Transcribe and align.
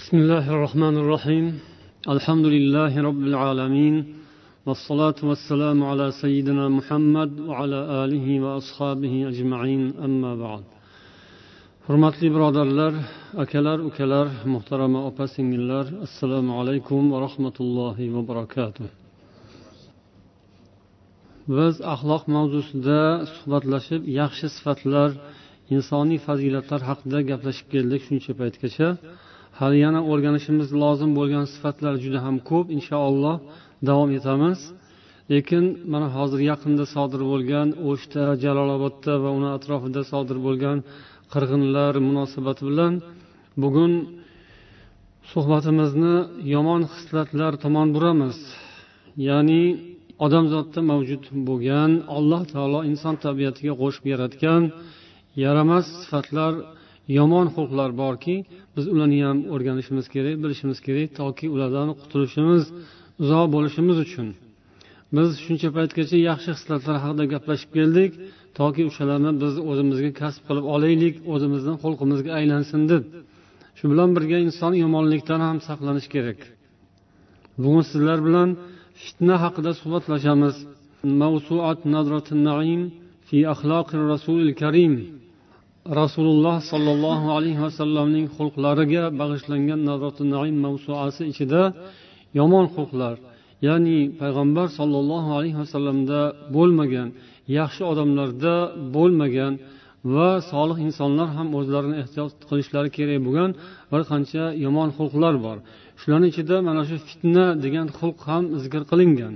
بسم 0.00 0.16
الله 0.22 0.46
الرحمن 0.54 0.96
الرحيم 1.02 1.46
الحمد 2.14 2.46
لله 2.54 2.92
رب 3.08 3.22
العالمين 3.30 3.94
والصلاة 4.66 5.18
والسلام 5.30 5.78
على 5.90 6.06
سيدنا 6.22 6.64
محمد 6.78 7.30
وعلى 7.48 7.80
آله 8.02 8.26
وأصحابه 8.44 9.14
أجمعين 9.32 9.82
أما 10.06 10.32
بعد 10.44 10.64
hurmatli 11.86 12.28
birodarlar 12.34 12.94
akalar 13.42 13.78
ukalar 13.88 14.28
muhtarama 14.54 15.00
opa 15.08 15.24
singillar 15.36 15.86
assalomu 16.06 16.52
alaykum 16.60 17.02
va 17.12 17.18
rahmatullohi 17.26 18.04
va 18.14 18.22
barakatuh 18.30 18.86
biz 21.56 21.74
axloq 21.94 22.22
mavzusida 22.36 23.00
suhbatlashib 23.34 24.02
yaxshi 24.20 24.46
sifatlar 24.56 25.10
insoniy 25.74 26.18
fazilatlar 26.26 26.80
haqida 26.90 27.18
gaplashib 27.30 27.66
keldik 27.74 28.02
shuncha 28.08 28.32
paytgacha 28.40 28.88
Hali 29.58 29.78
yana 29.86 30.00
o'rganishimiz 30.10 30.68
lozim 30.82 31.10
bo'lgan 31.18 31.44
sifatlar 31.54 31.94
juda 32.04 32.18
ham 32.26 32.36
ko'p. 32.50 32.66
Inshaalloh 32.76 33.36
davom 33.88 34.10
etamiz. 34.18 34.58
Lekin 35.32 35.64
mana 35.92 36.08
hozir 36.16 36.40
yaqinda 36.50 36.84
sodir 36.94 37.22
bo'lgan 37.32 37.68
o'shda 37.90 38.24
jalolobodda 38.44 39.12
va 39.22 39.30
uni 39.38 39.48
atrofida 39.56 40.02
sodir 40.12 40.38
bo'lgan 40.46 40.78
qirg'inlar 41.32 41.92
munosabati 42.08 42.62
bilan 42.70 42.92
bugun 43.62 43.92
suhbatimizni 45.32 46.16
yomon 46.54 46.82
xislatlar 46.92 47.52
tomon 47.64 47.88
buramiz. 47.96 48.38
Ya'ni 49.28 49.62
odamzotda 50.24 50.80
mavjud 50.90 51.24
bo'lgan 51.48 51.90
alloh 52.16 52.42
taolo 52.52 52.80
inson 52.90 53.14
tabiatiga 53.24 53.74
qo'shib 53.82 54.04
yaratgan 54.12 54.62
yaramas 55.44 55.86
sifatlar 56.02 56.52
yomon 57.18 57.46
xulqlar 57.54 57.90
borki 58.02 58.36
biz 58.76 58.84
ularni 58.92 59.18
ham 59.26 59.38
o'rganishimiz 59.54 60.06
kerak 60.14 60.36
bilishimiz 60.42 60.78
kerak 60.86 61.08
toki 61.20 61.46
ulardan 61.54 61.88
qutulishimiz 62.00 62.64
uzoq 63.22 63.46
bo'lishimiz 63.54 63.98
uchun. 64.06 64.28
Biz 65.16 65.28
shuncha 65.44 65.68
paytgacha 65.76 66.18
yaxshi 66.30 66.50
xislatlar 66.56 66.96
haqida 67.04 67.24
gaplashib 67.34 67.70
keldik 67.78 68.12
toki 68.58 68.82
o'shalarni 68.90 69.32
biz 69.42 69.54
o'zimizga 69.70 70.10
kasb 70.20 70.42
qilib 70.48 70.66
olaylik 70.74 71.14
o'zimizni 71.32 71.74
xulqimizga 71.82 72.30
aylansin 72.38 72.82
deb. 72.92 73.02
Shu 73.78 73.84
bilan 73.92 74.10
birga 74.16 74.38
inson 74.46 74.72
yomonlikdan 74.84 75.40
ham 75.46 75.58
saqlanish 75.68 76.08
kerak. 76.14 76.38
Bugun 77.62 77.84
sizlar 77.90 78.18
bilan 78.26 78.48
fitna 79.02 79.36
haqida 79.44 79.72
suhbatlashamiz. 79.80 80.56
Mavsuat 81.20 81.80
naim 82.48 82.82
fi 83.26 83.38
axloqi 83.52 83.96
rasulil 84.12 84.52
karim. 84.62 84.94
Rasululloh 86.00 86.56
sollallohu 86.72 87.26
alayhi 87.36 87.60
vasallamning 87.66 88.26
xulqlariga 88.36 89.04
bag'ishlangan 89.20 89.80
naim 90.34 90.56
mavsuasi 90.66 91.22
ichida 91.32 91.62
yomon 92.38 92.66
xulqlar 92.74 93.14
ya'ni 93.66 93.98
payg'ambar 94.20 94.66
sollallohu 94.78 95.30
alayhi 95.38 95.58
vasallamda 95.62 96.20
bo'lmagan 96.56 97.08
yaxshi 97.58 97.82
odamlarda 97.92 98.54
bo'lmagan 98.96 99.52
va 100.14 100.30
solih 100.52 100.78
insonlar 100.86 101.28
ham 101.36 101.48
o'zlarini 101.58 101.96
ehtiyot 102.02 102.32
qilishlari 102.48 102.90
kerak 102.96 103.20
bo'lgan 103.26 103.50
bir 103.92 104.02
qancha 104.10 104.44
yomon 104.64 104.88
xulqlar 104.98 105.34
bor. 105.46 105.56
Shularni 106.00 106.26
ichida 106.32 106.56
mana 106.68 106.82
shu 106.88 106.96
fitna 107.08 107.46
degan 107.64 107.86
xulq 107.98 108.18
ham 108.30 108.44
zikr 108.62 108.82
qilingan. 108.90 109.34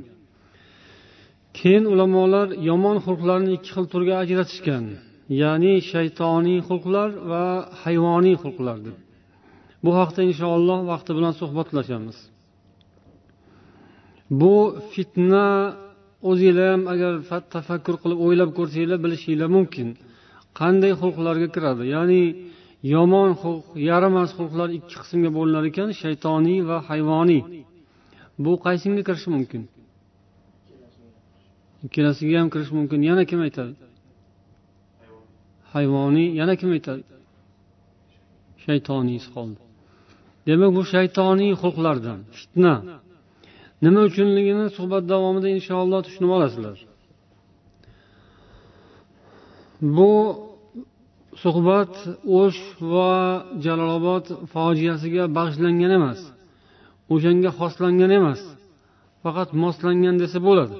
Keyin 1.58 1.84
ulamolar 1.92 2.48
yomon 2.70 2.96
xulqlarni 3.06 3.50
ikki 3.56 3.70
xil 3.74 3.86
turga 3.92 4.14
ajratishgan. 4.22 4.84
Ya'ni 5.40 5.74
shaytoniy 5.90 6.60
xulqlar 6.68 7.08
va 7.30 7.44
hayvoniy 7.82 8.36
xulqlar 8.42 8.78
deb 8.86 8.96
bu 9.84 9.90
haqda 10.00 10.20
inshaalloh 10.30 10.80
vaqti 10.92 11.10
bilan 11.18 11.34
suhbatlashamiz. 11.40 12.18
Bu 14.40 14.54
fitna 14.92 15.46
o'zinglar 16.30 16.68
ham 16.74 16.82
agar 16.92 17.12
tafakkur 17.54 17.96
qilib 18.02 18.18
o'ylab 18.26 18.50
ko'rsanglar 18.58 18.98
bilishinglar 19.04 19.48
mumkin. 19.56 19.88
Qanday 20.60 20.92
xulqlarga 21.00 21.48
kiradi? 21.54 21.84
Ya'ni 21.94 22.22
yomon 22.94 23.30
xulq 23.42 23.64
yaramas 23.90 24.30
xulqlar 24.38 24.68
ikki 24.78 24.96
qismga 25.02 25.30
bo'linar 25.38 25.64
ekan 25.70 25.88
shaytoniy 26.02 26.60
va 26.68 26.76
hayvoniy. 26.88 27.42
Bu 28.44 28.52
qaysinga 28.66 29.02
kirishi 29.08 29.28
mumkin? 29.36 29.62
Ikkalasiga 31.86 32.36
ham 32.40 32.48
kirishi 32.54 32.72
mumkin. 32.78 33.00
Yana 33.10 33.22
kim 33.30 33.40
aytadi? 33.46 33.72
Hayvoniy 35.74 36.28
yana 36.40 36.54
kim 36.60 36.70
aytadi 36.76 37.02
shaytoniysi 38.64 39.28
qoldi. 39.36 39.60
Demak 40.48 40.70
bu 40.76 40.82
shaytoniy 40.92 41.52
xulqlardan 41.62 42.18
fitna. 42.36 42.74
Nima 43.84 44.00
uchunligini 44.08 44.66
suhbat 44.76 45.04
davomida 45.12 45.48
inshaalloh 45.56 46.00
tushunib 46.06 46.30
olasizlar. 46.36 46.78
Bu 49.96 50.12
suhbat 51.42 51.92
o'sh 52.40 52.60
va 52.92 53.12
jalolobod 53.64 54.26
fojiasiga 54.52 55.24
bag'ishlangan 55.36 55.92
emas. 55.98 56.20
O'shanga 57.14 57.50
xoslangan 57.58 58.10
emas. 58.20 58.40
Faqat 59.24 59.48
moslangan 59.62 60.16
desa 60.22 60.38
bo'ladi. 60.48 60.74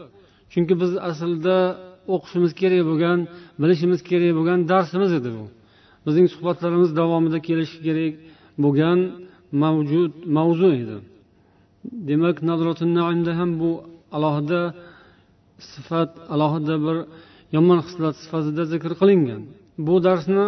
Chunki 0.52 0.74
biz 0.82 0.92
aslida 1.10 1.56
o'qishimiz 2.14 2.52
kerak 2.60 2.82
bo'lgan 2.90 3.18
bilishimiz 3.62 4.00
kerak 4.10 4.32
bo'lgan 4.38 4.58
darsimiz 4.72 5.12
edi 5.18 5.30
bu. 5.36 5.44
Bizning 6.06 6.26
suhbatlarimiz 6.34 6.90
davomida 7.00 7.38
kelishi 7.48 7.78
kerak 7.86 8.14
bo'lgan 8.64 8.98
mavjud 9.62 10.12
mavzu 10.36 10.70
edi. 10.82 10.96
Demak 12.08 12.36
naimda 12.98 13.32
ham 13.38 13.50
bu 13.60 13.70
alohida 14.16 14.60
sifat 15.72 16.10
alohida 16.34 16.74
bir 16.86 16.96
yomon 17.56 17.78
xislat 17.86 18.14
sifatida 18.22 18.62
zikr 18.72 18.92
qilingan. 19.00 19.42
Bu 19.86 19.94
darsni 20.06 20.44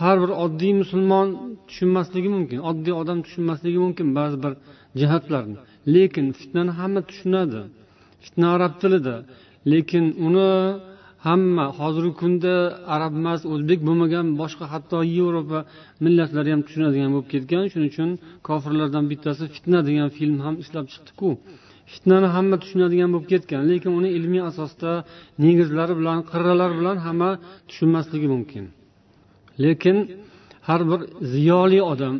har 0.00 0.16
bir 0.22 0.30
oddiy 0.44 0.72
musulmon 0.82 1.28
tushunmasligi 1.68 2.28
mumkin 2.36 2.58
oddiy 2.70 2.94
odam 3.02 3.18
tushunmasligi 3.26 3.78
mumkin 3.84 4.08
ba'zi 4.18 4.36
bir 4.44 4.52
jihatlarni. 5.00 5.56
Lekin 5.94 6.26
fitnani 6.38 6.72
hamma 6.80 7.00
tushunadi. 7.10 7.60
Fitna 8.24 8.46
arab 8.56 8.72
tilida 8.82 9.14
lekin 9.72 10.04
uni 10.26 10.50
hamma 11.26 11.64
hozirgi 11.78 12.12
kunda 12.20 12.54
arab 12.94 13.12
emas 13.20 13.40
o'zbek 13.52 13.80
bo'lmagan 13.88 14.26
boshqa 14.40 14.64
hatto 14.72 14.98
yevropa 15.16 15.58
millatlari 16.04 16.50
ham 16.54 16.62
tushunadigan 16.66 17.10
bo'lib 17.14 17.28
ketgan. 17.34 17.62
Shuning 17.72 17.90
uchun 17.92 18.10
kofirlardan 18.48 19.04
bittasi 19.12 19.44
fitna 19.54 19.78
degan 19.88 20.08
film 20.16 20.38
ham 20.46 20.54
ishlab 20.62 20.86
chiqdiku. 20.92 21.28
Fitnani 21.92 22.28
hamma 22.36 22.56
tushunadigan 22.62 23.08
bo'lib 23.12 23.26
ketgan 23.32 23.62
lekin 23.70 23.90
uni 23.98 24.10
ilmiy 24.18 24.42
asosda 24.50 24.90
negizlari 25.44 25.94
bilan 26.00 26.18
qirralari 26.30 26.74
bilan 26.80 26.96
hamma 27.06 27.30
tushunmasligi 27.68 28.28
mumkin. 28.34 28.64
Lekin 29.64 29.96
har 30.68 30.80
bir 30.90 31.00
ziyoli 31.32 31.80
odam 31.92 32.14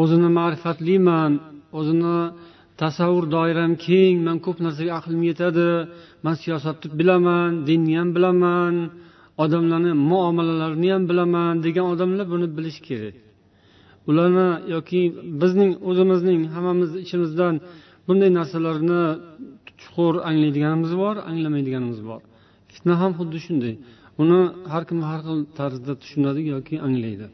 o'zini 0.00 0.30
ma'rifatliman 0.38 1.32
o'zini 1.78 2.16
tasavvur 2.80 3.24
doiram 3.36 3.72
keng 3.86 4.16
man 4.26 4.36
ko'p 4.44 4.58
narsaga 4.66 4.92
aqlim 5.00 5.22
yetadi 5.30 5.68
man 6.24 6.34
siyosatni 6.42 6.86
bilaman 7.00 7.50
dinni 7.68 7.94
ham 8.00 8.08
bilaman 8.16 8.74
odamlarni 9.44 9.92
muomalalarini 10.10 10.88
ham 10.94 11.02
bilaman 11.10 11.54
degan 11.66 11.86
odamlar 11.92 12.26
buni 12.34 12.46
bilishi 12.56 12.82
kerak. 12.88 13.16
Ularni 14.08 14.48
yoki 14.74 15.00
bizning 15.42 15.72
o'zimizning 15.88 16.40
hammamiz 16.54 16.90
ichimizdan 17.04 17.54
bunday 18.06 18.30
narsalarni 18.38 19.02
chuqur 19.80 20.14
anglaydiganimiz 20.28 20.92
bor 21.02 21.14
anglamaydiganimiz 21.30 22.00
bor. 22.08 22.20
Fitna 22.72 22.94
ham 23.02 23.12
xuddi 23.18 23.38
shunday. 23.46 23.74
Uni 24.22 24.40
har 24.72 24.82
kim 24.88 25.00
har 25.08 25.20
xil 25.26 25.38
tarzda 25.58 25.92
tushunadi 26.02 26.40
yoki 26.54 26.74
anglaydi. 26.86 27.26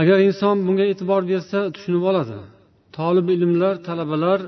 Agar 0.00 0.18
inson 0.28 0.56
bunga 0.66 0.84
e'tibor 0.92 1.22
bersa 1.32 1.58
tushunib 1.74 2.04
oladi. 2.10 2.38
Tolib 2.96 3.26
ilmlar 3.36 3.74
talabalar 3.88 4.40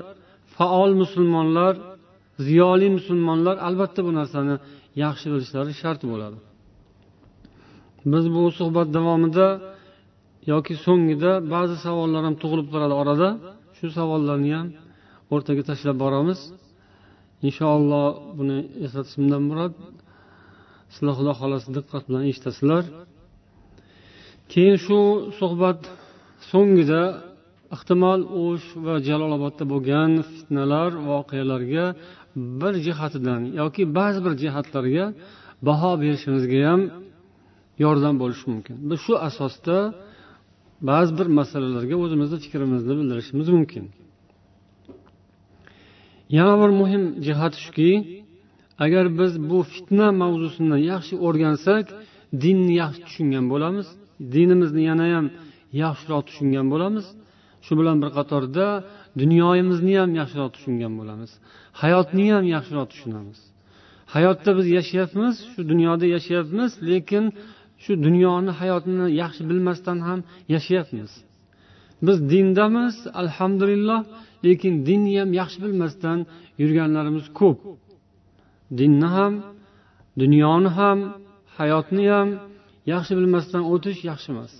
faol 0.55 0.91
musulmonlar 1.01 1.73
ziyoli 2.47 2.87
musulmonlar 2.97 3.55
albatta 3.67 4.01
bu 4.07 4.11
narsani 4.19 4.55
yaxshi 5.03 5.27
bilishlari 5.33 5.73
shart 5.81 6.01
bo'ladi. 6.11 6.37
Biz 8.11 8.25
bu 8.35 8.43
suhbat 8.59 8.87
davomida 8.97 9.47
yoki 10.51 10.73
so'ngida 10.85 11.31
ba'zi 11.53 11.75
savollar 11.85 12.21
ham 12.27 12.35
tug'ilib 12.41 12.67
turadi 12.73 12.95
orada. 13.01 13.29
Shu 13.77 13.87
savollarni 13.97 14.51
ham 14.57 14.67
o'rtaga 15.33 15.63
tashlab 15.69 15.97
boramiz. 16.03 16.39
Inshaalloh 17.47 18.07
buni 18.37 18.57
eslatishimdan 18.85 19.41
murod 19.49 19.73
sizlar 20.93 21.13
xudo 21.19 21.33
xohlasa 21.39 21.69
diqqat 21.77 22.03
bilan 22.07 22.23
eshitasizlar. 22.31 22.83
Keyin 24.51 24.77
shu 24.85 24.99
suhbat 25.39 25.79
so'ngida 26.49 27.01
ehtimol 27.75 28.21
o'sh 28.43 28.67
va 28.85 28.95
jalolobodda 29.07 29.63
bo'lgan 29.73 30.11
fitnalar 30.33 30.91
voqealarga 31.09 31.85
bir 32.61 32.73
jihatidan 32.85 33.41
yoki 33.61 33.83
ba'zi 33.97 34.19
bir 34.25 34.33
jihatlarga 34.43 35.05
baho 35.67 35.91
berishimizga 36.01 36.59
ham 36.69 36.81
yordam 37.83 38.15
bo'lishi 38.21 38.45
mumkin. 38.53 38.75
Biz 38.89 38.99
shu 39.05 39.13
asosda 39.27 39.77
ba'zi 40.89 41.11
bir 41.19 41.27
masalalarga 41.39 41.95
o'zimizni 42.03 42.37
fikrimizni 42.45 42.93
bildirishimiz 42.99 43.47
mumkin. 43.57 43.85
Yana 46.37 46.55
bir 46.61 46.71
muhim 46.81 47.03
jihat 47.27 47.53
shuki 47.63 47.91
agar 48.83 49.05
biz 49.19 49.33
bu 49.49 49.59
fitna 49.73 50.07
mavzusini 50.21 50.77
yaxshi 50.91 51.15
o'rgansak 51.27 51.85
dinni 52.43 52.73
yaxshi 52.81 53.01
tushungan 53.07 53.45
bo'lamiz 53.53 53.87
dinimizni 54.33 54.81
yanayam 54.89 55.25
yaxshiroq 55.83 56.23
tushungan 56.29 56.65
bo'lamiz. 56.73 57.05
Shu 57.65 57.73
bilan 57.79 57.97
bir 58.03 58.09
qatorda 58.17 58.65
dunyoyimizni 59.21 59.93
ham 60.01 60.11
yaxshiroq 60.21 60.51
tushungan 60.55 60.93
bo'lamiz. 60.99 61.31
Hayotni 61.81 62.25
ham 62.35 62.45
yaxshiroq 62.55 62.87
tushunamiz. 62.93 63.39
Hayotda 64.13 64.51
biz 64.57 64.67
yashayapmiz 64.77 65.35
shu 65.51 65.61
dunyoda 65.71 66.05
yashayapmiz 66.15 66.71
lekin 66.91 67.25
shu 67.83 67.93
dunyoni 68.05 68.51
hayotini 68.59 69.07
yaxshi 69.21 69.43
bilmasdan 69.49 69.97
ham 70.07 70.19
yashayapmiz. 70.53 71.11
Biz 72.05 72.17
dindamiz 72.31 72.95
alhamdulillah 73.21 73.99
lekin 74.45 74.73
dinni 74.87 75.13
ham 75.19 75.29
yaxshi 75.41 75.57
bilmasdan 75.65 76.19
yurganlarimiz 76.61 77.25
ko'p. 77.39 77.57
Dinni 78.79 79.09
ham 79.17 79.33
dunyoni 80.21 80.69
ham 80.79 80.99
hayotni 81.57 82.05
ham 82.15 82.29
yaxshi 82.93 83.13
bilmasdan 83.19 83.63
o'tish 83.73 83.99
yaxshi 84.11 84.29
emas 84.35 84.53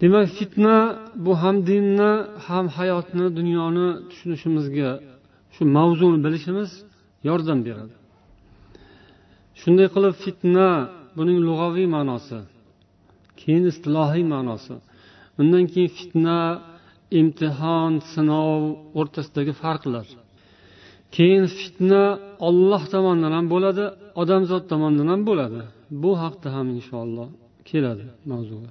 demak 0.00 0.26
fitna 0.38 0.76
bu 1.24 1.32
ham 1.42 1.56
dinni 1.68 2.12
ham 2.46 2.66
hayotni 2.76 3.26
dunyoni 3.38 3.86
tushunishimizga 4.08 4.90
shu 5.54 5.62
mavzuni 5.76 6.18
bilishimiz 6.24 6.70
yordam 7.28 7.58
beradi. 7.66 7.94
Shunday 9.60 9.88
qilib 9.94 10.14
fitna 10.24 10.68
buning 11.18 11.38
lug'aviy 11.48 11.86
ma'nosi 11.96 12.38
keyin 13.40 13.64
istilohiy 13.72 14.24
ma'nosi. 14.34 14.74
Undan 15.40 15.64
keyin 15.72 15.90
fitna 15.98 16.38
imtihon 17.20 17.92
sinov 18.12 18.62
o'rtasidagi 18.98 19.52
farqlar. 19.62 20.06
Keyin 21.16 21.44
fitna 21.58 22.02
olloh 22.48 22.82
tomonidan 22.94 23.32
ham 23.38 23.46
bo'ladi 23.54 23.84
odamzod 24.22 24.64
tomonidan 24.70 25.08
ham 25.12 25.22
bo'ladi. 25.30 25.60
Bu 26.02 26.10
haqda 26.22 26.48
ham 26.56 26.66
inshaalloh 26.76 27.28
keladi 27.70 28.04
mavzuga 28.32 28.70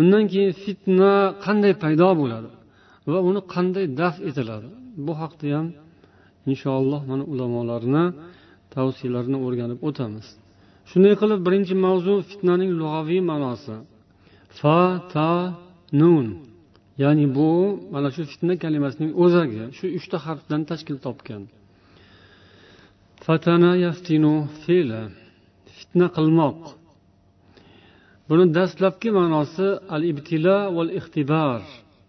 undan 0.00 0.24
keyin 0.32 0.52
fitna 0.64 1.12
qanday 1.44 1.72
paydo 1.82 2.08
bo'ladi 2.20 2.50
va 3.12 3.18
uni 3.28 3.40
qanday 3.54 3.86
daf 4.00 4.16
etiladi? 4.28 4.68
Bu 5.06 5.12
haqda 5.22 5.46
ham 5.56 5.66
inshaalloh 6.50 7.00
mana 7.10 7.24
ulamolarni 7.32 8.04
tavsiyalarini 8.74 9.38
o'rganib 9.46 9.78
o'tamiz. 9.88 10.26
Shunday 10.90 11.14
qilib 11.20 11.40
birinchi 11.46 11.74
mavzu 11.86 12.14
fitnaning 12.30 12.70
lug'aviy 12.80 13.20
ma'nosi. 13.30 13.76
Fa 14.58 14.78
ta 15.12 15.30
nun. 16.00 16.26
Ya'ni 17.02 17.26
bu 17.36 17.50
mana 17.92 18.08
shu 18.14 18.22
fitna 18.32 18.54
kalimasining 18.64 19.12
o'zagi 19.24 19.62
shu 19.76 19.86
uchta 19.98 20.16
harfdan 20.26 20.60
tashkil 20.70 20.98
topgan. 21.06 21.42
Fatana 23.24 23.72
yaftinu 23.86 24.34
fe'li 24.64 25.02
fitna 25.76 26.06
qilmoq. 26.16 26.58
Buni 28.30 28.44
dastlabki 28.56 29.10
ma'nosi 29.18 29.68
al 29.94 30.02
ibtilo 30.12 30.58
val 30.76 30.90
ixtibar 30.98 31.60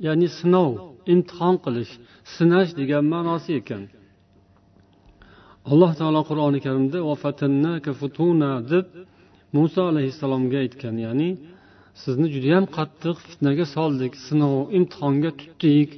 ya'ni 0.06 0.28
sinov 0.40 0.72
imtihon 1.14 1.56
qilish 1.66 1.94
sinash 2.36 2.72
degan 2.80 3.04
ma'nosi 3.14 3.52
ekan. 3.62 3.84
Alloh 5.72 5.92
taolo 6.00 6.22
qur'oni 6.30 6.60
karimda 6.66 7.00
deb 8.72 8.86
muso 9.56 9.82
alayhissalomga 9.92 10.58
aytgan 10.64 10.96
ya'ni 11.06 11.30
sizni 12.02 12.28
judayam 12.36 12.66
qattiq 12.78 13.18
fitnaga 13.28 13.66
soldik 13.76 14.14
sinov 14.28 14.56
imtihonga 14.78 15.32
tutdik 15.40 15.90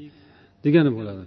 degani 0.64 0.92
bo'ladi. 0.98 1.24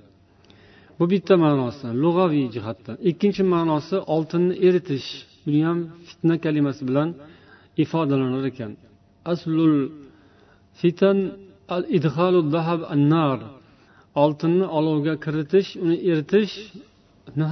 Bu 0.98 1.04
bitta 1.12 1.34
ma'nosi 1.44 1.86
lug'aviy 2.02 2.46
jihatdan. 2.54 2.96
Ikkinchi 3.10 3.42
ma'nosi 3.54 3.96
oltinni 4.14 4.54
eritish. 4.66 5.08
Buni 5.44 5.60
ham 5.68 5.78
fitna 6.08 6.34
kalimasi 6.44 6.82
bilan 6.88 7.08
ifodalanar 7.82 8.44
ekan. 8.50 8.72
Aslul 9.32 9.76
fitan 10.80 11.18
al 11.74 11.82
idhalu 11.96 12.40
dahab 12.54 12.80
an 12.94 13.00
nar 13.14 13.38
oltinni 14.22 14.66
olovga 14.78 15.14
kiritish 15.24 15.70
uni 15.84 15.96
eritish 16.10 16.54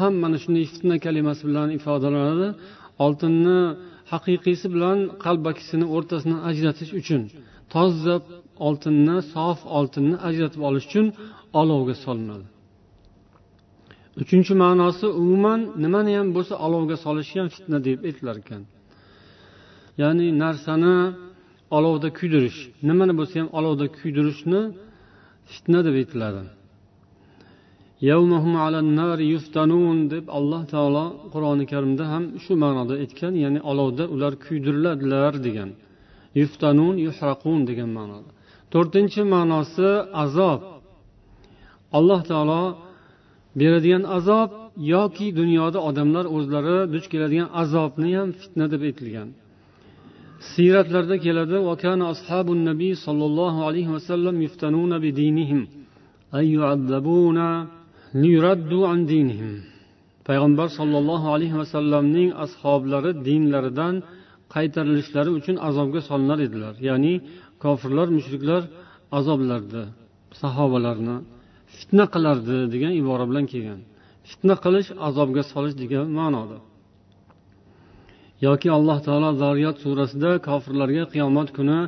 ham 0.01 0.15
mana 0.23 0.37
shunday 0.43 0.65
fitna 0.73 0.97
kalimasi 1.07 1.43
bilan 1.49 1.69
ifodalanadi. 1.79 2.49
Oltinni 3.05 3.61
haqiqiysi 4.13 4.67
bilan 4.75 4.99
qalbakisini 5.25 5.87
o'rtasini 5.95 6.37
ajratish 6.49 6.91
uchun 7.01 7.23
toza 7.73 8.17
oltinni 8.67 9.17
sof 9.35 9.59
oltinni 9.79 10.17
ajratib 10.29 10.61
olish 10.69 10.87
uchun 10.91 11.07
olovga 11.61 11.95
solinadi. 12.05 12.47
Uchinchi 14.23 14.53
ma'nosi 14.63 15.07
umuman 15.21 15.61
nimani 15.85 16.13
ham 16.19 16.29
bo'lsa 16.37 16.55
olovga 16.67 16.97
solish 17.05 17.31
ham 17.39 17.49
fitna 17.55 17.79
deb 17.87 17.99
aytilar 18.09 18.37
ekan. 18.43 18.63
Ya'ni 20.03 20.27
narsani 20.43 20.97
olovda 21.77 22.09
kuydirish. 22.19 22.59
Nimani 22.89 23.15
bo'lsa 23.19 23.35
ham 23.41 23.49
olovda 23.59 23.87
kuydirishni 23.99 24.61
fitna 25.53 25.81
deb 25.87 25.95
aytiladi. 26.01 26.43
Deb 30.15 30.25
alloh 30.39 30.63
taolo 30.75 31.05
qur'oni 31.33 31.65
karimda 31.73 32.05
ham 32.13 32.25
shu 32.45 32.53
ma'noda 32.65 32.95
aytgan 33.03 33.35
ya'ni 33.45 33.61
olovda 33.71 34.05
ular 34.15 34.33
kuydiriladilar 34.45 35.35
degan. 35.47 35.71
Yuftanun 36.41 36.97
yuhraqun 37.07 37.61
degan 37.71 37.91
ma'noda. 37.99 38.31
To'rtinchi 38.73 39.23
ma'nosi 39.35 39.91
azob. 40.25 40.61
Alloh 41.99 42.21
taolo 42.31 42.63
beradigan 43.61 44.05
azob 44.17 44.51
yoki 44.95 45.27
dunyoda 45.41 45.79
odamlar 45.89 46.25
o'zlari 46.37 46.79
duch 46.95 47.07
keladigan 47.13 47.49
azobni 47.63 48.11
ham 48.19 48.29
fitna 48.41 48.67
deb 48.73 48.83
aytilgan. 48.89 49.29
Siyratlarda 50.53 51.17
keladi 51.25 51.57
ashabun 52.13 52.59
nabiy 52.71 52.95
sollallohu 53.07 53.61
alayhi 53.69 53.91
vasallam 53.97 54.37
yuftanuna 54.47 54.97
bidinihim 55.05 55.61
ay 56.39 56.45
yu'adzabuna 56.57 57.49
payg'ambar 60.29 60.69
sollallohu 60.79 61.27
alayhi 61.35 61.57
vasallamning 61.63 62.31
ashoblari 62.45 63.11
dinlaridan 63.27 63.95
qaytarilishlari 64.55 65.31
uchun 65.39 65.57
azobga 65.69 66.01
solinar 66.09 66.39
edilar. 66.47 66.75
Ya'ni 66.89 67.15
kofirlar 67.65 68.09
mushriklar 68.17 68.63
azoblardi 69.19 69.83
sahobalarni 70.43 71.17
fitna 71.77 72.05
qilardi 72.15 72.57
degan 72.75 72.93
ibora 73.01 73.25
bilan 73.31 73.45
kelgan. 73.53 73.81
Fitna 74.31 74.55
qilish 74.65 74.89
azobga 75.09 75.43
solish 75.53 75.77
degan 75.83 76.07
ma'noda. 76.19 76.59
Yoki 78.47 78.69
alloh 78.77 78.99
taolo 79.07 79.31
zariyat 79.43 79.77
surasida 79.85 80.31
kofirlarga 80.49 81.05
qiyomat 81.13 81.49
kuni 81.57 81.79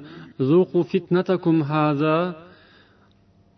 zuqu 0.51 0.79
fitnatakum 0.93 1.57
haza 1.71 2.17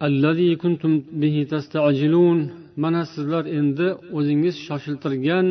allazi 0.06 0.48
kuntum 0.62 0.92
bihi 1.22 1.42
tastajilun. 1.52 2.38
Mana 2.82 3.02
sizlar 3.12 3.44
endi 3.58 3.86
o'zingiz 4.18 4.54
shoshiltirgan 4.66 5.46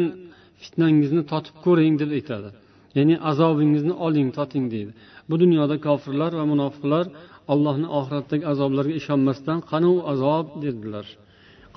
fitnangizni 0.61 1.23
totib 1.31 1.55
ko'ring 1.65 1.95
deb 2.01 2.11
aytadi. 2.17 2.49
Ya'ni 2.97 3.15
azobingizni 3.31 3.93
oling 4.05 4.29
toting 4.37 4.65
deydi. 4.73 4.91
Bu 5.29 5.35
dunyoda 5.43 5.75
kofirlar 5.87 6.31
va 6.39 6.45
munofiqlar 6.53 7.05
allohni 7.53 7.87
oxiratdagi 7.99 8.45
azoblarga 8.53 8.93
ishonmasdan 9.01 9.59
qani 9.71 9.87
u 9.95 9.97
azob 10.13 10.45
dedilar. 10.63 11.05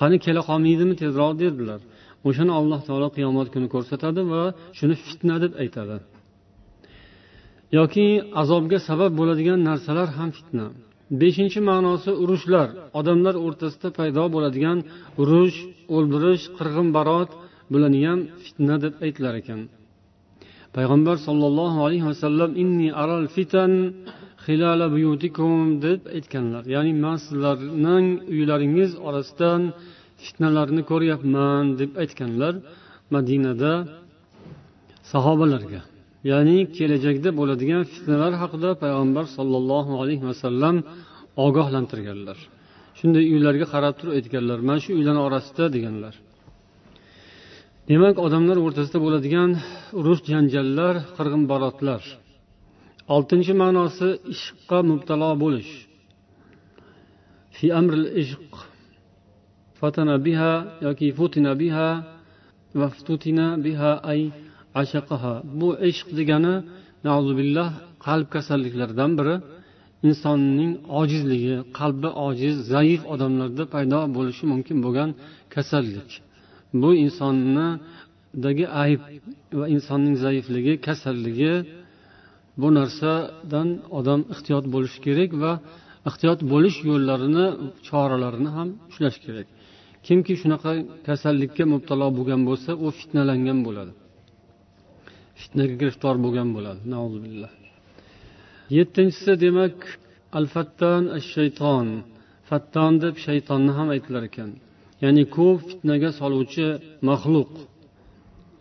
Qani 0.00 0.16
kela 0.24 0.40
qolmaydimi 0.48 0.94
tezroq 1.02 1.32
dedilar. 1.44 1.80
O'shani 2.28 2.52
alloh 2.60 2.80
taolo 2.88 3.08
qiyomat 3.16 3.48
kuni 3.54 3.68
ko'rsatadi 3.74 4.22
va 4.32 4.42
shuni 4.78 4.94
fitna 5.06 5.36
deb 5.44 5.52
aytadi. 5.62 5.96
Yoki 7.78 8.06
azobga 8.42 8.78
sabab 8.88 9.12
bo'ladigan 9.20 9.58
narsalar 9.68 10.08
ham 10.18 10.30
fitna. 10.38 10.66
Beshinchi 11.20 11.60
ma'nosi 11.70 12.10
urushlar. 12.22 12.68
Odamlar 12.98 13.34
o'rtasida 13.46 13.88
paydo 13.98 14.24
bo'ladigan 14.34 14.78
urush 15.22 15.58
o'ldirish 15.96 16.44
qirg'in 16.56 16.88
barot 16.96 17.30
bularni 17.72 18.00
ham 18.08 18.20
fitna 18.44 18.76
deb 18.84 18.94
aytilar 19.04 19.34
ekan. 19.42 19.60
Payg'ambar 20.76 21.16
sollallohu 21.26 21.78
alayhi 21.86 22.06
vasallam 22.10 22.50
inni 22.62 22.88
aral 23.02 23.24
fitan 23.36 23.72
xilala 24.44 24.86
buyutikum 24.94 25.54
deb 25.86 26.00
aytganlar. 26.16 26.64
Ya'ni 26.74 26.92
man 27.04 27.16
sizlarning 27.24 28.06
uylaringiz 28.34 28.90
orasidan 29.08 29.62
fitnalarni 30.24 30.82
ko'ryapman 30.90 31.64
deb 31.80 31.90
aytganlar 32.02 32.54
madinada 33.14 33.72
sahobalarga. 35.12 35.80
Ya'ni 36.30 36.56
kelajakda 36.76 37.30
bo'ladigan 37.40 37.82
fitnalar 37.92 38.32
haqida 38.42 38.70
payg'ambar 38.82 39.24
sollallohu 39.36 39.92
alayhi 40.02 40.24
vasallam 40.30 40.76
ogohlantirganlar. 41.46 42.38
Shunday 42.98 43.24
uylarga 43.34 43.66
qarab 43.74 43.94
turib 43.98 44.12
aytganlar 44.18 44.58
mana 44.68 44.80
shu 44.84 44.90
uylarni 44.98 45.22
orasida 45.28 45.64
deganlar. 45.76 46.14
Demak 47.90 48.16
odamlar 48.26 48.56
o'rtasida 48.64 48.98
bo'ladigan 49.04 49.50
urush 49.98 50.22
janjallar 50.30 50.94
qirg'in 51.16 51.42
barotlar 51.52 52.02
oltinchi 53.14 53.52
ma'nosi 53.62 54.08
ishqqa 54.34 54.78
mubtalo 54.90 55.30
bo'lish. 55.42 55.72
Fi 57.56 57.66
amril 57.78 58.06
ishq 58.22 58.50
fatana 59.80 60.16
biha 60.26 60.52
yoki 60.86 61.06
futina 61.18 61.52
biha 61.62 61.88
va 62.78 62.88
futina 62.96 63.46
biha 63.64 63.92
ay 64.12 64.22
ashaqaha. 64.80 65.34
Bu 65.60 65.68
ishq 65.90 66.08
degani 66.18 66.54
billah 67.38 67.68
qalb 68.06 68.26
kasalliklaridan 68.34 69.12
biri. 69.18 69.36
Insonning 70.08 70.72
ojizligi 71.00 71.56
qalbi 71.78 72.10
ojiz 72.28 72.54
zaif 72.72 73.00
odamlarda 73.12 73.64
paydo 73.74 73.98
bo'lishi 74.16 74.44
mumkin 74.52 74.76
bo'lgan 74.84 75.10
kasallik. 75.54 76.10
Bu 76.82 76.90
insonnidagi 77.04 78.66
ayb 78.84 79.00
va 79.58 79.64
insonning 79.74 80.16
zaifligi 80.24 80.74
kasalligi 80.86 81.54
bu 82.60 82.68
narsadan 82.78 83.68
odam 83.98 84.20
ehtiyot 84.34 84.64
bo'lishi 84.74 84.98
kerak 85.06 85.30
va 85.42 85.52
ehtiyot 86.08 86.40
bo'lish 86.52 86.78
yo'llarini 86.90 87.46
choralarini 87.88 88.50
ham 88.56 88.68
ushlash 88.90 89.18
kerak. 89.26 89.46
Kimki 90.06 90.34
shunaqa 90.40 90.70
kasallikka 91.06 91.64
mubtalo 91.72 92.06
bo'lgan 92.18 92.40
bo'lsa 92.48 92.70
u 92.84 92.86
fitnalangan 92.98 93.58
bo'ladi. 93.66 93.92
Fitnaga 95.40 95.74
giriftor 95.80 96.16
bo'lgan 96.24 96.48
bo'ladi. 96.56 96.80
Yettinchisi 98.78 99.32
demak 99.44 99.76
al 100.38 100.46
fattan 100.54 101.02
ash 101.16 101.28
shayton 101.36 101.86
fatton 102.48 102.92
deb 103.04 103.14
shaytonni 103.26 103.72
ham 103.78 103.88
aytilar 103.94 104.22
ekan. 104.30 104.50
Ya'ni 105.02 105.24
ko'p 105.36 105.58
fitnaga 105.68 106.08
soluvchi 106.20 106.66
maxluq. 107.08 107.52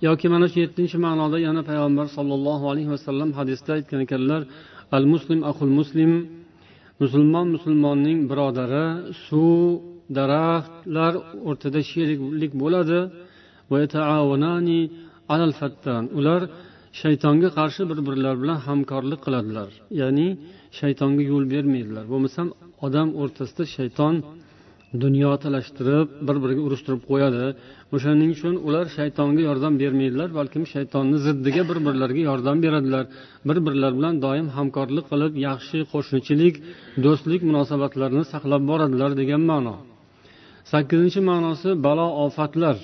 Yoki 0.07 0.27
mana 0.33 0.47
shu 0.51 0.57
yettinchi 0.65 0.97
ma'noda 1.05 1.37
yana 1.47 1.61
payg'ambar 1.69 2.07
sollallohu 2.17 2.65
alayhi 2.71 2.89
vasallam 2.95 3.29
hadisda 3.39 3.71
aytgan 3.77 3.99
ekanlar 4.05 4.41
al 4.97 5.05
muslim 5.13 5.39
ahul 5.51 5.73
muslim. 5.79 6.11
Musulmon 7.01 7.47
musulmonning 7.55 8.19
birodari 8.31 8.85
suv 9.25 9.71
daraxtlar 10.17 11.13
o'rtada 11.49 11.79
sheriklik 11.91 12.51
bo'ladi. 12.63 12.99
Ular 16.19 16.41
shaytonga 17.01 17.49
qarshi 17.59 17.81
bir 17.89 17.99
birlari 18.07 18.37
bilan 18.43 18.59
hamkorlik 18.67 19.19
qiladilar. 19.25 19.69
Ya'ni 20.01 20.27
shaytonga 20.79 21.23
yo'l 21.31 21.45
bermaydilar. 21.53 22.05
Bo'lmasam 22.13 22.47
odam 22.85 23.07
o'rtasida 23.21 23.63
shayton 23.77 24.15
dunyo 25.03 25.31
talashtirib 25.43 26.07
bir 26.27 26.37
biriga 26.43 26.61
urushtirib 26.67 27.01
qo'yadi. 27.09 27.45
O'shaning 27.95 28.29
uchun 28.35 28.55
ular 28.67 28.85
shaytonga 28.97 29.41
yordam 29.49 29.73
bermaydilar 29.81 30.29
balkim 30.39 30.63
shaytonni 30.73 31.17
ziddiga 31.25 31.61
bir 31.69 31.77
birlariga 31.87 32.23
yordam 32.29 32.57
beradilar. 32.65 33.05
Bir 33.47 33.57
birlari 33.65 33.95
bilan 33.99 34.15
doim 34.25 34.47
hamkorlik 34.57 35.05
qilib 35.11 35.33
yaxshi 35.47 35.77
qo'shnichilik 35.93 36.55
do'stlik 37.05 37.41
munosabatlarini 37.49 38.25
saqlab 38.33 38.61
boradilar 38.71 39.11
degan 39.21 39.43
ma'no. 39.51 39.75
sakkizinchi 40.72 41.20
ma'nosi 41.30 41.70
balo 41.86 42.06
ofatlar 42.24 42.76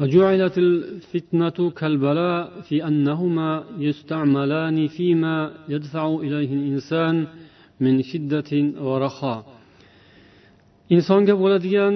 وجعلت 0.00 0.56
الفتنة 0.66 1.58
كالبلاء 1.78 2.60
في 2.66 2.76
أنهما 2.90 3.50
يستعملان 3.86 4.76
فيما 4.96 5.36
يدفع 5.68 6.04
إليه 6.24 6.50
الإنسان 6.58 7.14
من 7.84 7.94
شدة 8.10 8.50
ورخاء 8.86 9.40
insonga 10.96 11.34
bo'ladigan 11.42 11.94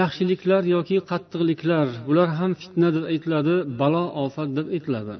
yaxshiliklar 0.00 0.62
yoki 0.76 0.96
qattiqliklar 1.10 1.86
bular 2.08 2.28
ham 2.38 2.52
fitna 2.60 2.88
deb 2.96 3.04
aytiladi 3.12 3.54
balo 3.80 4.04
ofat 4.24 4.48
deb 4.56 4.66
aytiladi 4.76 5.16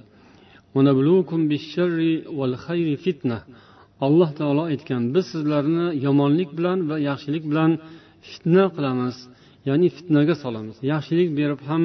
alloh 4.06 4.30
taolo 4.38 4.62
aytgan 4.72 5.02
biz 5.14 5.24
sizlarni 5.32 5.86
yomonlik 6.06 6.50
bilan 6.58 6.78
va 6.90 6.96
yaxshilik 7.08 7.44
bilan 7.50 7.70
fitna 8.27 8.63
qilamiz 8.75 9.15
ya'ni 9.69 9.87
fitnaga 9.97 10.35
solamiz. 10.43 10.75
Yaxshilik 10.91 11.29
berib 11.39 11.61
ham 11.69 11.83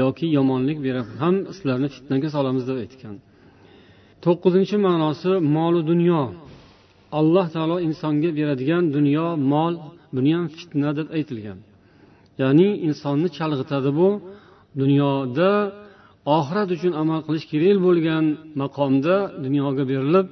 yoki 0.00 0.26
yomonlik 0.38 0.78
berib 0.86 1.08
ham 1.20 1.34
sizlarni 1.56 1.88
fitnaga 1.96 2.28
solamiz 2.36 2.64
deb 2.70 2.78
aytgan. 2.84 3.14
To'qqizinchi 4.24 4.76
ma'nosi 4.86 5.30
molu 5.56 5.80
dunyo. 5.90 6.22
Alloh 7.18 7.46
taolo 7.54 7.76
insonga 7.88 8.30
beradigan 8.38 8.84
dunyo 8.96 9.26
mol 9.52 9.74
buni 10.16 10.30
ham 10.36 10.46
fitna 10.56 10.90
deb 10.98 11.08
aytilgan. 11.16 11.58
Ya'ni 12.42 12.68
insonni 12.88 13.28
chalg'itadi 13.38 13.90
bu. 13.98 14.08
Dunyoda 14.80 15.50
oxirat 16.36 16.68
uchun 16.76 16.92
amal 17.02 17.20
qilish 17.26 17.46
kerak 17.52 17.76
bo'lgan 17.86 18.24
maqomda 18.62 19.16
dunyoga 19.44 19.84
berilib 19.90 20.26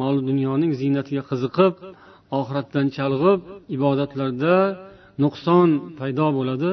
mol 0.00 0.14
dunyoning 0.28 0.72
ziynatiga 0.80 1.22
qiziqib 1.30 1.74
oxiratdan 2.38 2.86
chalg'ib 2.96 3.40
ibodatlarda 3.76 4.54
nuqson 5.22 5.68
paydo 5.98 6.26
bo'ladi 6.38 6.72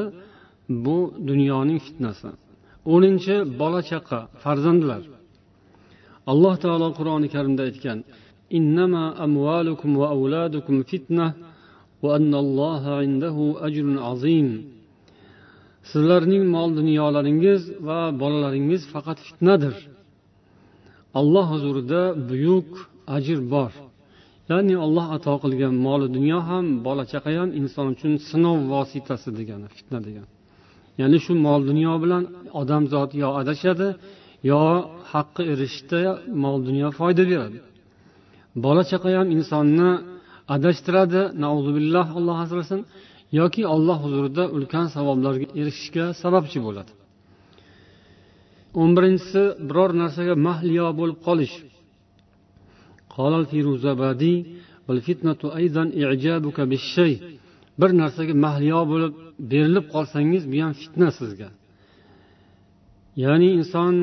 bu 0.85 0.97
dunyoning 1.29 1.79
fitnasi. 1.87 2.29
O'ninchi 2.93 3.35
bola 3.61 3.81
chaqa 3.91 4.19
farzandlar. 4.43 5.01
Alloh 6.31 6.55
taolo 6.63 6.89
qur'oni 6.97 7.27
karimda 7.35 7.63
aytgan 7.69 7.99
innama 8.57 9.05
amvalukum 9.25 9.91
va 9.99 10.07
avladukum 10.15 10.75
fitna 10.91 11.27
sizlarning 15.91 16.43
mol 16.55 16.69
dunyolaringiz 16.79 17.61
va 17.87 18.01
bolalaringiz 18.21 18.81
faqat 18.93 19.17
fitnadir. 19.27 19.75
Alloh 21.19 21.45
huzurida 21.53 22.01
buyuk 22.29 22.69
ajr 23.15 23.39
bor. 23.53 23.71
Ya'ni 24.49 24.75
olloh 24.85 25.07
ato 25.15 25.33
qilgan 25.43 25.73
moli 25.85 26.07
dunyo 26.17 26.39
ham 26.49 26.65
bola 26.87 27.03
chaqa 27.11 27.29
ham 27.37 27.49
inson 27.59 27.85
uchun 27.93 28.13
sinov 28.29 28.57
vositasi 28.73 29.29
degani 29.39 29.67
fitna 29.75 29.99
degani. 30.07 30.29
Ya'ni 31.01 31.17
shu 31.25 31.31
mol 31.47 31.61
dunyo 31.69 31.93
bilan 32.03 32.23
odamzod 32.61 33.09
yo 33.21 33.29
adashadi 33.41 33.87
yo 34.51 34.61
haqqa 35.11 35.41
erishishda 35.51 35.99
mol 36.43 36.57
dunyo 36.67 36.87
foyda 36.99 37.23
beradi. 37.31 37.59
Bola 38.63 38.83
chaqa 38.91 39.09
ham 39.17 39.27
insonni 39.37 39.89
adashtiradi 40.55 41.21
nauzubillah 41.43 42.05
alloh 42.19 42.37
asrasin 42.45 42.81
yoki 43.39 43.61
olloh 43.75 43.97
huzurida 44.05 44.43
ulkan 44.55 44.85
savoblarga 44.95 45.47
erishishga 45.59 46.05
sababchi 46.21 46.59
bo'ladi. 46.65 46.91
O'n 48.81 48.89
birinchisi 48.97 49.41
biror 49.67 49.91
narsaga 50.01 50.33
mahliyo 50.47 50.87
bo'lib 50.99 51.17
qolish. 51.27 51.55
Bir 57.81 57.89
narsaga 58.01 58.33
mahliyo 58.45 58.81
bo'lib 58.91 59.13
berilib 59.51 59.85
qolsangiz 59.93 60.43
bu 60.51 60.57
ham 60.63 60.73
fitna 60.81 61.09
sizga. 61.19 61.49
Ya'ni 63.23 63.49
inson 63.59 63.93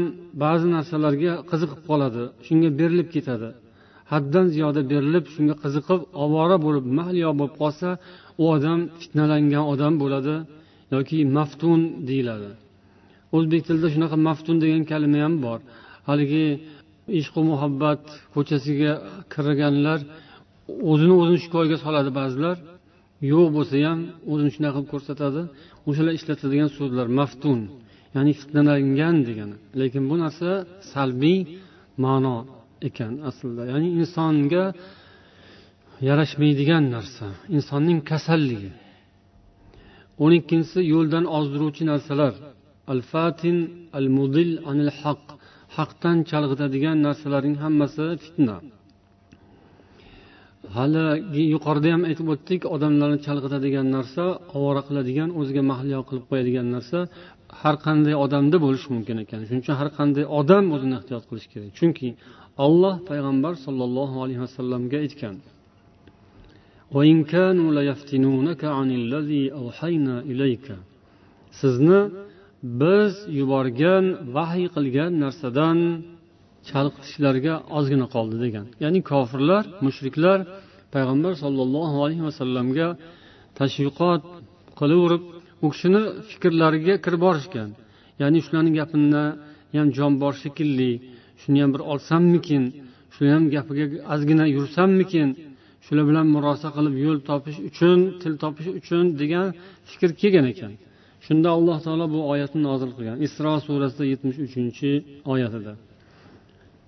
ba'zi 0.45 0.67
narsalarga 0.77 1.33
qiziqib 1.51 1.81
qoladi 1.89 2.23
shunga 2.47 2.69
berilib 2.81 3.09
ketadi. 3.15 3.49
Haddan 4.13 4.47
ziyoda 4.55 4.81
berilib 4.93 5.25
shunga 5.35 5.55
qiziqib 5.65 6.01
ovora 6.25 6.57
bo'lib 6.67 6.85
mahliyo 6.99 7.31
bo'lib 7.39 7.55
qolsa 7.63 7.89
u 8.43 8.45
odam 8.55 8.81
fitnalangan 9.01 9.65
odam 9.73 9.95
bo'ladi 10.03 10.35
yoki 10.95 11.19
maftun 11.37 11.81
deyiladi. 12.09 12.51
O'zbek 13.37 13.63
tilida 13.67 13.89
shunaqa 13.95 14.17
maftun 14.29 14.57
degan 14.63 14.83
kalima 14.91 15.19
ham 15.25 15.35
bor. 15.47 15.59
Haligi 16.09 16.47
ishqu 17.21 17.41
muhabbat 17.51 18.03
ko'chasiga 18.35 18.93
kirganlar 19.35 20.01
o'zini 20.91 21.15
o'zini 21.21 21.39
shikoyaga 21.45 21.77
soladi 21.85 22.11
ba'zilar. 22.21 22.57
Yo'q 23.33 23.47
bo'lsa 23.57 23.75
ham 23.87 24.01
o'zini 24.33 24.51
shunaqa 24.57 24.79
qilib 24.79 24.91
ko'rsatadi. 24.93 25.41
O'shalar 25.89 26.13
ishlatadigan 26.19 26.71
so'zlar 26.79 27.07
maftun 27.21 27.61
ya'ni 28.15 28.33
fitnalangan 28.41 29.17
degani. 29.29 29.57
Lekin 29.81 30.03
bu 30.11 30.17
narsa 30.25 30.49
salbiy 30.93 31.39
ma'no 32.05 32.37
ekan 32.89 33.13
aslida. 33.31 33.63
Ya'ni 33.73 33.89
insonga 34.01 34.65
yarashmaydigan 36.09 36.85
narsa 36.97 37.27
insonning 37.57 38.01
kasalligi. 38.11 38.71
O'n 40.23 40.33
ikkinchisi 40.41 40.81
yo'ldan 40.95 41.25
ozdiruvchi 41.37 41.83
narsalar. 41.93 42.35
Al 42.93 43.01
fatin 43.11 43.57
al 43.99 44.07
mudil 44.17 44.51
anil 44.71 44.93
haq. 45.01 45.23
Haqdan 45.77 46.17
chalg'itadigan 46.31 46.97
narsalarning 47.07 47.57
hammasi 47.65 48.05
fitna. 48.25 48.57
Haligi 50.77 51.45
yuqorida 51.55 51.89
ham 51.95 52.03
aytib 52.11 52.27
o'tdik 52.35 52.63
odamlarni 52.75 53.19
chalg'itadigan 53.27 53.87
narsa 53.97 54.25
ovora 54.57 54.83
qiladigan 54.89 55.29
o'ziga 55.41 55.63
mahliyo 55.73 56.01
qilib 56.09 56.25
qo'yadigan 56.31 56.67
narsa 56.75 56.99
har 57.63 57.77
qanday 57.87 58.15
odamda 58.25 58.57
bo'lishi 58.65 58.89
mumkin 58.95 59.17
ekan. 59.25 59.39
Shuning 59.47 59.63
uchun 59.65 59.77
har 59.81 59.89
qanday 59.99 60.25
odam 60.41 60.65
o'zini 60.75 60.95
ehtiyot 61.01 61.25
qilishi 61.29 61.49
kerak. 61.53 61.71
Chunki 61.79 62.09
olloh 62.67 62.95
payg'ambar 63.09 63.53
sollallohu 63.65 64.17
alayhi 64.25 64.41
vasallamga 64.47 64.99
aytgan 65.07 65.37
sizni 71.61 72.01
biz 72.81 73.13
yuborgan 73.39 74.05
vahiy 74.37 74.69
qilgan 74.77 75.13
narsadan 75.25 75.79
chalqitishlarga 76.69 77.55
ozgina 77.79 78.07
qoldi 78.15 78.37
degan. 78.45 78.67
Ya'ni 78.83 79.01
kofirlar 79.11 79.65
mushriklar 79.87 80.39
payg'ambar 80.95 81.33
sollallohu 81.43 81.97
alayhi 82.05 82.25
vasallamga 82.29 82.89
tashviqot 83.59 84.23
qilaverib 84.81 85.23
u 85.65 85.67
kishini 85.73 86.03
fikrlariga 86.31 86.95
kirib 87.05 87.21
borishgan. 87.27 87.69
Ya'ni 88.23 88.39
shularni 88.47 88.71
gapini 88.79 89.25
ham 89.75 89.89
jon 89.99 90.13
bor 90.23 90.35
shekilli 90.43 90.93
shuni 91.43 91.59
ham 91.63 91.71
bir 91.75 91.83
olsammikin 91.93 92.63
shuni 93.15 93.31
ham 93.35 93.45
gapiga 93.55 93.85
ozgina 94.15 94.45
yursammikin 94.57 95.29
shular 95.85 96.05
bilan 96.11 96.27
murosa 96.35 96.69
qilib 96.77 96.95
yo'l 97.05 97.19
topish 97.31 97.59
uchun 97.69 97.99
til 98.23 98.33
topish 98.43 98.69
uchun 98.79 99.05
degan 99.21 99.47
fikr 99.91 100.11
kelgan 100.21 100.47
ekan. 100.53 100.73
Shunda 101.27 101.49
alloh 101.57 101.79
taolo 101.87 102.07
bu 102.15 102.21
oyatni 102.33 102.61
nozil 102.69 102.91
qilgan. 102.97 103.17
Isro 103.27 103.53
surasida 103.67 104.05
yetmish 104.13 104.39
uchinchi 104.47 104.91
oyatida. 105.33 105.73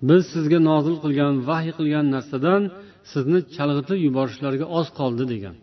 Biz 0.09 0.21
sizga 0.33 0.59
nozil 0.69 0.95
qilgan 1.03 1.33
vahiy 1.49 1.73
qilgan 1.79 2.05
narsadan 2.15 2.61
sizni 3.11 3.39
chalg'itib 3.55 3.97
yuborishlariga 4.05 4.65
oz 4.79 4.87
qoldi 4.99 5.25
degan. 5.33 5.55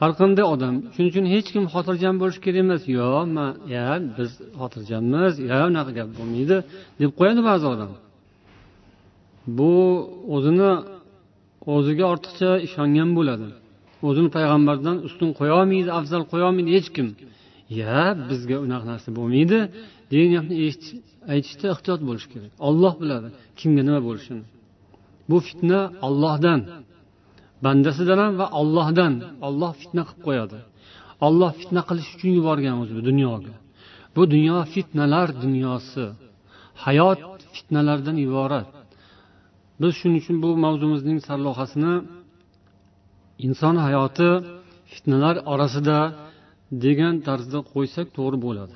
Har 0.00 0.12
qanday 0.20 0.44
odam 0.54 0.74
shuning 0.94 1.10
uchun 1.12 1.26
hech 1.34 1.48
kim 1.54 1.64
xotirjam 1.74 2.14
bo'lishi 2.22 2.40
kerak 2.46 2.62
emas. 2.64 2.82
Yo 2.98 3.10
man 3.36 3.50
ya 3.74 3.86
biz 4.16 4.30
xotirjammiz 4.60 5.32
yo 5.50 5.58
unaqa 5.70 5.92
gap 5.98 6.08
bo'lmaydi 6.18 6.56
deb 7.00 7.10
qo'yadi 7.18 7.40
ba'zi 7.50 7.66
odam. 7.74 7.90
Bu 9.58 9.72
o'zini 10.34 10.70
o'ziga 11.74 12.04
ortiqcha 12.12 12.50
ishongan 12.66 13.10
bo'ladi. 13.18 13.48
O'zini 14.06 14.30
payg'ambardan 14.36 14.96
ustun 15.08 15.30
qo'yolmaydi 15.40 15.90
afzal 15.98 16.22
qo'yolmaydi 16.32 16.70
hech 16.76 16.88
kim. 16.96 17.08
Ya 17.80 18.02
bizga 18.28 18.56
unaqa 18.64 18.86
narsa 18.92 19.08
bo'lmaydi. 19.18 19.58
Degan 20.10 20.30
gapni 20.36 20.54
aytishda 21.32 21.66
ehtiyot 21.74 22.00
bo'lish 22.08 22.26
kerak. 22.32 22.52
Olloh 22.68 22.94
biladi 23.02 23.28
kimga 23.58 23.82
nima 23.88 24.00
bo'lishini. 24.08 24.44
Bu 25.30 25.36
fitna 25.46 25.80
ollohdan 26.06 26.60
bandasidan 27.64 28.18
ham 28.24 28.34
va 28.40 28.46
ollohdan 28.60 29.14
olloh 29.46 29.72
fitna 29.80 30.02
qilib 30.08 30.22
qo'yadi. 30.26 30.58
Olloh 31.26 31.52
fitna 31.60 31.82
qilish 31.88 32.08
uchun 32.14 32.30
yuborgan 32.38 32.76
o'zi 32.82 32.92
bu 32.98 33.02
dunyoga. 33.10 33.54
Bu 34.16 34.22
dunyo 34.34 34.58
fitnalar 34.74 35.28
dunyosi. 35.44 36.04
Hayot 36.84 37.20
fitnalardan 37.54 38.16
iborat. 38.26 38.68
Biz 39.80 39.92
shuning 40.00 40.20
uchun 40.22 40.36
bu 40.44 40.48
mavzumizning 40.64 41.18
sarlavhasini 41.28 41.94
inson 43.46 43.76
hayoti 43.86 44.30
fitnalar 44.92 45.36
orasida 45.52 45.98
degan 46.84 47.14
tarzda 47.26 47.58
qo'ysak 47.72 48.06
to'g'ri 48.16 48.38
bo'ladi. 48.46 48.74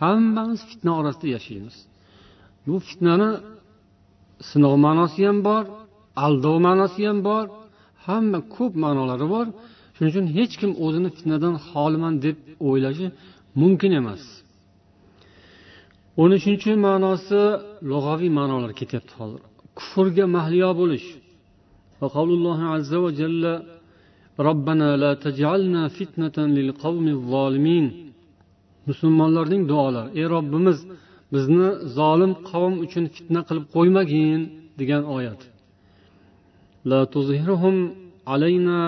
Hammamiz 0.00 0.60
fitna 0.70 0.92
orasida 1.00 1.28
yashaymiz. 1.36 1.76
Bu 2.66 2.74
fitnani 2.88 3.30
sinov 4.50 4.74
ma'nosi 4.86 5.20
ham 5.28 5.38
bor 5.48 5.64
aldov 6.24 6.56
ma'nosi 6.66 7.02
ham 7.08 7.18
bor 7.28 7.44
hamma 8.06 8.38
ko'p 8.56 8.72
ma'nolari 8.84 9.26
bor. 9.34 9.46
Shuning 9.94 10.10
uchun 10.12 10.26
hech 10.36 10.54
kim 10.60 10.70
o'zini 10.84 11.10
fitnadan 11.16 11.54
xoliman 11.68 12.14
deb 12.24 12.36
o'ylashi 12.68 13.06
mumkin 13.60 13.92
emas. 14.00 14.22
O'n 16.22 16.30
uchinchi 16.38 16.70
ma'nosi 16.86 17.42
lug'aviy 17.90 18.30
ma'nolar 18.38 18.72
ketyapti 18.80 19.12
hozir. 19.20 19.40
Kufrga 19.78 20.24
mahliyo 20.36 20.70
bo'lish. 20.80 21.08
Va 22.00 22.06
qavlullohi 22.16 22.66
azza 22.76 22.98
va 23.04 23.10
jalla 23.20 23.52
robbana 24.48 24.90
la 25.02 25.12
tajalna 25.24 25.82
fitnatan 25.96 26.48
lil 26.58 26.70
qavmi 26.82 27.14
musulmonlarning 28.88 29.62
duolari 29.70 30.10
ey 30.20 30.26
robbimiz 30.34 30.78
bizni 31.34 31.68
zolim 31.98 32.32
qavm 32.50 32.74
uchun 32.84 33.04
fitna 33.14 33.40
qilib 33.48 33.66
qo'ymagin 33.74 34.40
degan 34.80 35.02
oyat. 35.16 35.40
La 36.90 37.00
tuzhirhum 37.14 37.76
alayna 38.34 38.80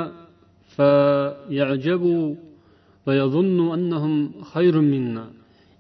fa 0.74 0.90
fayajabu 1.46 2.16
va 3.06 3.12
yazunnu 3.20 3.64
annahum 3.76 4.14
khayrun 4.50 4.86
minna. 4.94 5.24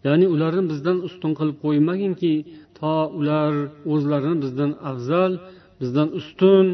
Ya'ni 0.06 0.26
ularni 0.34 0.62
bizdan 0.72 0.98
ustun 1.08 1.32
qilib 1.38 1.56
qo'ymaginki 1.64 2.34
to 2.78 2.94
ular 3.18 3.52
o'zlarini 3.92 4.36
bizdan 4.44 4.70
afzal 4.90 5.32
bizdan 5.80 6.08
ustun 6.18 6.66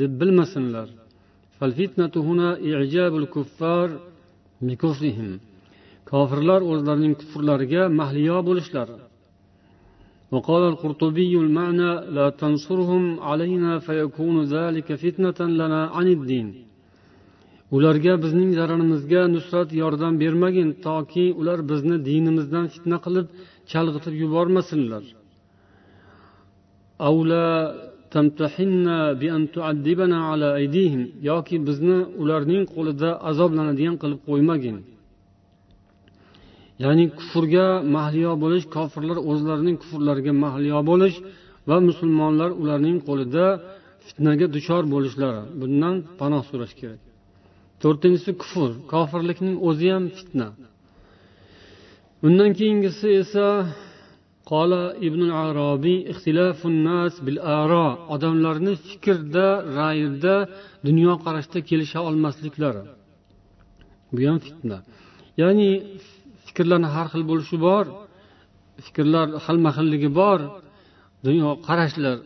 deb 0.00 0.12
bilmasinlar. 0.20 0.88
kofirlar 6.11 6.61
o'zlarining 6.71 7.15
kufrlariga 7.21 7.83
mahliyo 7.99 8.37
bo'lishlari 8.49 8.97
وقال 10.33 10.63
القرطبي 10.71 11.33
المعنى 11.45 11.91
لا 12.17 12.27
تنصرهم 12.41 13.03
علينا 13.29 13.71
فيكون 13.85 14.35
ذلك 14.55 14.87
فتنة 15.03 15.39
لنا 15.59 15.81
عن 15.95 16.07
الدين 16.17 16.47
ularga 17.75 18.13
bizning 18.23 18.51
zararimizga 18.59 19.21
nusrat 19.35 19.69
yordam 19.81 20.13
bermagin 20.23 20.69
toki 20.87 21.25
ular 21.39 21.59
bizni 21.71 21.97
dinimizdan 22.09 22.65
fitna 22.73 22.97
qilib 23.05 23.25
chalg'itib 23.71 24.13
yubormasinlar 24.23 25.03
Yoki 31.30 31.56
bizni 31.68 31.98
ularning 32.22 32.64
qo'lida 32.74 33.10
azoblanadigan 33.30 33.96
qilib 34.02 34.20
qo'ymagin. 34.28 34.76
Ya'ni 36.84 37.04
kufrga 37.18 37.66
mahliyo 37.96 38.32
bo'lish 38.44 38.64
kofirlar 38.76 39.18
o'zlarining 39.30 39.76
kufrlariga 39.82 40.32
mahliyo 40.44 40.78
bo'lish 40.90 41.16
va 41.68 41.76
musulmonlar 41.88 42.50
ularning 42.62 42.98
qo'lida 43.08 43.44
fitnaga 44.06 44.46
duchor 44.56 44.82
bo'lishlari. 44.94 45.42
Bundan 45.60 45.94
panoh 46.20 46.42
so'rash 46.50 46.74
kerak. 46.80 47.00
To'rtinchisi 47.82 48.32
kufr. 48.42 48.70
Kofirlikning 48.92 49.54
o'zi 49.68 49.88
ham 49.94 50.04
fitna. 50.18 50.48
Undan 52.26 52.50
keyingisi 52.58 53.06
esa 53.22 53.46
qola 54.50 54.82
ibn 55.08 55.22
arobiy 55.44 55.98
nas 56.86 57.14
bil 57.26 57.38
aro 57.60 57.86
odamlarni 58.14 58.74
fikrda 58.88 59.46
ra'yida 59.78 60.36
dunyoqarashda 60.86 61.58
kelisha 61.68 61.98
olmasliklari. 62.08 62.82
Bu 64.12 64.20
ham 64.28 64.38
fitna. 64.46 64.78
Ya'ni 65.40 65.70
fikrlarni 66.46 66.88
har 66.94 67.06
xil 67.12 67.22
bo'lishi 67.30 67.56
bor 67.66 67.84
fikrlar 68.86 69.26
xilma 69.46 69.70
xilligi 69.76 70.10
bor 70.20 70.38
dunyo 71.26 71.50
qarashlar 71.66 72.16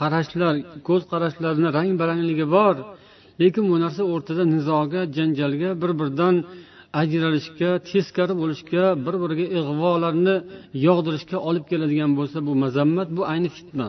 qarashlar 0.00 0.54
ko'z 0.88 1.02
qarashlarni 1.12 1.68
rang 1.76 1.90
barangligi 2.00 2.46
bor 2.56 2.74
lekin 3.40 3.64
bu 3.70 3.76
narsa 3.84 4.02
o'rtada 4.12 4.44
nizoga 4.54 5.00
janjalga 5.16 5.70
bir 5.82 5.90
biridan 6.00 6.34
ajralishga 7.00 7.70
teskari 7.90 8.34
bo'lishga 8.42 8.84
bir 9.06 9.14
biriga 9.22 9.46
ig'volarni 9.58 10.36
yog'dirishga 10.86 11.38
olib 11.48 11.64
keladigan 11.70 12.12
bo'lsa 12.18 12.38
bu 12.48 12.52
mazammat 12.64 13.08
bu 13.16 13.22
ayni 13.32 13.48
fitna. 13.56 13.88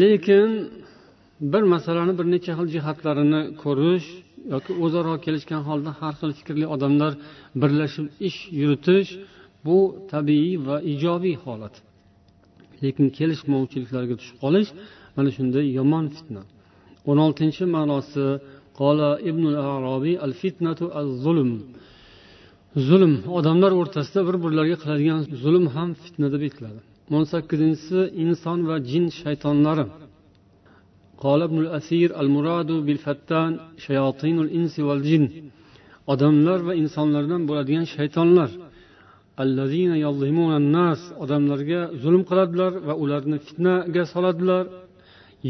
Lekin 0.00 0.48
bir 1.52 1.62
masalani 1.74 2.12
bir 2.18 2.26
necha 2.34 2.52
xil 2.58 2.68
jihatlarini 2.74 3.40
ko'rish 3.62 4.08
yoki 4.52 4.72
o'zaro 4.84 5.14
kelishgan 5.24 5.62
holda 5.68 5.90
har 6.00 6.14
xil 6.20 6.30
fikrli 6.38 6.66
odamlar 6.74 7.12
birlashib 7.60 8.06
ish 8.28 8.38
yuritish 8.60 9.10
bu 9.66 9.78
tabiiy 10.12 10.54
va 10.66 10.76
ijobiy 10.92 11.36
holat. 11.44 11.74
Lekin 12.82 13.06
kelishmovchiliklarga 13.18 14.14
tushib 14.20 14.36
qolish 14.44 14.70
mana 15.16 15.30
shunday 15.36 15.66
yomon 15.78 16.06
fitna. 16.16 16.42
O'n 17.10 17.18
oltinchi 17.26 17.64
ma'nosi 17.76 18.24
qola 18.79 19.09
ibn 19.29 19.43
arobiy 19.75 20.15
al 20.25 20.33
fitnatu 20.41 20.85
az 20.99 21.07
zulm 21.23 21.51
zulm 22.87 23.13
odamlar 23.37 23.71
o'rtasida 23.81 24.21
bir 24.27 24.35
birlariga 24.43 24.77
qiladigan 24.83 25.19
zulm 25.43 25.65
ham 25.75 25.89
fitna 26.03 26.27
deb 26.33 26.41
aytiladi 26.47 26.79
o'n 27.15 27.23
sakkizinchisi 27.33 27.99
inson 28.23 28.59
va 28.69 28.75
jin 28.91 29.05
shaytonlari 29.21 29.85
قال 31.25 31.39
ابن 31.49 31.57
الأثير 31.65 32.09
المراد 32.21 32.69
بالفتان 32.85 33.51
شياطين 33.85 34.37
الإنس 34.45 34.75
والجن 34.87 35.25
odamlar 36.13 36.59
va 36.67 36.73
insonlardan 36.83 37.41
bo'ladigan 37.49 37.85
shaytonlar 37.95 38.49
nas 40.75 40.99
odamlarga 41.23 41.81
zulm 42.03 42.23
qiladilar 42.29 42.71
va 42.87 42.93
ularni 43.03 43.37
fitnaga 43.47 44.03
soladilar 44.13 44.63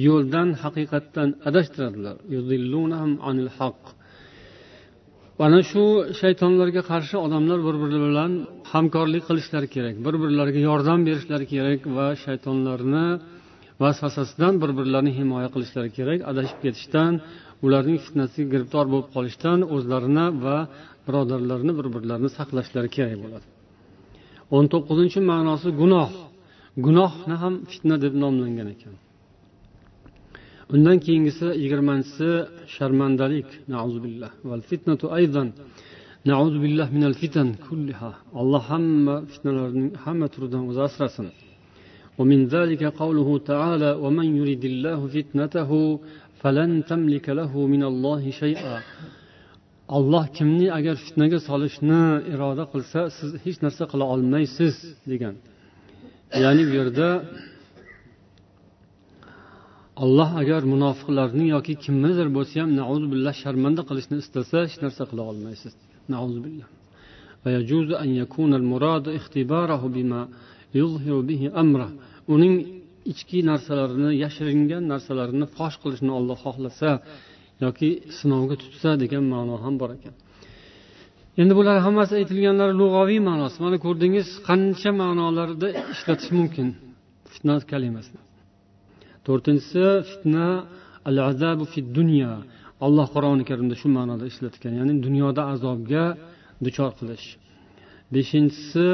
Yo'ldan 0.05 0.49
haqiqatdan 0.63 1.29
adashtiradilar. 1.49 2.17
Mana 5.41 5.59
shu 5.71 5.83
shaytonlarga 6.21 6.83
qarshi 6.91 7.17
odamlar 7.27 7.59
bir 7.67 7.77
biri 7.83 7.99
bilan 8.07 8.33
hamkorlik 8.73 9.23
qilishlari 9.29 9.69
kerak 9.75 9.97
bir 10.07 10.15
birlariga 10.23 10.61
yordam 10.71 11.01
berishlari 11.09 11.47
kerak 11.55 11.81
va 11.97 12.07
shaytonlarni 12.25 13.07
vasvasasidan 13.83 14.55
bir 14.63 14.71
birlarini 14.79 15.13
himoya 15.19 15.49
qilishlari 15.55 15.91
kerak. 15.99 16.19
Adashib 16.31 16.59
ketishdan 16.65 17.13
ularning 17.67 17.99
fitnasiga 18.07 18.47
giribtor 18.53 18.85
bo'lib 18.93 19.09
qolishdan 19.17 19.59
o'zlarini 19.75 20.27
va 20.45 20.57
birodarlarini 21.07 21.73
bir 21.79 21.87
birlarini 21.95 22.31
saqlashlari 22.39 22.89
kerak 22.97 23.17
bo'ladi. 23.25 23.47
O'n 24.57 24.65
to'qqizinchi 24.73 25.21
ma'nosi 25.33 25.69
gunoh. 25.81 26.11
Gunohni 26.87 27.37
ham 27.43 27.55
fitna 27.71 27.97
deb 28.05 28.15
nomlangan 28.23 28.69
ekan. 28.75 28.95
undan 30.74 30.98
keyingisi 31.06 31.48
yigirmanchisi 31.64 32.30
sharmandalik 32.76 33.50
alloh 38.42 38.64
hamma 38.72 39.16
fitnalarning 39.32 39.90
hamma 40.06 40.28
turidan 40.34 40.64
o'zi 40.70 40.82
asrasin 40.90 41.30
ومن 42.20 42.40
ذلك 42.56 42.84
قوله 43.02 43.30
تعالى 43.52 43.92
ومن 44.04 44.28
يرد 44.40 44.64
الله 44.72 45.00
فتنته 45.16 45.72
فلن 46.42 46.72
تملك 46.92 47.28
له 47.40 47.54
من 47.74 47.84
الله 47.92 48.22
شيئا 48.42 48.78
alloh 49.98 50.26
kimni 50.38 50.68
agar 50.78 50.96
fitnaga 51.06 51.40
solishni 51.50 52.04
iroda 52.34 52.64
qilsa 52.74 53.00
siz 53.18 53.32
hech 53.44 53.58
narsa 53.66 53.84
qila 53.92 54.06
olmaysiz 54.14 54.76
degan 55.12 55.36
ya'ni 56.44 56.64
bu 56.68 56.74
yerda 56.80 57.08
alloh 60.05 60.31
agar 60.43 60.63
munofiqlarni 60.73 61.47
yoki 61.55 61.75
kimnidir 61.85 62.29
bo'lsa 62.37 62.57
ham 62.63 62.71
billah 63.13 63.35
sharmanda 63.43 63.83
qilishni 63.89 64.17
istasa 64.25 64.57
hech 64.67 64.77
narsa 64.85 65.03
qila 65.11 65.23
olmaysiz. 65.31 65.73
Billah. 66.13 66.69
Uning 72.35 72.55
ichki 73.13 73.39
narsalarini 73.51 74.11
yashiringan 74.25 74.83
narsalarini 74.93 75.47
fosh 75.57 75.77
qilishni 75.83 76.11
olloh 76.19 76.39
xohlasa 76.45 76.91
yoki 77.65 77.89
sinovga 78.19 78.55
tutsa 78.63 78.91
degan 79.03 79.25
ma'no 79.33 79.55
ham 79.65 79.75
bor 79.81 79.91
ekan. 79.99 80.15
Endi 81.41 81.53
bular 81.59 81.77
hammasi 81.87 82.13
aytilganlari 82.21 82.75
lug'aviy 82.81 83.21
ma'nosi. 83.29 83.57
Mana 83.65 83.77
ko'rdingiz 83.87 84.29
qancha 84.49 84.91
ma'nolarda 85.03 85.69
ishlatish 85.95 86.31
mumkin? 86.39 86.69
Fitna 87.33 87.55
kalimasini. 87.73 88.26
To'rtinchisi 89.27 89.85
fitna 90.09 90.47
al 91.09 91.17
azabu 91.31 91.65
fi 91.73 91.81
dunya. 91.99 92.33
Alloh 92.87 93.07
qur'oni 93.15 93.45
karimda 93.51 93.75
shu 93.81 93.89
ma'noda 93.97 94.25
ishlatgan 94.33 94.73
ya'ni 94.79 94.95
dunyoda 95.07 95.43
azobga 95.53 96.05
duchor 96.65 96.91
qilish. 96.99 97.27
Beshinchisi 98.15 98.91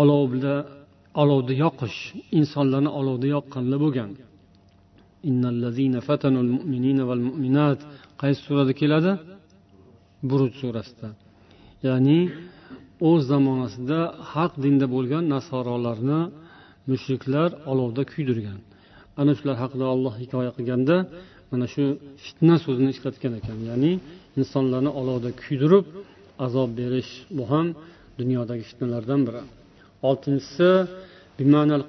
olovda 0.00 0.54
olovda 1.22 1.52
yoqish. 1.64 1.98
Insonlarni 2.40 2.90
olovda 3.00 3.26
yoqqanlar 3.34 3.78
bo'lgan. 3.84 4.10
Qaysi 8.20 8.40
surada 8.46 8.72
keladi? 8.80 9.12
Buruj 10.30 10.52
surasida. 10.62 11.08
Ya'ni 11.86 12.20
o'z 13.08 13.22
zamonasida 13.32 14.00
haq 14.32 14.52
dinda 14.64 14.86
bo'lgan 14.94 15.24
nasorolarni 15.34 16.20
mushriklar 16.90 17.48
olovda 17.72 18.02
kuydirgan. 18.12 18.58
Ana 19.20 19.32
shular 19.38 19.56
haqida 19.62 19.86
olloh 19.94 20.14
hikoya 20.22 20.50
qilganda 20.56 20.96
mana 21.50 21.66
shu 21.74 21.84
fitna 22.24 22.54
so'zini 22.64 22.90
ishlatgan 22.96 23.32
ekan. 23.40 23.58
Ya'ni 23.70 23.92
insonlarni 24.40 24.90
olovda 25.00 25.30
kuydirib 25.42 25.84
azob 26.46 26.70
berish 26.80 27.12
bu 27.36 27.44
ham 27.52 27.66
dunyodagi 28.20 28.64
fitnalardan 28.70 29.20
biri. 29.26 29.42
Oltinchisi 30.08 30.70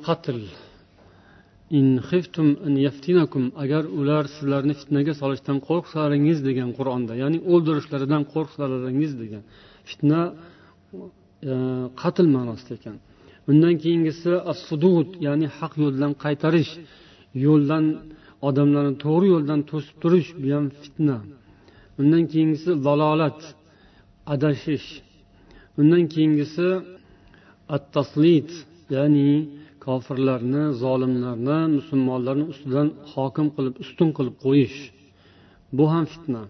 qatl. 0.07 0.39
Agar 3.63 3.83
ular 3.99 4.23
sizlarni 4.35 4.73
fitnaga 4.81 5.13
solishdan 5.21 5.57
qo'rqsalaringiz 5.67 6.39
degan 6.49 6.69
qur'onda 6.77 7.13
ya'ni 7.23 7.37
o'ldirishlaridan 7.51 8.23
qo'rqsalaringiz 8.33 9.13
degan 9.21 9.43
fitna 9.89 10.21
e, 11.51 11.53
qatl 12.01 12.25
ma'nosida 12.35 12.73
ekan. 12.79 12.95
Undan 13.51 13.73
keyingisi 13.83 14.31
as 14.51 14.59
sudud 14.69 15.07
ya'ni 15.27 15.47
haq 15.57 15.73
yo'ldan 15.83 16.11
qaytarish. 16.23 16.73
Yo'ldan 17.45 17.86
odamlarni 18.47 18.95
to'g'ri 19.06 19.28
yo'ldan 19.34 19.62
to'sib 19.69 19.95
turish 20.02 20.30
bu 20.41 20.47
ham 20.56 20.65
fitna. 20.82 21.17
Undan 22.02 22.23
keyingisi 22.32 22.69
zalolat 22.86 23.39
adashish. 24.34 24.88
Undan 25.80 26.04
keyingisi 26.13 26.67
at 27.76 27.84
taslit 27.95 28.50
ya'ni 28.95 29.32
kofirlarni 29.86 30.63
zolimlarni 30.84 31.60
musulmonlarni 31.78 32.45
ustidan 32.54 32.88
hokim 33.13 33.47
qilib 33.56 33.76
ustun 33.84 34.10
qilib 34.17 34.36
qo'yish. 34.45 34.78
Bu 35.78 35.86
ham 35.93 36.06
fitna. 36.13 36.43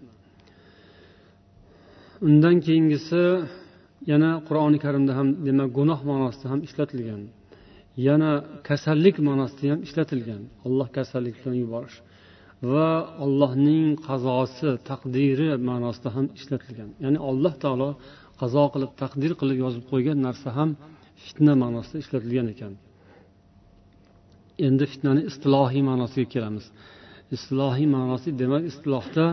Undan 2.28 2.56
keyingisi 2.66 3.24
yana 4.12 4.32
qur'oni 4.48 4.78
karimda 4.86 5.12
ham 5.20 5.28
demak 5.48 5.70
gunoh 5.78 6.00
ma'nosida 6.10 6.46
ham 6.52 6.60
ishlatilgan. 6.68 7.22
yana 8.08 8.32
kasallik 8.68 9.16
ma'nosida 9.28 9.66
ham 9.74 9.80
ishlatilgan. 9.88 10.42
Olloh 10.68 10.88
kasallik 10.98 11.36
bilan 11.40 11.56
yuborish. 11.64 11.98
Va 12.72 12.90
allohning 13.26 13.88
qazosi 14.08 14.70
taqdiri 14.90 15.50
ma'nosida 15.70 16.10
ham 16.16 16.26
ishlatilgan. 16.40 16.90
Ya'ni 17.04 17.20
alloh 17.30 17.54
taolo 17.64 17.90
qazo 18.42 18.64
qilib 18.74 18.92
taqdir 19.02 19.32
qilib 19.40 19.58
yozib 19.66 19.84
qo'ygan 19.92 20.18
narsa 20.28 20.50
ham 20.58 20.70
fitna 21.24 21.54
ma'nosida 21.64 21.98
ishlatilgan 22.04 22.48
ekan. 22.54 22.74
Endi 24.68 24.86
fitnani 24.92 25.22
istilohiy 25.30 25.84
ma'nosiga 25.90 26.28
kelamiz. 26.34 26.66
Istilohiy 27.36 27.88
ma'nosi 27.96 28.30
demak 28.42 28.64
istilohda 28.72 29.26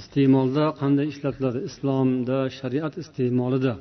iste'molda 0.00 0.64
qanday 0.80 1.06
ishlatiladi? 1.12 1.58
Islomda 1.70 2.38
shariat 2.58 2.94
iste'molida. 3.02 3.74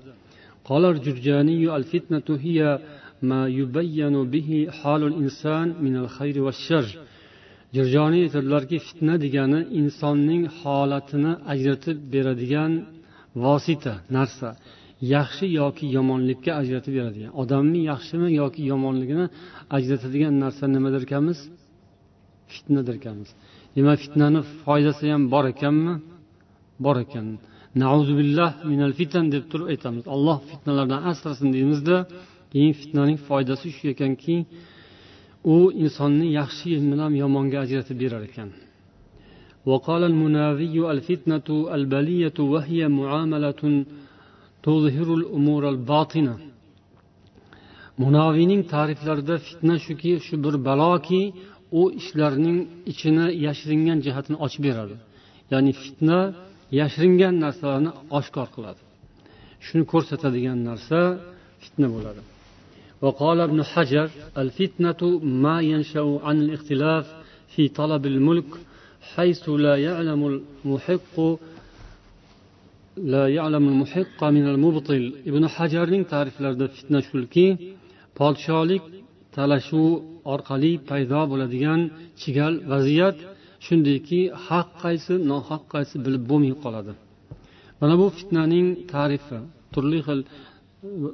Qolar 0.69 0.93
jurjaniyu 1.05 1.69
al 1.77 1.85
fitnatu 1.91 2.33
hiya 2.45 2.71
ما 3.30 3.42
يبين 3.60 4.14
به 4.32 4.50
حال 4.78 5.02
الإنسان 5.10 5.66
من 5.84 5.94
الخير 6.02 6.36
والشر 6.46 6.86
jirjoniy 7.76 8.22
aytadilarki 8.26 8.78
fitna 8.86 9.14
degani 9.24 9.60
insonning 9.80 10.44
holatini 10.60 11.32
ajratib 11.52 11.98
beradigan 12.12 12.72
vosita 13.44 13.94
narsa 14.16 14.48
yaxshi 15.14 15.46
yoki 15.60 15.86
yomonlikka 15.96 16.52
ajratib 16.60 16.92
beradigan 16.98 17.32
odamni 17.42 17.80
yaxshimi 17.92 18.28
yoki 18.40 18.62
yomonligini 18.72 19.26
ajratadigan 19.76 20.34
narsa 20.44 20.64
nimadir 20.74 21.02
ekanmiz 21.08 21.38
fitnadir 22.52 22.94
ekanmiz 23.00 23.30
demak 23.76 23.98
fitnani 24.04 24.40
foydasi 24.62 25.04
ham 25.12 25.22
bor 25.34 25.44
ekanmi 25.54 25.94
bor 26.84 26.96
ekan 27.04 27.26
nauzubillah 27.82 28.50
minal 28.70 28.92
fitan 29.00 29.24
deb 29.34 29.44
turib 29.50 29.66
aytamiz 29.72 30.04
alloh 30.14 30.38
fitnalardan 30.50 31.00
asrasin 31.10 31.48
deymizda 31.56 31.96
keyin 32.54 32.72
fitnaning 32.80 33.18
foydasi 33.28 33.68
shu 33.76 33.84
ekanki 33.94 34.36
u 35.54 35.56
insonni 35.84 36.26
yaxshi 36.40 36.68
bilan 36.92 37.12
yomonga 37.22 37.58
ajratib 37.64 37.96
berar 38.04 38.24
ekan 38.30 38.50
وقال 39.70 40.02
المناوي 40.12 40.76
الفتنة 40.94 41.48
البلية 41.76 42.38
وهي 42.52 42.80
معاملة 43.00 43.62
munaviyning 48.02 48.62
ta'riflarida 48.72 49.36
fitna 49.46 49.74
shuki 49.86 50.10
shu 50.26 50.34
bir 50.44 50.54
baloki 50.68 51.22
u 51.80 51.82
ishlarning 52.00 52.58
ichini 52.92 53.26
yashiringan 53.46 53.98
jihatini 54.04 54.36
ochib 54.44 54.62
beradi 54.68 54.96
ya'ni 55.52 55.72
fitna 55.82 56.18
yashiringan 56.80 57.34
narsalarni 57.44 57.90
oshkor 58.18 58.48
qiladi 58.54 58.80
shuni 59.66 59.84
ko'rsatadigan 59.92 60.58
narsa 60.68 60.98
fitna 61.62 61.88
bo'ladi 61.94 62.20
وقال 63.02 63.38
ابن 63.40 63.62
حجر 63.72 64.08
الفتنة 64.42 65.00
ما 65.44 65.56
ينشأ 65.60 66.20
عن 66.26 66.36
الاختلاف 66.44 67.04
في 67.52 67.62
طلب 67.68 68.06
الملك 68.06 68.50
حيث 69.14 69.48
لا 69.48 69.74
يعلم 69.76 70.20
المحق 70.32 71.14
ibn 75.30 75.42
hajarning 75.56 76.04
ta'riflarida 76.12 76.66
fitna 76.76 77.00
shuki 77.08 77.46
podsholik 78.18 78.82
talashuv 79.36 79.90
orqali 80.32 80.72
paydo 80.88 81.20
bo'ladigan 81.30 81.80
chigal 82.20 82.54
vaziyat 82.72 83.16
shundayki 83.66 84.20
haq 84.46 84.68
qaysi 84.82 85.14
nohaq 85.30 85.62
qaysi 85.74 85.96
bilib 86.04 86.22
bo'lmay 86.30 86.54
qoladi 86.64 86.92
mana 87.80 87.94
bu 88.00 88.06
fitnaning 88.18 88.66
tarifi 88.94 89.38
turli 89.74 90.00
xil 90.06 90.20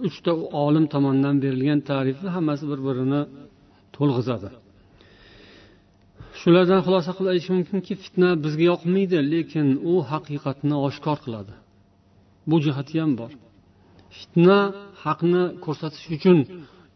uchta 0.07 0.31
olim 0.65 0.85
tomonidan 0.93 1.35
berilgan 1.43 1.79
tarifni 1.91 2.29
hammasi 2.35 2.63
bir 2.71 2.79
birini 2.87 3.21
to'lg'izadi. 3.95 4.49
Shulardan 6.41 6.79
xulosa 6.85 7.11
qilib 7.17 7.29
aytish 7.33 7.51
mumkinki 7.55 7.93
fitna 8.03 8.29
bizga 8.43 8.65
yoqmaydi 8.71 9.17
lekin 9.33 9.67
u 9.91 9.93
haqiqatni 10.11 10.75
oshkor 10.87 11.17
qiladi. 11.25 11.53
Bu 12.49 12.55
jihati 12.65 12.95
ham 13.01 13.11
bor. 13.21 13.31
Fitna 14.19 14.59
haqni 15.03 15.43
ko'rsatish 15.65 16.05
uchun 16.15 16.37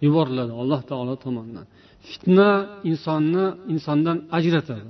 yuboriladi 0.06 0.54
alloh 0.62 0.82
taolo 0.90 1.16
tomonidan. 1.26 1.66
Fitna 2.10 2.50
insonni 2.92 3.46
insondan 3.74 4.18
ajratadi. 4.38 4.90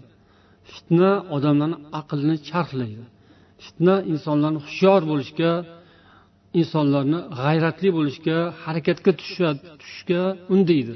Fitna 0.74 1.12
odamlarni 1.36 1.78
aqlini 2.00 2.36
charxlaydi. 2.50 3.06
Fitna 3.64 3.96
insonlarni 4.14 4.60
hushyor 4.66 5.02
bo'lishga 5.12 5.52
insonlarni 6.60 7.20
g'ayratli 7.40 7.90
bo'lishga 7.98 8.38
harakatga 8.64 9.12
tushishga 9.20 10.22
undaydi. 10.54 10.94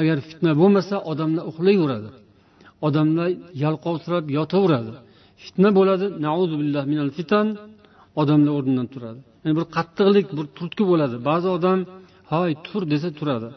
Agar 0.00 0.16
fitna 0.28 0.50
bo'lmasa 0.60 0.96
odamlar 1.10 1.44
uxlayveradi. 1.50 2.10
Odamlar 2.86 3.28
yalqovsirab 3.64 4.24
yotaveradi. 4.38 4.92
Fitna 5.44 5.68
bo'ladi 5.78 6.06
billah 6.60 6.84
minal 6.92 7.10
fitan 7.18 7.46
odamlar 8.20 8.52
o'rnidan 8.58 8.88
turadi. 8.94 9.20
Yani 9.42 9.54
bir 9.58 9.64
qattiqlik 9.76 10.26
bir 10.38 10.46
turtki 10.56 10.84
bo'ladi. 10.90 11.16
Ba'zi 11.28 11.48
odam 11.56 11.78
hoy 12.32 12.50
tur 12.66 12.82
desa 12.92 13.08
turadi. 13.18 13.48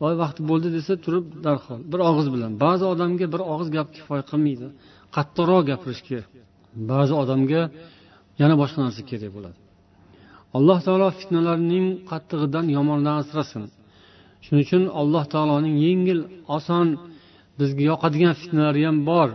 Voy 0.00 0.14
vaqti 0.22 0.40
bo'ldi 0.50 0.68
desa 0.76 0.94
turib 1.04 1.24
darhol 1.46 1.80
bir 1.92 2.00
og'iz 2.10 2.28
bilan. 2.34 2.52
Ba'zi 2.64 2.84
odamga 2.92 3.26
bir 3.34 3.42
og'iz 3.52 3.68
gap 3.76 3.88
kifoya 3.96 4.22
qilmaydi. 4.30 4.66
Qattiqroq 5.16 5.62
gapirish 5.70 6.02
kerak 6.08 6.28
ba'zi 6.92 7.14
odamga 7.22 7.62
yana 8.40 8.54
boshqa 8.62 8.78
narsa 8.86 9.02
kerak 9.10 9.30
bo'ladi. 9.36 9.58
Alloh 10.56 10.78
taolo 10.86 11.08
fitnalarning 11.20 11.86
qattig'idan 12.10 12.66
yomondan 12.76 13.16
asrasin. 13.22 13.64
Shuning 14.44 14.62
uchun 14.66 14.82
alloh 15.00 15.24
taoloning 15.34 15.76
yengil 15.86 16.20
oson 16.56 16.86
bizga 17.58 17.82
yoqadigan 17.92 18.34
fitnalari 18.40 18.82
ham 18.88 18.98
bor. 19.10 19.28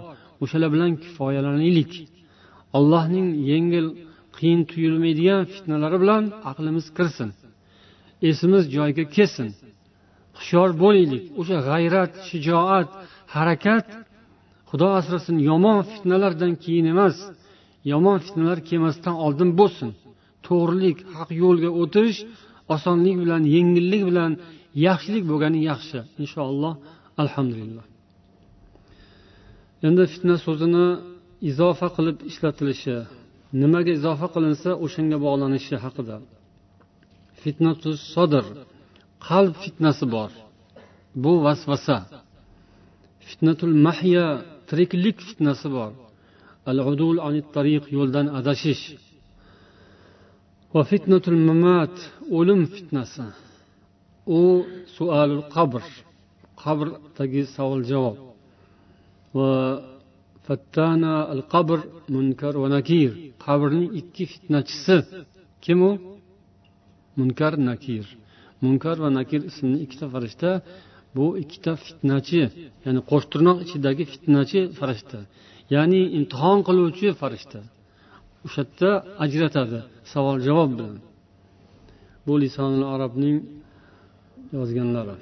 O'shalar 0.43 0.69
bilan 0.75 0.91
kifoyalanaylik. 1.04 1.91
Allohning 2.78 3.28
yengil 3.51 3.88
qiyin 4.36 4.62
tuyulmaydigan 4.71 5.41
fitnalari 5.54 5.97
bilan 6.04 6.23
aqlimiz 6.49 6.86
kirsin. 6.97 7.30
Esimiz 8.30 8.63
joyiga 8.75 9.06
kelsin. 9.15 9.49
Hushyor 10.38 10.69
bo'laylik. 10.84 11.23
O'sha 11.39 11.58
g'ayrat 11.69 12.12
shijoat 12.28 12.89
harakat 13.36 13.88
xudo 14.69 14.88
asrasin 14.99 15.38
yomon 15.49 15.80
fitnalardan 15.91 16.54
keyin 16.63 16.86
emas 16.93 17.17
yomon 17.91 18.17
fitnalar 18.25 18.60
kelmasdan 18.69 19.15
oldin 19.25 19.49
bo'lsin. 19.60 19.89
To'g'rilik 20.47 20.97
haq 21.17 21.29
yo'lga 21.43 21.69
o'tish 21.81 22.17
osonlik 22.75 23.15
bilan 23.23 23.41
yengillik 23.55 24.03
bilan 24.10 24.31
yaxshilik 24.88 25.23
bo'lgani 25.31 25.60
yaxshi. 25.71 25.99
Inshaalloh 26.23 26.73
alhamdulillah. 27.23 27.86
Endi 29.88 30.03
fitna 30.13 30.36
so'zini 30.45 30.86
izofa 31.49 31.88
qilib 31.95 32.17
ishlatilishi 32.29 32.97
nimaga 33.62 33.91
izofa 33.99 34.27
qilinsa 34.36 34.69
o'shanga 34.86 35.17
bog'lanishi 35.25 35.75
haqida. 35.86 36.15
Fitnatu 37.41 37.89
sodir 38.13 38.45
qalb 39.27 39.53
fitnasi 39.63 40.05
bor. 40.15 40.31
Bu 41.23 41.31
vasvasa. 41.45 41.97
Fitnatul 43.29 43.75
mahya 43.88 44.25
tiriklik 44.69 45.17
fitnasi 45.27 45.67
bor. 45.77 45.91
Al 46.71 46.79
udul 46.91 47.17
tariq 47.55 47.84
yo'ldan 47.97 48.27
adashish. 48.39 48.84
Va 50.75 50.81
fitnatul 50.91 51.39
mamat 51.49 51.95
o'lim 52.38 52.61
fitnasi. 52.73 53.25
U 54.39 54.41
sualul 54.95 55.43
qabr. 55.55 55.83
Qabrdagi 56.61 57.43
savol 57.55 57.81
javob. 57.91 58.17
Va 59.38 59.51
fattana 60.45 61.13
al 61.33 61.41
qabr 61.53 61.79
munkar 62.13 62.53
va 62.61 62.67
nakir. 62.75 63.11
Qabrning 63.45 63.88
ikki 64.01 64.23
fitnachisi. 64.31 64.97
Kim 65.63 65.79
u? 65.89 65.91
Munkar 67.19 67.53
nakir. 67.69 68.05
Munkar 68.63 68.97
va 69.03 69.09
nakir 69.19 69.41
ismli 69.49 69.77
ikkita 69.85 70.05
farishta 70.13 70.49
bu 71.15 71.25
ikkita 71.43 71.71
fitnachi 71.85 72.41
ya'ni 72.85 73.01
qo'shtirnoq 73.09 73.57
ichidagi 73.65 74.03
fitnachi 74.13 74.59
farishta. 74.79 75.19
Ya'ni 75.73 76.01
imtihon 76.17 76.59
qiluvchi 76.67 77.07
farishta. 77.21 77.59
o'sha 78.46 78.62
yerda 78.62 78.90
ajratadi 79.24 79.78
savol 80.12 80.37
javob 80.48 80.70
bilan 80.78 80.96
bu 82.26 82.33
lisonul 82.42 82.85
arabning 82.94 83.37
yozganlari 84.56 85.16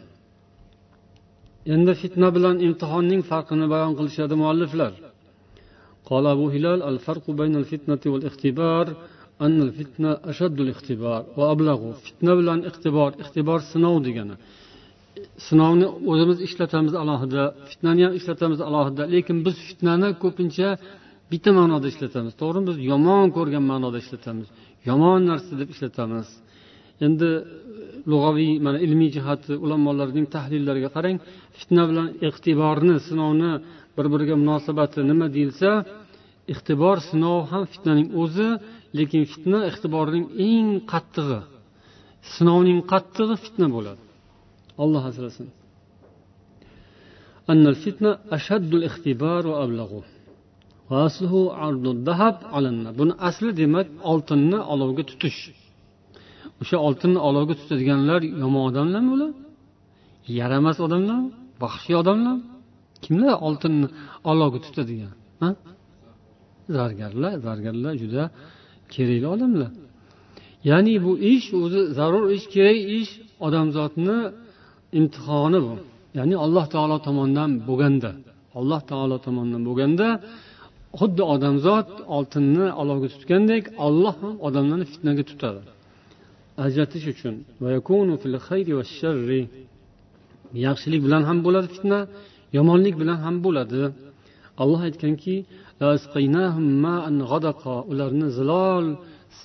endi 1.75 1.93
fitna 2.03 2.29
bilan 2.37 2.57
imtihonning 2.67 3.23
farqini 3.31 3.67
bayon 3.75 3.93
qilishadi 3.99 4.35
mualliflar 4.43 4.93
قال 6.11 6.25
أبو 6.37 6.47
هلال 6.55 6.81
الفرق 6.91 7.25
بين 7.41 7.55
الفتنة 7.63 8.03
والاختبار 8.13 8.87
أن 9.45 9.57
الفتنة 9.67 10.11
أشد 10.31 10.59
الاختبار 10.67 11.21
وأبلغ 11.39 11.81
فتنة 12.05 12.33
bilan 12.39 12.59
اختبار 12.71 13.11
اختبار 13.23 13.61
sinov 13.73 13.97
degani 14.07 14.37
sinovni 15.49 15.87
o'zimiz 16.11 16.39
ishlatamiz 16.47 16.95
alohida 17.03 17.43
fitnani 17.71 18.03
ham 18.07 18.13
ishlatamiz 18.19 18.61
alohida 18.69 19.03
lekin 19.15 19.37
biz 19.47 19.57
fitnani 19.69 20.09
ko'pincha 20.23 20.69
bitta 21.34 21.52
ma'noda 21.60 21.88
ishlatamiz. 21.94 22.34
To'g'rimi? 22.42 22.66
Biz 22.70 22.78
yomon 22.92 23.26
ko'rgan 23.38 23.64
ma'noda 23.72 23.98
ishlatamiz. 24.04 24.48
Yomon 24.90 25.20
narsa 25.30 25.54
deb 25.62 25.70
ishlatamiz. 25.76 26.28
Endi 27.06 27.30
e, 27.38 27.42
lug'aviy 28.12 28.52
mana 28.66 28.78
ilmiy 28.86 29.10
jihati 29.16 29.52
ulamolarning 29.66 30.28
tahlillariga 30.36 30.90
qarang 30.96 31.18
fitna 31.58 31.84
bilan 31.90 32.08
iqtiborni 32.28 32.96
sinovni 33.08 33.52
bir 33.96 34.06
biriga 34.14 34.36
munosabati 34.44 35.00
nima 35.12 35.28
deyilsa 35.36 35.70
iqtibor 36.54 36.98
sinov 37.10 37.40
ham 37.52 37.64
fitnaning 37.74 38.08
o'zi 38.22 38.50
lekin 38.98 39.22
fitna 39.32 39.60
iqtiborning 39.70 40.26
eng 40.50 40.70
qattig'i. 40.92 41.40
Sinovning 42.34 42.80
qattig'i 42.92 43.36
fitna 43.46 43.68
bo'ladi. 43.76 44.04
Alloh 44.84 45.04
asrasin. 45.12 45.48
Buni 53.00 53.14
asli 53.28 53.50
demak 53.62 53.88
oltinni 54.12 54.60
olovga 54.74 55.04
tutish. 55.10 55.40
O'sha 56.62 56.78
oltinni 56.88 57.20
olovga 57.30 57.54
tutadiganlar 57.62 58.22
yomon 58.42 58.64
odamlarmi 58.70 59.12
ular? 59.16 59.32
Yaramas 60.40 60.78
odamlarmi 60.86 61.30
vahshiy 61.64 61.96
odamlarmi 62.02 62.44
kimlar 63.04 63.34
oltinni 63.48 63.88
olovga 64.32 64.60
tutadigan 64.66 65.14
zargarlar 66.78 67.34
zargarlar 67.48 67.94
juda 68.04 68.24
kerakli 68.94 69.28
odamlar. 69.36 69.72
Ya'ni 70.70 70.96
bu 71.06 71.12
ish 71.34 71.48
o'zi 71.64 71.82
zarur 71.98 72.26
ish 72.38 72.46
kerak 72.56 72.80
ish 73.00 73.12
odamzodni 73.46 74.18
imtihoni 75.00 75.60
bu. 75.66 75.74
Ya'ni 76.18 76.36
alloh 76.46 76.66
taolo 76.74 76.98
tomonidan 77.08 77.52
bo'lganda 77.68 78.12
alloh 78.60 78.82
taolo 78.92 79.18
tomonidan 79.26 79.62
bo'lganda 79.68 80.08
xuddi 81.00 81.24
odamzod 81.34 81.90
oltinni 82.16 82.68
olovga 82.82 83.08
tutgandek 83.14 83.64
olloh 83.86 84.16
ham 84.24 84.36
odamlarni 84.48 84.86
fitnaga 84.94 85.24
tutadi. 85.32 85.62
Ajratish 86.66 87.06
uchun 87.14 87.36
yaxshilik 90.66 91.02
bilan 91.06 91.24
ham 91.30 91.38
bo'ladi 91.46 91.68
fitna 91.76 92.00
yomonlik 92.58 92.96
bilan 93.02 93.20
ham 93.26 93.36
bo'ladi. 93.46 93.82
Alloh 94.62 94.82
aytganki 94.88 95.36
ularni 97.92 98.28
zilol 98.38 98.86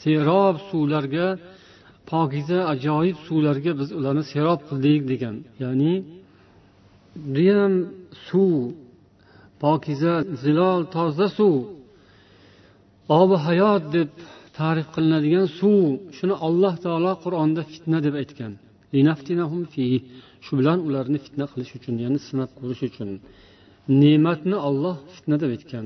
serob 0.00 0.56
suvlarga 0.68 1.28
pokiza 2.10 2.58
ajoyib 2.72 3.16
suvlarga 3.26 3.72
biz 3.80 3.88
ularni 3.98 4.24
serob 4.32 4.60
qildik 4.68 5.02
degan. 5.12 5.36
Ya'ni 5.62 5.94
judayam 7.24 7.72
suv 8.26 8.52
pokiza 9.61 10.13
zilol 10.41 10.81
toza 10.95 11.27
suv 11.37 11.55
obi 13.19 13.35
hayot 13.45 13.83
deb 13.95 14.09
ta'rif 14.57 14.87
qilinadigan 14.95 15.47
suv 15.59 15.83
shuni 16.17 16.35
alloh 16.47 16.73
taolo 16.85 17.11
qur'onda 17.23 17.61
fitna 17.71 17.97
deb 18.05 18.15
aytgan 18.21 18.53
shu 20.45 20.51
bilan 20.59 20.77
ularni 20.87 21.19
fitna 21.25 21.45
qilish 21.51 21.73
uchun 21.77 21.95
ya'ni 22.03 22.19
sinab 22.27 22.49
ko'rish 22.59 22.83
uchun 22.89 23.09
ne'matni 24.01 24.57
olloh 24.69 24.95
fitna 25.15 25.35
deb 25.41 25.51
aytgan 25.55 25.85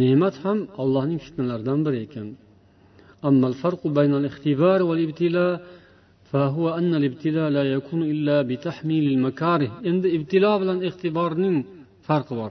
ne'mat 0.00 0.34
ham 0.42 0.58
allohning 0.82 1.20
fitnalaridan 1.26 1.80
biri 1.86 2.00
ekan 2.06 2.28
أما 3.28 3.46
الفرق 3.52 3.82
بين 3.86 4.12
الاختبار 4.14 4.82
والابتلاء 4.82 5.54
فهو 6.30 6.64
أن 6.78 6.94
الابتلاء 6.94 7.48
لا 7.56 7.62
يكون 7.74 8.02
إلا 8.12 8.36
بتحميل 8.48 9.04
المكاره 9.12 9.70
عند 9.88 10.04
ابتلاء 10.16 10.54
bilan 10.62 10.78
ixtiborning 10.88 11.56
farqi 12.06 12.34
bor 12.40 12.50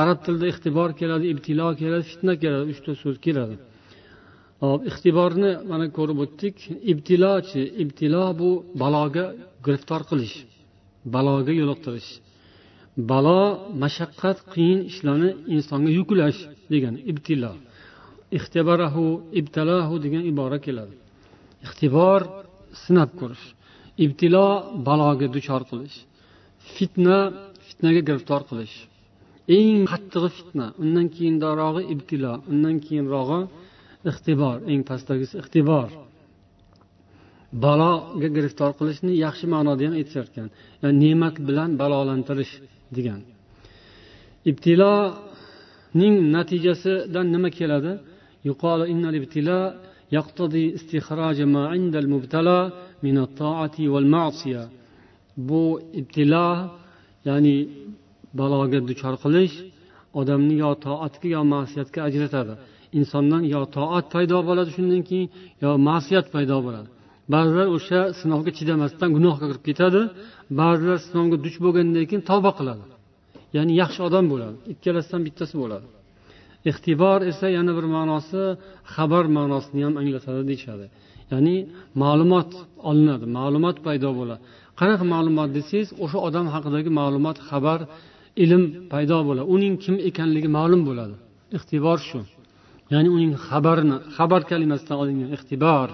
Arab 0.00 0.18
tilida 0.24 0.46
ixtibor 0.52 0.90
keladi 1.00 1.26
ibtilo 1.32 1.66
keladi 1.80 2.04
fitna 2.12 2.32
keladi 2.42 2.64
uchta 2.74 2.92
so'z 3.02 3.16
keladi. 3.26 3.56
Hop 4.62 4.80
ixtiborni 4.90 5.50
mana 5.70 5.86
ko'rib 5.96 6.18
o'tdik. 6.24 6.56
Ibtilochi 6.92 7.62
ibtilo 7.82 8.24
bu 8.40 8.50
baloga 8.82 9.24
giriftor 9.64 10.02
qilish 10.10 10.36
baloga 11.14 11.52
yo'liqtirish. 11.60 12.10
Balo 13.10 13.40
mashaqqat 13.82 14.38
qiyin 14.52 14.80
ishlarni 14.90 15.30
insonga 15.54 15.90
yuklash 15.98 16.40
degani 16.72 17.00
ibtilo. 17.10 17.52
Ixtibarahu 18.38 19.06
ibtalahu 19.40 19.94
degan 20.04 20.22
ibora 20.30 20.58
keladi. 20.66 20.94
Ixtibor 21.66 22.20
sinab 22.82 23.10
ko'rish. 23.20 23.46
Ibtilo 24.04 24.46
baloga 24.88 25.26
duchor 25.34 25.62
qilish. 25.70 25.96
Fitna 26.74 27.18
fitnaga 27.66 28.00
giriftor 28.08 28.42
qilish. 28.50 28.76
Eng 29.48 29.80
qattig'i 29.90 30.30
fitna. 30.36 30.66
Undan 30.82 31.06
keyindorog'i 31.14 31.82
ibtilo 31.94 32.32
undan 32.52 32.76
keyinrog'i 32.86 33.40
ixtibor 34.10 34.56
eng 34.72 34.82
pastdagisi 34.88 35.34
ixtibor. 35.42 35.88
Baloga 37.64 38.28
giriftor 38.36 38.70
qilishni 38.78 39.12
yaxshi 39.24 39.46
ma'noda 39.54 39.82
ham 39.86 39.94
aytishar 40.00 40.26
ya'ni 40.82 40.96
ne'mat 41.02 41.36
bilan 41.48 41.70
balolantirish 41.80 42.54
degan. 42.96 43.20
Ibtiloning 44.50 46.16
natijasidan 46.36 47.26
nima 47.34 47.50
keladi? 47.58 47.92
Bu 55.48 55.62
ibtilo 56.00 56.48
ya'ni 57.28 57.56
baloga 58.38 58.78
duchor 58.90 59.14
qilish 59.24 59.54
odamni 60.20 60.54
yo 60.64 60.70
toatga 60.86 61.28
yo 61.36 61.42
ma'siyatga 61.54 62.00
ajratadi. 62.08 62.54
Insondan 62.98 63.42
yo 63.54 63.60
toat 63.76 64.06
paydo 64.14 64.38
bo'ladi 64.48 64.70
shundan 64.76 65.02
keyin 65.08 65.28
yo 65.64 65.70
ma'siyat 65.88 66.26
paydo 66.34 66.56
bo'ladi. 66.66 66.88
Ba'zilar 67.32 67.68
o'sha 67.76 68.00
sinovga 68.20 68.50
chidamasdan 68.58 69.08
gunohga 69.16 69.44
kirib 69.50 69.64
ketadi 69.68 70.00
ba'zilar 70.60 70.98
sinovga 71.08 71.36
duch 71.44 71.56
bo'lgandan 71.64 72.04
keyin 72.08 72.22
tavba 72.30 72.50
qiladi. 72.58 72.84
Ya'ni 73.56 73.72
yaxshi 73.82 74.00
odam 74.08 74.24
bo'ladi 74.32 74.56
ikkalasidan 74.72 75.20
bittasi 75.26 75.54
bo'ladi. 75.62 75.86
Ixtibor 76.70 77.18
esa 77.30 77.46
yana 77.56 77.72
bir 77.78 77.86
ma'nosi 77.96 78.42
xabar 78.94 79.24
ma'nosini 79.38 79.80
ham 79.86 79.94
anglatadi 80.02 80.42
deyishadi. 80.50 80.86
Ya'ni 81.32 81.56
ma'lumot 82.02 82.50
olinadi 82.90 83.26
ma'lumot 83.38 83.76
paydo 83.86 84.10
bo'ladi. 84.20 84.42
Qanaqa 84.80 85.04
ma'lumot 85.14 85.50
desangiz 85.56 85.88
o'sha 86.04 86.18
odam 86.28 86.46
haqidagi 86.54 86.90
ma'lumot 87.00 87.38
xabar 87.48 87.80
ilm 88.44 88.62
paydo 88.92 89.18
bo'ladi. 89.28 89.46
Uning 89.54 89.74
kim 89.84 89.96
ekanligi 90.08 90.48
ma'lum 90.58 90.82
bo'ladi. 90.88 91.16
Ixtibor 91.56 91.98
shu. 92.08 92.20
Ya'ni 92.92 93.08
uning 93.16 93.32
xabarini 93.46 93.96
xabar 94.16 94.42
kalimasidan 94.50 94.96
olingan 95.02 95.30
ixtibor 95.36 95.88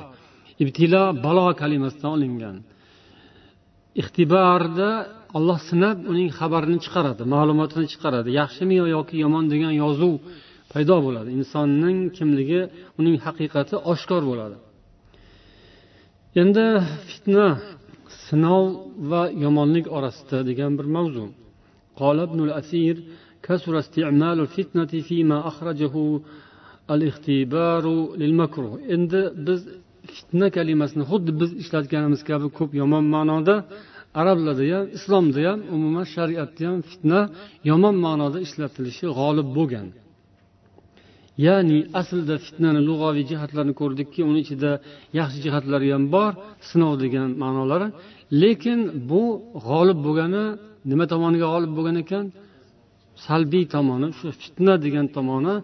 ibtilo 0.63 1.05
balo 1.25 1.47
kalimasidan 1.63 2.11
olingan. 2.17 2.57
Ixtiborda 4.01 4.91
olloh 5.37 5.59
sinab 5.69 5.99
uning 6.13 6.29
xabarini 6.39 6.79
chiqaradi 6.85 7.23
ma'lumotini 7.35 7.87
chiqaradi. 7.93 8.29
Yaxshimi 8.41 8.77
yoki 8.97 9.17
yomon 9.25 9.45
degan 9.53 9.73
yozuv 9.83 10.15
paydo 10.73 10.97
bo'ladi. 11.07 11.29
Insonning 11.39 11.99
kimligi 12.17 12.61
uning 13.01 13.17
haqiqati 13.27 13.77
oshkor 13.93 14.23
bo'ladi. 14.31 14.57
Endi 16.43 16.67
fitna 17.09 17.47
sinov 18.27 18.65
va 19.11 19.23
yomonlik 19.45 19.87
orasida 19.97 20.39
degan 20.51 20.73
bir 20.79 20.87
mavzu. 20.97 21.25
قال 22.02 22.18
ابن 22.28 22.40
الأثير 22.48 22.96
كثر 23.46 23.74
استعمال 23.84 24.38
الفتنة 24.46 24.92
فيما 25.08 25.38
أخرجه 25.52 25.94
الاختبار 26.94 27.84
للمكروه 28.22 28.80
endi 28.96 29.22
biz 29.48 29.62
fitna 30.16 30.48
kalimasini 30.58 31.04
xuddi 31.12 31.32
biz 31.42 31.52
ishlatganimiz 31.62 32.22
kabi 32.30 32.48
ko'p 32.58 32.72
yomon 32.82 33.06
ma'noda 33.16 33.56
arablarda 34.22 34.64
ham 34.74 34.86
islomda 34.98 35.42
ham 35.50 35.60
umuman 35.76 36.06
shariatda 36.16 36.64
ham 36.70 36.80
fitna 36.90 37.20
yomon 37.70 37.96
ma'noda 38.06 38.38
ishlatilishi 38.46 39.06
g'olib 39.20 39.48
bo'lgan 39.58 39.88
ya'ni 41.46 41.80
aslida 42.00 42.36
fitnani 42.46 42.82
lug'aviy 42.90 43.26
jihatlarini 43.32 43.76
ko'rdikki 43.82 44.22
uni 44.30 44.40
ichida 44.46 44.72
yaxshi 45.20 45.40
jihatlari 45.46 45.88
ham 45.96 46.04
bor 46.16 46.32
sinov 46.70 46.94
degan 47.04 47.30
ma'nolari 47.44 47.88
lekin 48.42 48.80
bu 49.10 49.24
g'olib 49.68 50.00
bo'lgani 50.06 50.44
nima 50.90 51.06
tomoniga 51.14 51.48
g'olib 51.54 51.72
bo'lgan 51.78 51.98
ekan 52.04 52.26
salbiy 53.26 53.66
tomoni 53.76 54.08
shu 54.18 54.28
fitna 54.42 54.74
degan 54.86 55.08
tomoni 55.18 55.56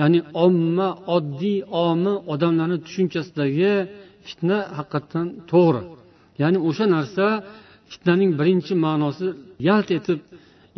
ya'ni 0.00 0.20
omma 0.46 0.88
oddiy 1.16 1.58
omi 1.86 2.12
odamlarni 2.32 2.78
tushunchasidagi 2.86 3.72
fitna 4.26 4.58
haqiqatdan 4.78 5.26
to'g'ri 5.50 5.82
ya'ni 6.42 6.58
o'sha 6.68 6.86
narsa 6.96 7.26
fitnaning 7.92 8.30
birinchi 8.38 8.72
ma'nosi 8.86 9.26
yalt 9.68 9.88
etib 9.98 10.20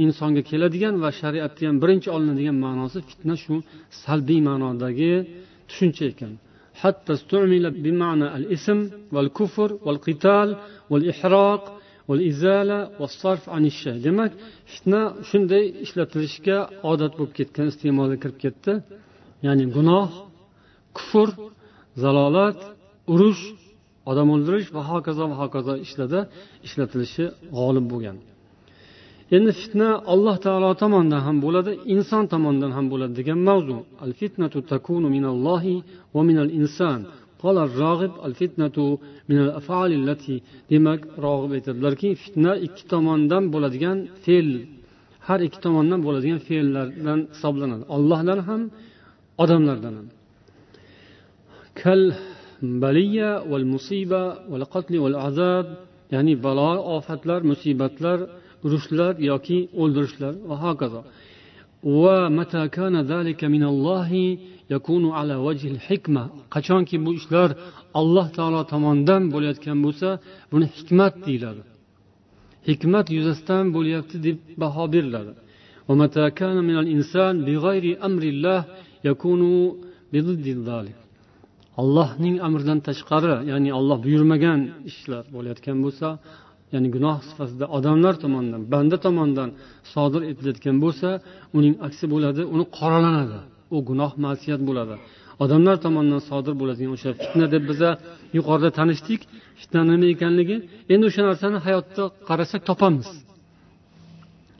insonga 0.04 0.42
keladigan 0.50 0.94
va 1.02 1.10
shariatda 1.20 1.62
ham 1.68 1.76
birinchi 1.82 2.08
olinadigan 2.16 2.56
ma'nosi 2.66 2.98
fitna 3.10 3.34
shu 3.42 3.54
salbiy 4.02 4.40
ma'nodagi 4.48 5.12
tushuncha 5.68 6.04
ekan 6.14 6.32
حتى 6.82 7.12
استعمل 7.18 7.64
بمعنى 7.84 8.26
الاسم 8.38 8.78
والكفر 9.14 9.70
والقتال 9.84 10.48
والإحراق 10.90 11.62
demak 14.07 14.31
fitna 14.71 15.01
shunday 15.29 15.63
ishlatilishga 15.85 16.57
odat 16.91 17.13
bo'lib 17.17 17.33
ketgan 17.39 17.67
iste'molga 17.71 18.17
kirib 18.23 18.37
ketdi 18.43 18.73
ya'ni 19.45 19.65
gunoh 19.75 20.09
kufr 20.97 21.29
zalolat 22.03 22.59
urush 23.13 23.43
odam 24.11 24.27
o'ldirish 24.35 24.69
va 24.75 24.81
hokazo 24.91 25.23
va 25.31 25.35
hokazo 25.43 25.73
ishlarda 25.85 26.19
ishlatilishi 26.67 27.25
g'olib 27.57 27.85
bo'lgan 27.91 28.17
endi 29.35 29.51
fitna 29.61 29.89
alloh 30.13 30.35
taolo 30.45 30.69
tomonidan 30.83 31.21
ham 31.27 31.37
bo'ladi 31.45 31.71
inson 31.95 32.23
tomonidan 32.33 32.71
ham 32.77 32.85
bo'ladi 32.93 33.13
degan 33.19 33.39
mavzu 33.49 33.77
al 34.03 34.11
fitnatu 34.19 34.57
takunu 34.71 35.07
minallohi 35.15 35.75
va 36.15 36.21
minal 36.29 36.49
inson 36.59 36.99
قال 37.42 37.56
الراغب 37.66 38.12
الفتنة 38.28 38.76
من 39.28 39.38
الأفعال 39.46 39.90
التي 40.00 40.36
demak 40.70 41.00
rog'ib 41.24 41.50
aytadilarki 41.56 42.08
fitna 42.22 42.52
ikki 42.66 42.82
tomondan 42.92 43.44
bo'ladigan 43.54 43.98
fe'l 44.24 44.48
har 45.26 45.40
ikki 45.46 45.58
tomondan 45.64 46.00
bo'ladigan 46.06 46.40
fe'llardan 46.48 47.20
hisoblanadi 47.34 47.84
ollohdan 47.96 48.38
ham 48.48 48.62
odamlardan 49.42 49.94
ham 49.98 50.08
kal 51.80 52.00
baliya 52.84 53.30
val 53.50 53.66
musiba 53.74 54.22
val 54.52 54.64
qatli 54.74 54.96
val 55.04 55.16
azab 55.28 55.66
ya'ni 56.14 56.34
balo 56.46 56.72
ofatlar 56.96 57.40
musibatlar 57.52 58.18
urushlar 58.64 59.12
yoki 59.30 59.58
o'ldirishlar 59.82 60.34
va 60.48 60.56
hokazo 60.64 61.00
Qachonki 66.53 66.95
bu 67.05 67.11
ishlar 67.19 67.49
alloh 67.99 68.27
taolo 68.37 68.61
tomonidan 68.73 69.23
bo'layotgan 69.33 69.77
bo'lsa 69.85 70.09
buni 70.51 70.65
hikmat 70.77 71.13
deyiladi. 71.25 71.61
Hikmat 72.69 73.05
yuzasidan 73.17 73.65
bo'lyapti 73.75 74.15
deb 74.27 74.37
baho 74.61 74.83
beriladi. 74.93 75.33
Allohning 81.81 82.35
amridan 82.47 82.79
tashqari 82.87 83.35
ya'ni 83.51 83.69
olloh 83.79 83.97
buyurmagan 84.05 84.59
ishlar 84.89 85.23
bo'layotgan 85.35 85.77
bo'lsa 85.85 86.07
ya'ni 86.73 86.89
gunoh 86.95 87.17
sifatida 87.29 87.65
odamlar 87.77 88.13
tomonidan 88.23 88.61
banda 88.73 88.97
tomonidan 89.05 89.49
sodir 89.93 90.21
etilayotgan 90.31 90.77
bo'lsa 90.83 91.09
uning 91.57 91.75
aksi 91.87 92.05
bo'ladi 92.13 92.41
uni 92.53 92.65
qoralanadi. 92.77 93.39
U 93.75 93.77
gunoh 93.89 94.11
masiyat 94.25 94.61
bo'ladi. 94.69 94.95
Odamlar 95.43 95.75
tomonidan 95.85 96.21
sodir 96.29 96.53
bo'ladigan 96.61 96.91
o'sha 96.97 97.09
fitna 97.21 97.45
deb 97.53 97.63
biza 97.69 97.89
yuqorida 98.37 98.69
tanishdik. 98.79 99.21
Fitna 99.61 99.81
nima 99.89 100.07
ekanligi 100.15 100.55
endi 100.93 101.03
o'sha 101.09 101.21
narsani 101.29 101.57
hayotda 101.65 102.03
qarasak 102.29 102.61
topamiz. 102.69 103.09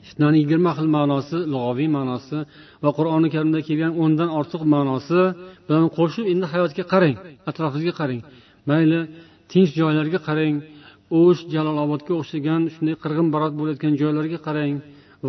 Fitnani 0.08 0.36
yigirma 0.42 0.70
xil 0.76 0.88
ma'nosi 0.96 1.38
lug'aviy 1.52 1.88
ma'nosi 1.96 2.38
va 2.84 2.90
qur'oni 2.98 3.28
karimda 3.34 3.60
kelgan 3.68 3.92
o'ndan 4.02 4.30
ortiq 4.38 4.62
ma'nosi 4.74 5.20
bilan 5.66 5.86
qo'shib 5.98 6.24
endi 6.32 6.46
hayotga 6.52 6.84
qarang 6.92 7.16
atrofingizga 7.50 7.94
qarang. 8.00 8.20
Mayli 8.70 9.00
tinch 9.52 9.70
joylarga 9.80 10.18
qarang 10.28 10.54
o'sh 11.20 11.40
jalolobodga 11.54 12.12
o'xshagan 12.20 12.62
shunday 12.74 12.96
qirg'in 13.02 13.28
barot 13.34 13.52
bo'layotgan 13.58 13.94
joylarga 14.02 14.38
qarang 14.46 14.74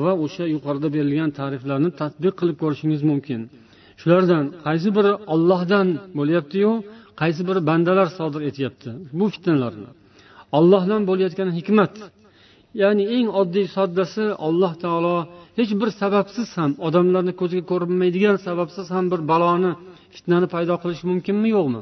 va 0.04 0.12
o'sha 0.26 0.46
yuqorida 0.56 0.88
berilgan 0.96 1.30
ta'riflarni 1.40 1.90
tadbiq 2.02 2.34
qilib 2.40 2.58
ko'rishingiz 2.64 3.02
mumkin. 3.12 3.42
Shulardan 4.02 4.46
qaysi 4.66 4.90
biri 4.98 5.14
ollohdan 5.34 5.88
bo'lyaptiyu 6.20 6.72
qaysi 7.22 7.42
biri 7.48 7.62
bandalar 7.70 8.08
sodir 8.18 8.42
etyapti? 8.50 8.90
Bu 9.20 9.26
fitnalarni. 9.34 9.90
Ollohdan 10.58 11.02
bo'layotgan 11.10 11.50
hikmat 11.58 11.94
ya'ni 12.82 13.04
eng 13.18 13.28
oddiy 13.42 13.68
soddasi 13.78 14.24
alloh 14.48 14.74
taolo 14.84 15.16
hech 15.60 15.72
bir 15.82 15.90
sababsiz 16.02 16.48
ham 16.58 16.72
odamlarni 16.88 17.34
ko'ziga 17.42 17.64
ko'rinmaydigan 17.72 18.36
sababsiz 18.48 18.88
ham 18.96 19.06
bir 19.12 19.22
baloni 19.32 19.72
fitnani 20.16 20.48
paydo 20.56 20.76
qilishi 20.84 21.06
mumkinmi 21.12 21.50
yo'qmi 21.58 21.82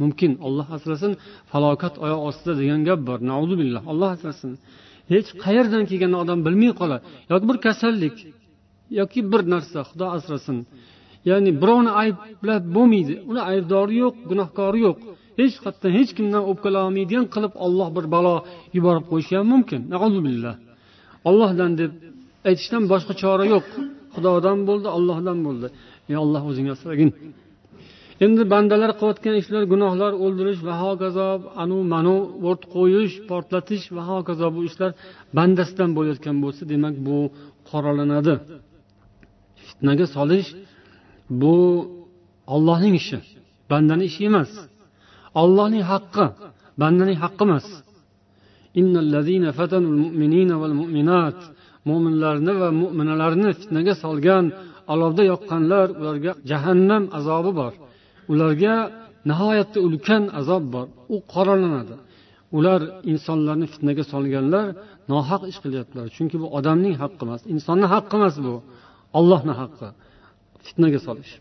mumkin. 0.00 0.32
Olloh 0.46 0.66
asrasin 0.76 1.12
falokat 1.50 1.94
oyoq 2.04 2.20
ostida 2.28 2.54
degan 2.60 2.80
gap 2.88 3.00
bor. 3.08 3.18
Billah 3.60 3.82
olloh 3.92 4.10
asrasin. 4.16 4.50
Hech 5.12 5.28
qayerdan 5.44 5.82
kelganini 5.90 6.18
odam 6.24 6.38
bilmay 6.46 6.72
qoladi. 6.80 7.02
Yoki 7.30 7.44
bir 7.50 7.58
kasallik 7.66 8.16
yoki 9.00 9.20
bir 9.32 9.42
narsa 9.52 9.80
xudo 9.88 10.06
asrasin. 10.16 10.56
Ya'ni 11.28 11.50
birovni 11.62 11.92
ayblab 12.02 12.64
bo'lmaydi. 12.76 13.14
Uni 13.30 13.42
aybdori 13.50 13.94
yo'q 14.04 14.14
gunohkori 14.30 14.80
yo'q. 14.86 14.96
Hech 15.40 15.56
qayerdan 15.64 15.86
hech 15.98 16.10
kimdan 16.16 16.42
o'pkalolmaydigan 16.50 17.26
qilib 17.34 17.54
olloh 17.64 17.88
bir 17.96 18.06
balo 18.14 18.34
yuborib 18.76 19.04
qo'yishi 19.10 19.34
ham 19.38 19.46
mumkin. 19.54 19.80
Billah 20.26 20.54
ollohdan 21.28 21.72
deb 21.80 21.92
aytishdan 22.48 22.82
boshqa 22.92 23.12
chora 23.22 23.44
yo'q. 23.54 23.64
Xudodan 24.14 24.58
bo'ldi 24.68 24.88
ollohdan 24.96 25.38
bo'ldi. 25.46 25.66
Ey 26.10 26.16
olloh 26.24 26.42
o'zing 26.50 26.66
asragin. 26.74 27.10
Endi 28.24 28.42
bandalar 28.52 28.92
qilayotgan 28.98 29.34
ishlar 29.42 29.62
gunohlar 29.72 30.12
o'ldirish 30.24 30.60
va 30.68 30.74
hokazo 30.84 31.28
anu 31.62 31.76
manu 31.94 32.16
o't 32.50 32.62
qo'yish 32.74 33.14
portlatish 33.30 33.84
va 33.96 34.02
hokazo 34.10 34.46
bu 34.56 34.60
ishlar 34.68 34.90
bandasidan 35.36 35.90
bo'layotgan 35.96 36.36
bo'lsa 36.44 36.62
demak 36.72 36.94
bu 37.06 37.18
qoralanadi. 37.70 38.34
Fitnaga 39.66 40.06
solish 40.16 40.48
bu 41.42 41.54
ollohning 42.54 42.94
ishi 43.00 43.18
bandani 43.70 44.04
ishi 44.10 44.22
emas. 44.30 44.50
Ollohning 45.42 45.84
haqqi 45.92 46.26
bandaning 46.82 47.18
haqqi 47.24 47.42
emas. 47.48 47.66
Mo'minlarni 51.88 52.52
va 52.60 52.68
mo'minalarni 52.80 53.50
fitnaga 53.60 53.94
solgan 54.04 54.44
olovda 54.92 55.22
yoqqanlar 55.32 55.86
ularga 56.00 56.32
jahannam 56.50 57.02
azobi 57.18 57.52
bor. 57.60 57.72
Ularga 58.32 58.74
nihoyatda 59.30 59.78
ulkan 59.86 60.22
azob 60.40 60.64
bor. 60.74 60.86
U 61.14 61.16
qoralanadi. 61.34 61.96
Ular 62.56 62.80
insonlarni 63.12 63.66
fitnaga 63.72 64.04
solganlar 64.12 64.66
nohaq 65.12 65.42
ish 65.50 65.58
qilyaptilar. 65.64 66.06
Chunki 66.16 66.36
bu 66.42 66.46
odamning 66.58 66.94
haqqi 67.02 67.22
emas 67.26 67.42
insonni 67.54 67.86
haqqi 67.94 68.14
emas 68.20 68.36
bu. 68.46 68.54
Ollohni 69.18 69.54
haqqi. 69.60 69.88
Fitnaga 70.66 71.00
solish. 71.06 71.32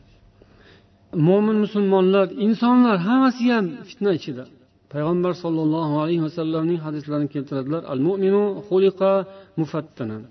Mo'min 1.28 1.58
musulmonlar 1.66 2.28
insonlar 2.46 2.98
hammasi 3.08 3.44
ham 3.54 3.66
fitna 3.90 4.12
ichida. 4.20 4.46
Payg'ambar 4.94 5.34
sollallohu 5.44 5.96
alayhi 6.04 6.24
vasallamning 6.28 6.80
hadislarini 6.86 7.30
keltiradilar. 7.36 7.82
Al 7.94 8.00
mu'minu 8.08 8.44
xuliqa 8.68 9.12
mufattanan 9.60 10.22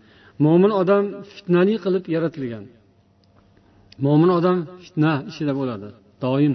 mo'min 0.44 0.72
odam 0.82 1.04
fitnali 1.34 1.74
qilib 1.84 2.04
yaratilgan. 2.14 2.64
Mo'min 4.04 4.30
odam 4.38 4.58
fitna 4.84 5.12
ichida 5.30 5.52
bo'ladi. 5.60 5.88
Doim. 6.24 6.54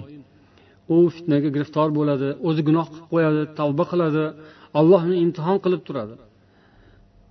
U 0.94 0.96
fitnaga 1.16 1.48
giriftor 1.56 1.88
bo'ladi 1.98 2.28
o'zi 2.48 2.60
gunoh 2.68 2.86
qilib 2.92 3.06
qo'yadi 3.12 3.42
tavba 3.58 3.84
qiladi 3.92 4.24
allohni 4.78 5.16
imtihon 5.24 5.58
qilib 5.64 5.82
turadi. 5.88 6.14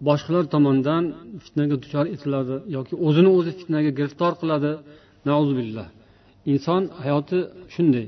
Boshqalar 0.08 0.46
tomonidan 0.54 1.04
fitnaga 1.46 1.76
duchor 1.84 2.06
etiladi 2.16 2.56
yoki 2.76 2.94
o'zini 3.08 3.30
o'zi 3.38 3.52
fitnaga 3.60 3.92
giriftor 4.00 4.34
qiladi. 4.42 4.72
Nauzubillah 5.30 5.88
inson 6.52 6.82
hayoti 7.04 7.40
shunday. 7.74 8.08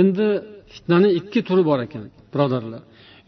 Endi 0.00 0.26
fitnani 0.74 1.08
ikki 1.18 1.40
turi 1.48 1.62
bor 1.70 1.78
ekan 1.86 2.04
birodarlar. 2.32 2.82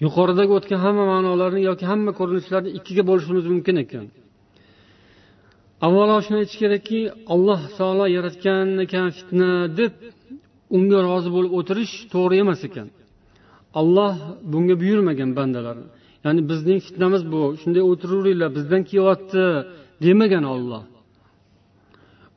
Yuqoridagi 0.04 0.52
o'tgan 0.58 0.80
hamma 0.86 1.04
ma'nolarni 1.12 1.60
yoki 1.70 1.84
hamma 1.92 2.12
ko'rinishlarni 2.18 2.70
ikkiga 2.78 3.02
bo'lishimiz 3.10 3.44
mumkin 3.52 3.76
ekan. 3.84 4.04
Avvalo 5.86 6.16
shuni 6.24 6.38
aytish 6.42 6.58
kerakki 6.62 7.00
alloh 7.34 7.60
taolo 7.78 8.04
yaratgan 8.16 8.66
ekan 8.84 9.06
fitna 9.16 9.50
deb 9.78 9.92
unga 10.76 10.98
rozi 11.08 11.28
bo'lib 11.36 11.52
o'tirish 11.58 11.94
to'g'ri 12.12 12.36
emas 12.44 12.60
ekan. 12.68 12.88
Alloh 13.80 14.14
bunga 14.52 14.74
buyurmagan 14.82 15.30
bandalarni 15.38 15.86
ya'ni 16.24 16.40
bizning 16.50 16.78
fitnamiz 16.86 17.22
bu. 17.32 17.42
Shunday 17.60 17.82
o'tiraveringlar 17.90 18.50
bizdan 18.58 18.82
kelyapti 18.90 19.44
demagan 20.04 20.44
olloh 20.54 20.82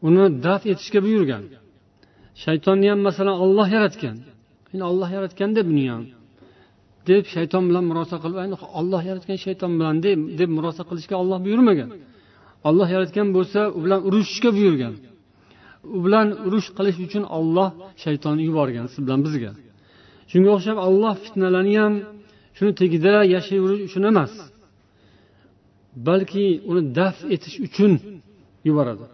uni 0.08 0.26
daf 0.46 0.62
etishga 0.72 1.00
buyurgan. 1.08 1.44
Shaytonni 2.44 2.88
ham 2.92 3.00
masalan 3.08 3.36
olloh 3.46 3.68
yaratgan. 3.76 4.18
Endi 4.72 4.84
olloh 4.92 5.10
yaratganda 5.18 5.62
buni 5.70 5.86
ham. 5.92 6.04
Deb 7.10 7.24
shayton 7.36 7.64
bilan 7.70 7.84
murosa 7.90 8.16
qilib 8.24 8.38
olloh 8.80 9.02
yaratgan 9.10 9.38
shayton 9.46 9.72
bilan 9.80 9.96
deb 10.06 10.20
deb 10.40 10.50
murosa 10.58 10.82
qilishga 10.90 11.16
olloh 11.22 11.40
buyurmagan. 11.46 11.90
Olloh 12.68 12.88
yaratgan 12.96 13.28
bo'lsa 13.36 13.60
u 13.78 13.80
bilan 13.86 14.02
urushishga 14.08 14.50
buyurgan. 14.58 14.94
U 15.96 15.98
bilan 16.06 16.28
urush 16.48 16.68
qilish 16.78 16.98
uchun 17.06 17.24
olloh 17.38 17.70
shaytonni 18.04 18.44
yuborgan 18.50 18.86
siz 18.94 19.00
bilan 19.06 19.20
bizga. 19.26 19.52
Shunga 20.32 20.50
o'xshab 20.56 20.78
olloh 20.88 21.14
fitnalarni 21.26 21.76
ham 21.84 21.94
shuni 22.58 22.72
tagida 22.80 23.14
yashayverish 23.36 23.82
uchun 23.88 24.04
emas 24.12 24.34
balki 26.08 26.46
uni 26.70 26.82
daf 27.00 27.18
etish 27.36 27.58
uchun 27.68 27.92
yuboradi. 28.68 29.06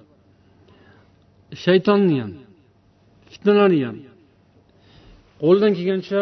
Shaytonni 1.63 2.15
ham 2.21 2.31
fitnalarni 3.33 3.79
ham 3.87 3.97
qo'ldan 5.43 5.71
kelgancha 5.77 6.21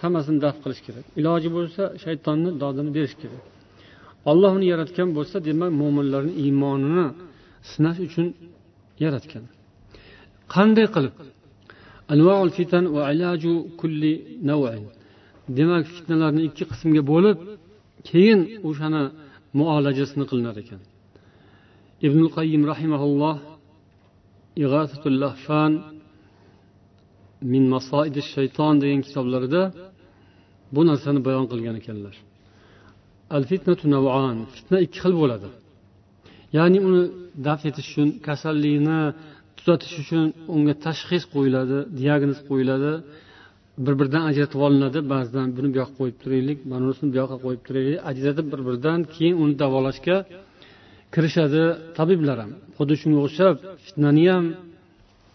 hammasini 0.00 0.38
daf 0.44 0.56
qilish 0.62 0.82
kerak. 0.86 1.04
Iloji 1.20 1.48
bo'lsa 1.56 1.82
shaytonni 2.04 2.50
dodini 2.62 2.90
berish 2.96 3.16
kerak. 3.22 3.42
Olloh 4.30 4.52
uni 4.58 4.66
yaratgan 4.72 5.08
bo'lsa 5.16 5.36
demak 5.48 5.70
mo'minlarni 5.80 6.32
iymonini 6.44 7.06
sinash 7.70 7.98
uchun 8.06 8.26
yaratgan. 9.04 9.44
Qanday 10.54 10.86
qilib? 10.94 11.14
Demak 15.58 15.84
fitnalarni 15.96 16.42
ikki 16.48 16.64
qismga 16.70 17.02
bo'lib 17.12 17.38
keyin 18.08 18.40
o'shani 18.68 19.02
muolajasini 19.58 20.24
qilinar 20.30 20.56
ekan. 20.62 20.80
Ibn 22.06 22.20
qayim 22.36 22.62
rahimaulloh 22.72 23.36
lahfan 25.22 25.72
min 27.52 27.64
masoidi 27.74 28.20
shayton 28.34 28.74
degan 28.82 29.00
kitoblarida 29.06 29.62
bu 30.74 30.80
narsani 30.90 31.20
bayon 31.26 31.46
qilgan 31.52 31.76
ekanlar. 31.80 32.14
Al 33.36 33.44
fitnatu 33.50 33.84
nav'an 33.94 34.36
fitna 34.54 34.78
ikki 34.86 34.98
xil 35.04 35.14
bo'ladi. 35.22 35.48
Ya'ni 36.56 36.78
uni 36.88 37.02
daf 37.46 37.60
etish 37.68 37.88
uchun 37.90 38.08
kasallikni 38.26 39.00
tuzatish 39.58 39.94
uchun 40.02 40.24
unga 40.54 40.74
tashxis 40.84 41.24
qo'yiladi 41.34 41.78
diagnoz 41.98 42.40
qo'yiladi 42.48 42.92
bir 43.84 43.94
biridan 44.00 44.22
ajratib 44.30 44.60
olinadi. 44.66 44.98
Ba'zidan 45.12 45.48
buni 45.56 45.68
bu 45.72 45.76
yoqqa 45.82 45.94
qo'yib 46.00 46.16
turaylik 46.22 46.58
mana 46.70 46.82
bunisini 46.86 47.08
bu 47.12 47.16
yoqqa 47.22 47.36
qo'yib 47.44 47.62
turaylik. 47.66 47.98
Ajratib 48.10 48.46
bir 48.52 48.60
biridan 48.66 48.98
keyin 49.14 49.34
uni 49.42 49.54
davolashga 49.62 50.16
kirishadi 51.14 51.62
tabiblar 51.98 52.36
ham. 52.42 52.52
Xuddi 52.76 52.94
shunga 53.00 53.20
o'xshab 53.26 53.54
fitnani 53.84 54.24
ham 54.32 54.44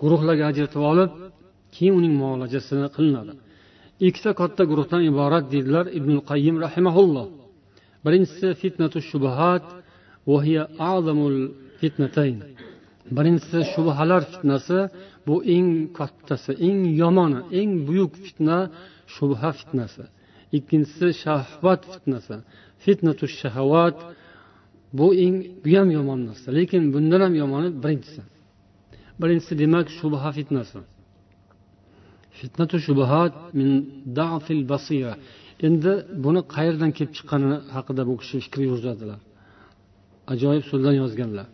guruhlarga 0.02 0.44
ajratib 0.52 0.82
olib 0.92 1.12
keyin 1.76 1.94
uning 2.00 2.14
muolajasini 2.22 2.88
qilinadi. 2.96 3.34
Ikkita 4.08 4.32
katta 4.42 4.64
guruhdan 4.72 5.02
iborat 5.12 5.46
deydilar 5.54 5.86
ibn 6.00 6.12
qayyim 6.30 6.56
rahimaulloh 6.66 7.28
birinchisi 8.06 8.48
fitnatu 8.62 8.98
shubahat 9.10 9.66
birinchisi 13.16 13.60
shubhalar 13.74 14.22
fitnasi 14.32 14.80
bu 15.28 15.36
eng 15.56 15.70
kattasi 15.98 16.52
eng 16.68 16.80
yomoni 17.02 17.40
eng 17.60 17.72
buyuk 17.88 18.14
fitna 18.26 18.58
shubha 19.16 19.50
fitnasi. 19.60 20.04
Ikkinchisi 20.58 21.08
shahvat 21.24 21.82
fitnasi 21.94 22.36
fitnatu 22.84 23.26
shahavat 23.40 23.98
bu 24.98 25.08
eng 25.26 25.38
bu 25.64 25.70
ham 25.78 25.90
yomon 25.98 26.20
narsa 26.28 26.50
lekin 26.58 26.84
bundan 26.94 27.22
ham 27.26 27.34
yomoni 27.42 27.70
birinchisi. 27.84 28.22
Birinchisi 29.22 29.54
demak 29.62 29.88
shubha 29.98 30.30
fitnasi. 30.38 30.80
Fitnatu 32.40 32.76
shubahat 32.86 33.34
min 33.58 33.70
dafil 34.20 34.62
basira. 34.72 35.14
Endi 35.68 35.94
buni 36.26 36.42
qayerdan 36.56 36.92
kelib 36.98 37.14
chiqqani 37.18 37.56
haqida 37.76 38.02
bu 38.10 38.14
kishi 38.22 38.36
fikr 38.46 38.60
yuritadilar 38.70 39.20
ajoyib 40.34 40.66
so'zlar 40.72 40.94
yozganlar. 41.04 41.48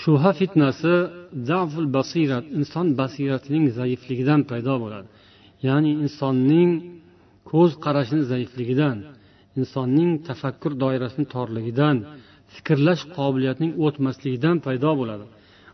Shubha 0.00 0.30
fitnasi 0.40 0.92
zaful 1.50 1.86
basirat 1.96 2.44
inson 2.58 2.86
basiratining 3.00 3.64
zaifligidan 3.78 4.40
paydo 4.50 4.74
bo'ladi. 4.82 5.08
Ya'ni 5.66 5.90
insonning 6.04 6.70
ko'z 7.50 7.70
qarashini 7.84 8.24
zaifligidan 8.32 8.96
insonning 9.60 10.10
tafakkur 10.28 10.72
doirasini 10.82 11.26
torligidan 11.34 11.96
fikrlash 12.54 13.02
qobiliyatining 13.16 13.72
o'tmasligidan 13.84 14.56
paydo 14.66 14.90
bo'ladi. 15.00 15.24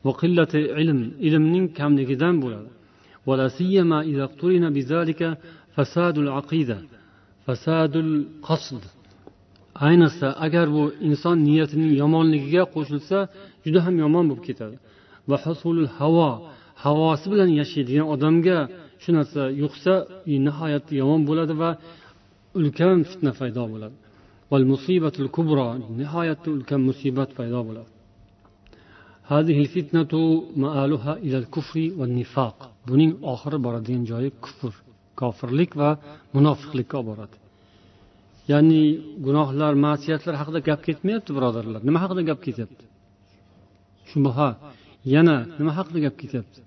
Va 0.04 0.12
qillati 0.20 0.60
ilm 0.82 1.00
ilmning 1.28 1.66
kamligidan 1.78 2.34
bo'ladi. 2.44 2.68
ولا 7.47 7.55
سيما 7.55 7.85
إذا 7.85 7.93
اقترن 7.93 7.93
بذلك 7.93 7.93
فساد 7.93 7.95
العقيدة 7.95 7.95
فساد 7.95 7.95
القصد 7.95 8.81
ayniqsa 9.85 10.27
agar 10.45 10.65
bu 10.75 10.83
inson 11.09 11.37
niyatining 11.47 11.91
yomonligiga 12.01 12.63
qo'shilsa 12.75 13.17
juda 13.65 13.79
ham 13.85 13.95
yomon 14.03 14.25
bo'lib 14.29 14.43
ketadi 14.49 14.75
va 15.29 15.37
hasulul 15.45 15.89
havo 15.99 16.31
havosi 16.83 17.25
bilan 17.31 17.49
yashaydigan 17.59 18.07
odamga 18.13 18.57
shu 19.03 19.09
narsa 19.17 19.41
yuqsa 19.61 19.93
nihoyatda 20.45 20.93
yomon 21.01 21.21
bo'ladi 21.29 21.53
va 21.61 21.69
ulkan 22.59 22.97
fitna 23.09 23.31
paydo 23.39 23.63
bo'ladi 23.73 23.95
musibatul 24.73 25.29
kubro 25.35 25.67
nihoyatda 25.99 26.47
ulkan 26.55 26.81
musibat 26.89 27.29
paydo 27.39 27.61
bo'ladi 27.69 27.91
هذه 29.35 29.57
الفتنة 29.65 30.13
مآلها 30.63 31.13
إلى 31.25 31.37
الكفر 31.41 31.77
والنفاق 31.99 32.57
buning 32.89 33.11
oxiri 33.33 33.57
boradigan 33.65 34.03
joyi 34.11 34.29
kufr 34.43 34.73
Kofirlik 35.20 35.70
va 35.80 35.90
munofiqlikka 36.36 36.96
olib 37.00 37.08
boradi 37.10 37.36
ya'ni 38.50 38.82
gunohlar 39.26 39.72
ma'siyatlar 39.86 40.34
haqida 40.40 40.60
gap 40.68 40.80
ketmayapti 40.86 41.30
birodarlar. 41.36 41.80
Nima 41.88 41.98
haqida 42.04 42.22
gap 42.30 42.40
ketyapti? 42.46 42.84
Shubha 44.10 44.48
yana 45.14 45.36
nima 45.58 45.72
haqida 45.78 45.98
gap 46.06 46.16
ketyapti? 46.22 46.60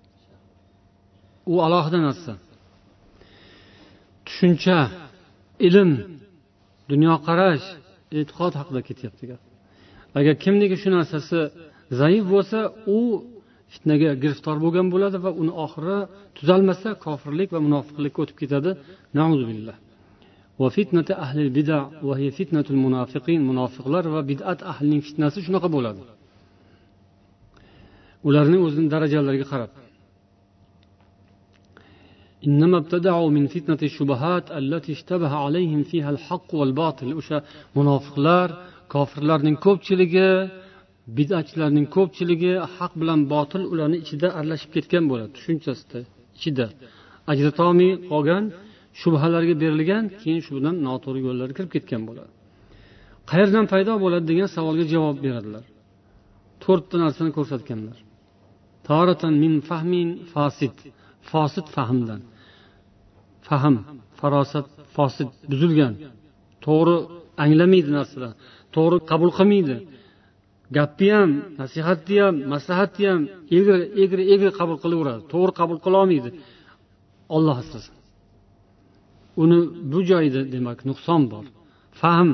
U 1.52 1.54
alohida 1.66 2.00
narsa. 2.08 2.34
Tushuncha 4.26 4.80
ilm 5.68 5.92
dunyoqarash 6.92 7.68
e'tiqod 8.20 8.54
haqida 8.60 8.82
ketyapti 8.90 9.24
gap. 9.32 9.42
Agar 10.20 10.34
kimniki 10.44 10.76
shu 10.82 10.90
narsasi 10.98 11.40
zaif 12.02 12.24
bo'lsa 12.34 12.60
u 12.98 13.00
fitnaga 13.73 14.11
giriftor 14.23 14.57
bo'lgan 14.65 14.87
bo'ladi 14.95 15.19
va 15.25 15.31
uni 15.43 15.53
oxiri 15.65 15.99
tuzalmasa 16.37 16.91
kofirlik 17.05 17.49
va 17.55 17.61
munofiqlikka 17.67 18.19
o'tib 18.25 18.37
ketadi 18.43 18.71
billah 19.51 19.77
munofiqlar 23.51 24.05
va 24.15 24.21
bid'at 24.31 24.59
ahlining 24.73 25.03
fitnasi 25.09 25.39
shunaqa 25.47 25.69
bo'ladi 25.77 26.03
ularning 28.29 28.61
o'zini 28.67 28.89
darajalariga 28.95 29.49
qarab 29.53 29.73
إنما 32.49 32.77
ابتدعوا 32.83 33.31
من 33.37 33.45
فتنة 33.55 33.81
الشبهات 33.83 34.47
التي 34.61 34.93
اشتبه 34.93 35.33
عليهم 35.45 35.83
فيها 35.91 36.11
الحق 36.15 36.49
والباطل 36.59 37.09
o'sha 37.21 37.39
munofiqlar 37.77 38.49
kofirlarning 38.95 39.57
ko'pchiligi 39.67 40.31
bid'atchilarning 41.18 41.88
ko'pchiligi 41.96 42.54
haq 42.78 42.92
bilan 43.02 43.20
botil 43.34 43.64
ularni 43.74 43.98
ichida 44.04 44.28
aralashib 44.38 44.72
ketgan 44.76 45.04
bo'ladi. 45.12 45.30
Tushunchasida 45.38 46.00
ichida. 46.38 46.66
Ajratolmay 47.32 47.92
qolgan 48.12 48.44
shubhalarga 49.02 49.56
berilgan 49.64 50.04
keyin 50.22 50.42
shu 50.46 50.52
bilan 50.58 50.76
noto'g'ri 50.88 51.20
yo'llarga 51.28 51.54
kirib 51.58 51.72
ketgan 51.76 52.02
bo'ladi. 52.10 52.32
Qayerdan 53.32 53.66
paydo 53.74 53.94
bo'ladi 54.04 54.26
degan 54.32 54.50
savolga 54.56 54.86
javob 54.94 55.18
beradilar. 55.26 55.66
To'rtta 56.64 56.96
narsani 57.04 57.32
ko'rsatganlar. 57.38 57.98
Taratan 58.88 59.34
min 59.44 59.54
fahmin 59.70 60.10
fasid 60.34 60.76
fosid 61.30 61.68
fahmdan. 61.76 62.22
Fahm 63.48 63.76
farosat 64.20 64.68
fosid 64.96 65.30
buzilgan. 65.52 65.94
To'g'ri 66.66 66.96
anglamaydi 67.44 67.90
narsalar. 67.98 68.32
To'g'ri 68.76 68.98
qabul 69.10 69.32
qilmaydi. 69.38 69.76
Gapni 70.78 71.10
ham 71.18 71.32
nasihatni 71.62 72.18
ham 72.24 72.36
maslahatni 72.54 73.06
ham 73.12 73.22
egri 73.58 73.76
egri 74.04 74.24
egri 74.34 74.50
qabul 74.60 74.78
qilaveradi. 74.84 75.22
To'g'ri 75.32 75.54
qabul 75.60 75.78
qilolmaydi 75.86 76.30
olloh 77.36 77.58
asrasin. 77.64 77.96
Uni 79.44 79.60
bu 79.92 80.00
joyida 80.10 80.42
demak 80.54 80.80
nuqson 80.90 81.22
bor. 81.32 81.46
Fahm. 82.02 82.30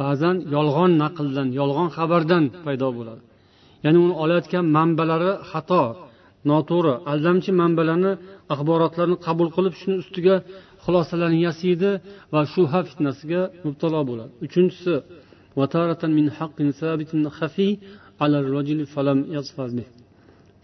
Ba'zan 0.00 0.36
yolg'on 0.54 0.90
naqldan 1.02 1.48
yolg'on 1.60 1.88
xabardan 1.96 2.44
paydo 2.64 2.88
bo'ladi. 2.98 3.22
Ya'ni 3.84 3.98
uni 4.04 4.14
olayotgan 4.22 4.64
manbalari 4.76 5.32
xato 5.50 5.82
noto'g'ri. 6.50 6.94
Aldamchi 7.12 7.50
manbalarni 7.60 8.12
axborotlarni 8.54 9.16
qabul 9.26 9.48
qilib 9.56 9.74
shuni 9.80 9.96
ustiga 10.02 10.36
xulosalarni 10.84 11.40
yasiydi 11.48 11.90
va 12.32 12.40
shubha 12.52 12.80
fitnasiga 12.88 13.42
mubtalo 13.64 14.00
bo'ladi. 14.10 14.30
Uchinchisi 14.46 14.94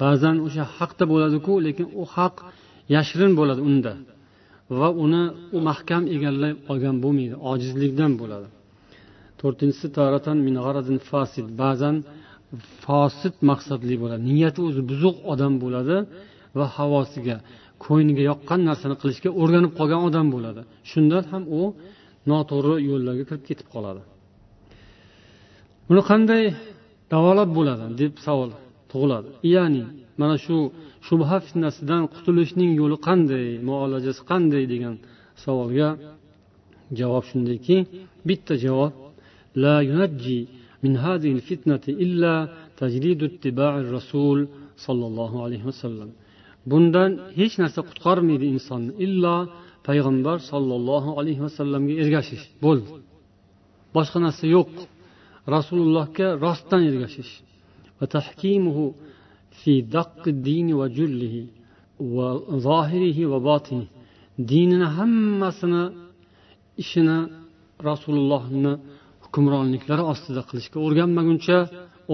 ba'zan 0.02 0.36
o'sha 0.46 0.64
haqda 0.76 1.04
bo'ladiku 1.12 1.52
lekin 1.66 1.86
u 2.00 2.02
haq 2.14 2.34
yashirin 2.94 3.32
bo'ladi 3.38 3.62
unda 3.70 3.92
va 4.78 4.88
uni 5.04 5.24
u 5.56 5.58
mahkam 5.68 6.02
egallay 6.16 6.52
olgan 6.72 6.96
bo'lmaydi 7.04 7.36
ojizlikdan 7.52 8.12
bo'ladi. 8.20 8.48
To'rtinchisi 9.40 9.86
ba'zan 11.62 11.96
fosid 12.84 13.34
maqsadli 13.50 13.96
bo'ladi. 14.02 14.22
Niyati 14.30 14.60
o'zi 14.68 14.82
buzuq 14.90 15.16
odam 15.32 15.54
bo'ladi 15.64 15.96
va 16.58 16.66
havosiga 16.76 17.36
ko'ngliga 17.86 18.22
yoqqan 18.30 18.60
narsani 18.68 18.96
qilishga 19.02 19.30
o'rganib 19.40 19.72
qolgan 19.78 20.00
odam 20.08 20.26
bo'ladi. 20.34 20.62
Shundan 20.90 21.24
ham 21.32 21.42
u 21.60 21.62
noto'g'ri 22.30 22.74
yo'llarga 22.90 23.24
kirib 23.28 23.44
ketib 23.48 23.68
qoladi. 23.74 24.02
Buni 25.88 26.02
qanday 26.10 26.42
davolab 27.12 27.50
bo'ladi? 27.58 27.84
deb 28.00 28.12
savol 28.26 28.50
tug'iladi. 28.90 29.28
Ya'ni 29.54 29.84
mana 30.20 30.36
shu 30.44 30.56
shubha 31.06 31.36
fitnasidan 31.46 32.02
qutulishning 32.14 32.72
yo'li 32.80 32.96
qanday 33.08 33.46
muolajasi 33.68 34.22
qanday 34.30 34.64
degan 34.72 34.94
savolga 35.44 35.88
javob 36.98 37.24
shundayki 37.30 37.76
bitta 38.28 38.54
javob 38.64 38.92
la 39.62 39.76
yunajji 39.88 40.40
min 40.84 40.94
hadhihi 41.04 41.38
fitnati 41.48 41.90
illa 42.04 42.34
tajridu 42.80 43.24
ittiba'i 43.30 43.80
rasul 43.96 44.38
sollallohu 44.84 45.36
alayhi 45.46 45.66
vasallam. 45.70 46.10
Bundan 46.70 47.10
hech 47.38 47.54
narsa 47.62 47.80
qutqarmaydi 47.88 48.46
insonni 48.54 48.92
illo 49.06 49.36
payg'ambar 49.86 50.38
sollallohu 50.50 51.10
alayhi 51.20 51.40
vasallamga 51.46 51.94
ergashish 52.02 52.44
bo'ldi 52.64 52.90
boshqa 53.96 54.18
narsa 54.26 54.44
yo'q. 54.56 54.72
Rasulullohga 55.54 56.28
rostdan 56.44 56.82
ergashish. 56.90 57.32
Dinini 64.50 64.88
hammasini 64.98 65.84
ishini 66.82 67.18
rasulullohni 67.88 68.72
hukmronliklari 69.24 70.04
ostida 70.12 70.42
qilishga 70.48 70.78
o'rganmaguncha 70.86 71.58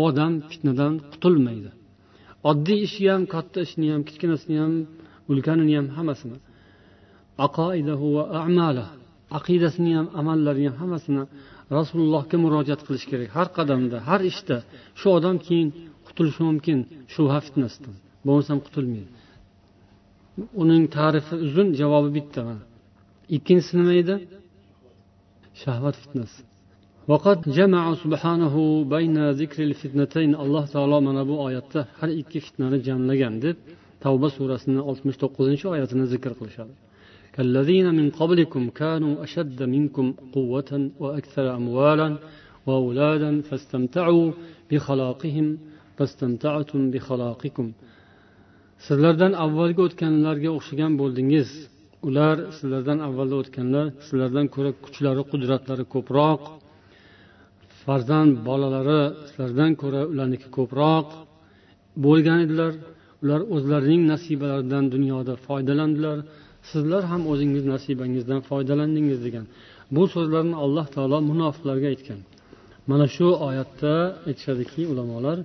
odam 0.04 0.32
fitnadan 0.50 0.92
qutulmaydi. 1.12 1.70
Oddiy 2.50 2.80
ishni 2.86 3.08
ham 3.14 3.22
katta 3.34 3.58
ishni 3.66 3.86
ham 3.92 4.02
kichkinasini 4.08 4.56
ham 4.62 4.74
ulkanini 5.30 5.74
ham 5.78 5.88
hammasini. 5.96 6.38
Aqidasini 9.38 9.92
ham 9.98 10.06
amallarini 10.20 10.68
ham 10.70 10.76
hammasini 10.82 11.22
rasulullohga 11.78 12.36
murojaat 12.44 12.80
qilish 12.86 13.06
kerak. 13.10 13.28
Har 13.36 13.48
qadamda 13.58 13.96
har 14.08 14.20
ishda 14.30 14.56
shu 15.00 15.06
odam 15.18 15.36
keyin 15.46 15.68
qutulishi 16.06 16.42
mumkin 16.48 16.78
shubha 17.14 17.38
fitnasidan. 17.46 17.94
Bo'lmasam 18.26 18.58
qutulmaydi 18.66 19.10
uning 20.62 20.84
tarifi 20.96 21.34
uzun 21.46 21.68
javobi 21.80 22.10
bitta 22.18 22.40
mana. 22.48 22.62
Ikkinchisi 23.36 23.72
nima 23.78 23.94
edi? 24.02 24.14
Shahvat 25.62 25.96
fitnasi. 26.02 26.40
وقد 27.11 27.39
جمع 27.57 27.83
سبحانه 28.03 28.55
بين 28.95 29.17
ذكر 29.41 29.59
الفتنتين 29.69 30.31
الله 30.43 30.63
تعالى 30.73 30.97
mana 31.07 31.23
bu 31.29 31.35
oyatda 31.47 31.87
har 31.99 32.09
ikki 32.21 32.39
fitnani 32.45 32.77
jamlagan 32.87 33.33
deb 33.45 33.57
tavba 34.03 34.27
surasini 34.37 34.81
oltmish 34.89 35.17
to'qqizinchi 35.21 35.65
oyatini 35.73 36.05
zikr 36.13 36.31
qilishadi 36.39 36.73
كالذين 37.35 37.87
من 37.99 38.07
قبلكم 38.19 38.63
كانوا 38.81 39.13
أشد 39.25 39.59
منكم 39.75 40.05
قوة 40.35 40.71
وأكثر 40.99 41.45
أموالا 41.59 42.09
وأولادا 42.67 43.31
فاستمتعوا 43.47 44.27
بخلاقهم 44.71 45.47
فاستمتعتم 45.97 46.81
بخلاقكم 46.93 47.67
sizlardan 48.87 49.33
avvalgi 49.45 49.81
o'tganlarga 49.87 50.49
o'xshagan 50.57 50.93
bo'ldingiz 51.01 51.49
ular 52.07 52.35
sizlardan 52.57 52.99
avvalda 53.07 53.35
o'tganlar 53.41 53.85
sizlardan 54.07 54.47
ko'ra 54.55 54.71
kuchlari 54.85 55.23
qudratlari 55.31 55.85
ko'proq 55.93 56.41
Farzand 57.84 58.32
bolalari 58.48 59.02
sizlardan 59.26 59.72
ko'ra 59.82 60.02
ularniki 60.12 60.48
ko'proq 60.56 61.06
bo'lgan 62.04 62.38
edilar. 62.46 62.72
Ular 63.22 63.40
o'zlarining 63.54 64.02
nasibalaridan 64.12 64.84
dunyoda 64.94 65.34
foydalandilar. 65.46 66.18
Sizlar 66.70 67.02
ham 67.10 67.22
o'zingiz 67.32 67.64
nasibangizdan 67.74 68.40
foydalandingiz 68.50 69.18
degan 69.26 69.46
bu 69.94 70.02
so'zlarni 70.14 70.56
alloh 70.64 70.86
taolo 70.94 71.18
munofiqlarga 71.30 71.88
aytgan. 71.94 72.20
Mana 72.90 73.06
shu 73.16 73.28
oyatda 73.48 73.94
aytishadiki 74.28 74.82
ulamolar 74.92 75.38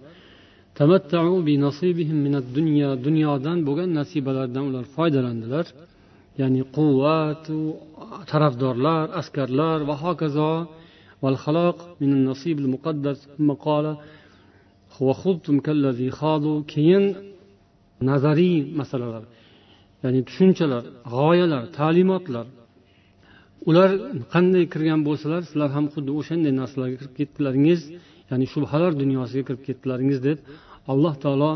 dunyodan 3.07 3.57
bo'lgan 3.67 3.89
nasibalaridan 3.99 4.63
ular 4.69 4.85
foydalandilar. 4.95 5.65
Ya'ni 6.41 6.61
quvvatu 6.75 7.59
tarafdorlar 8.31 9.05
askarlar 9.21 9.79
va 9.89 9.95
hokazo 10.05 10.51
والخلاق 11.22 11.76
من 12.01 12.11
النصيب 12.18 12.57
المقدس 12.64 13.18
ثم 13.38 13.49
قال 13.66 13.86
وخضتم 15.07 15.57
كالذي 15.66 16.11
خاضوا 16.11 16.62
keyin 16.72 17.05
nazariy 18.11 18.57
masalalar 18.80 19.24
ya'ni 20.03 20.20
tushunchalar 20.28 20.84
g'oyalar 21.16 21.64
ta'limotlar 21.78 22.47
ular 23.68 23.90
qanday 24.34 24.64
kirgan 24.72 25.01
bo'lsalar 25.09 25.40
sizlar 25.49 25.70
ham 25.76 25.86
xuddi 25.95 26.11
o'shanday 26.20 26.53
narsalarga 26.61 26.97
kirib 27.01 27.14
ketdilaringiz 27.20 27.80
ya'ni 28.30 28.47
shubhalar 28.53 28.93
dunyosiga 29.03 29.45
kirib 29.49 29.62
ketdilaringiz 29.68 30.18
deb 30.28 30.38
alloh 30.93 31.14
taolo 31.24 31.51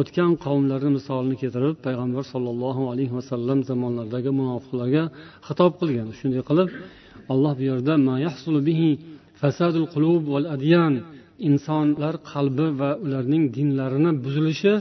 o'tgan 0.00 0.32
qavmlarni 0.44 0.90
misolini 0.98 1.36
keltirib 1.42 1.76
payg'ambar 1.86 2.24
sollallohu 2.32 2.82
alayhi 2.92 3.14
vasallam 3.18 3.58
zamonlaridagi 3.70 4.30
munofiqlarga 4.40 5.04
xitob 5.46 5.72
qilgan 5.80 6.08
shunday 6.18 6.42
qilib 6.50 6.68
alloh 7.33 7.53
bu 7.59 7.63
yerda 7.69 7.93
fasadul 9.41 9.87
qulub 9.93 10.23
val 10.33 10.45
adyan. 10.55 10.93
Insonlar 11.49 12.15
qalbi 12.31 12.67
va 12.79 12.89
ularning 13.05 13.43
dinlarini 13.57 14.11
buzilishi 14.25 14.73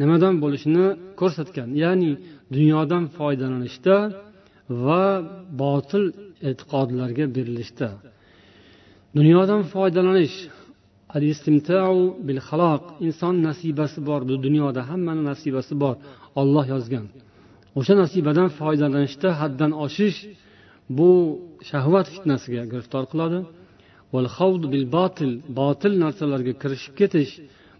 nimadan 0.00 0.34
bo'lishini 0.42 0.86
ko'rsatgan. 1.20 1.68
Ya'ni 1.82 2.12
dunyodan 2.54 3.04
foydalanishda 3.16 3.96
va 4.86 5.04
botil 5.62 6.04
e'tiqodlarga 6.48 7.24
berilishda. 7.36 7.88
Dunyodan 9.18 9.62
foydalanish. 9.72 10.36
Bil 12.26 12.40
xaloq 12.48 12.82
inson 13.06 13.34
nasibasi 13.48 13.98
bor. 14.08 14.20
Bu 14.28 14.34
dunyoda 14.46 14.80
hammani 14.90 15.22
nasibasi 15.30 15.74
bor. 15.82 15.94
Olloh 16.40 16.64
yozgan. 16.74 17.06
O'sha 17.78 17.94
nasibadan 18.02 18.48
foydalanishda 18.58 19.28
haddan 19.40 19.72
oshish 19.84 20.18
bu 20.97 21.09
shahvat 21.69 22.07
fitnasiga 22.13 22.63
giriftor 22.71 23.03
qiladi 23.11 23.39
botil 25.59 25.93
narsalarga 26.03 26.53
kirishib 26.61 26.93
ketish 26.99 27.31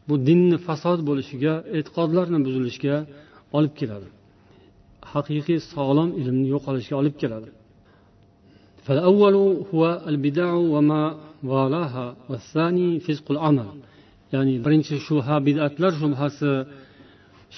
bu 0.07 0.15
dinni 0.27 0.57
fasod 0.67 0.99
bo'lishiga 1.09 1.53
e'tiqodlarni 1.77 2.39
buzilishiga 2.45 2.97
olib 3.57 3.73
keladi 3.79 4.07
haqiqiy 5.13 5.59
sog'lom 5.73 6.09
ilmni 6.21 6.47
yo'qolishiga 6.53 6.97
olib 7.03 7.17
keladi 7.23 7.49
فالأول 8.87 9.35
هو 9.71 9.81
البدع 10.11 10.49
وما 10.73 11.03
والاها 11.51 12.07
والثاني 12.29 12.89
فسق 13.05 13.27
العمل 13.35 13.69
ya'ni 14.35 14.55
birinchi 14.65 14.95
shubha 15.07 15.35
bidatlar 15.47 15.91
shubhasi 16.01 16.51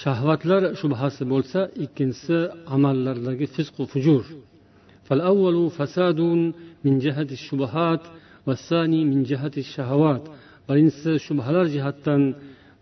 shahvatlar 0.02 0.62
shubhasi 0.80 1.22
bo'lsa 1.32 1.60
ikkinchisi 1.84 2.36
amallardagi 2.74 3.46
fisqu 3.54 3.82
fujur 3.92 4.22
فالأول 5.06 5.56
فساد 5.78 6.20
من 6.84 6.94
جهة 7.04 7.30
الشبهات 7.38 8.02
والثاني 8.46 9.00
من 9.10 9.22
جهة 9.30 9.54
الشهوات 9.64 10.24
birinchisi 10.70 11.12
shubhalar 11.26 11.66
jihatdan 11.74 12.22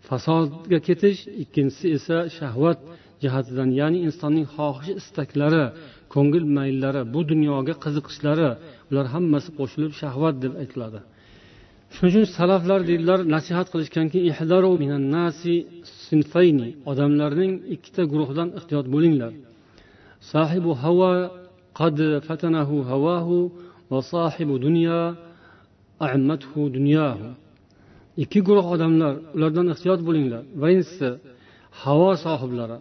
fasodga 0.07 0.79
ketish 0.87 1.19
ikkinchisi 1.43 1.85
esa 1.97 2.17
shahvat 2.37 2.79
jihatidan 3.23 3.69
ya'ni 3.79 3.99
insonning 4.07 4.47
xohish 4.55 4.91
istaklari 5.01 5.65
ko'ngil 6.13 6.45
mayllari 6.57 7.01
bu 7.13 7.19
dunyoga 7.31 7.73
qiziqishlari 7.83 8.49
ular 8.89 9.05
hammasi 9.13 9.49
qo'shilib 9.59 9.93
shahvat 10.01 10.35
deb 10.43 10.53
aytiladi 10.61 10.99
shuning 11.95 12.11
uchun 12.11 12.25
salaflar 12.37 12.79
deydilar 12.89 13.19
nasihat 13.35 13.67
qilishganki 13.73 14.19
odamlarning 16.91 17.53
ikkita 17.75 18.03
guruhidan 18.11 18.49
ehtiyot 18.59 18.85
bo'linglar 18.93 19.31
sahibu 20.31 20.71
havo 20.83 21.11
qad 21.78 21.96
fatanahu 22.26 22.76
هواه 22.90 23.28
va 23.90 24.56
دنيا 24.66 25.14
أعمته 26.02 26.68
دنياه. 26.76 27.34
Ikki 28.16 28.40
guruh 28.40 28.66
odamlar 28.74 29.14
ulardan 29.36 29.66
ehtiyot 29.74 30.00
bo'linglar. 30.08 30.42
Birinchisi 30.62 31.08
havo 31.82 32.10
sohiblari. 32.24 32.78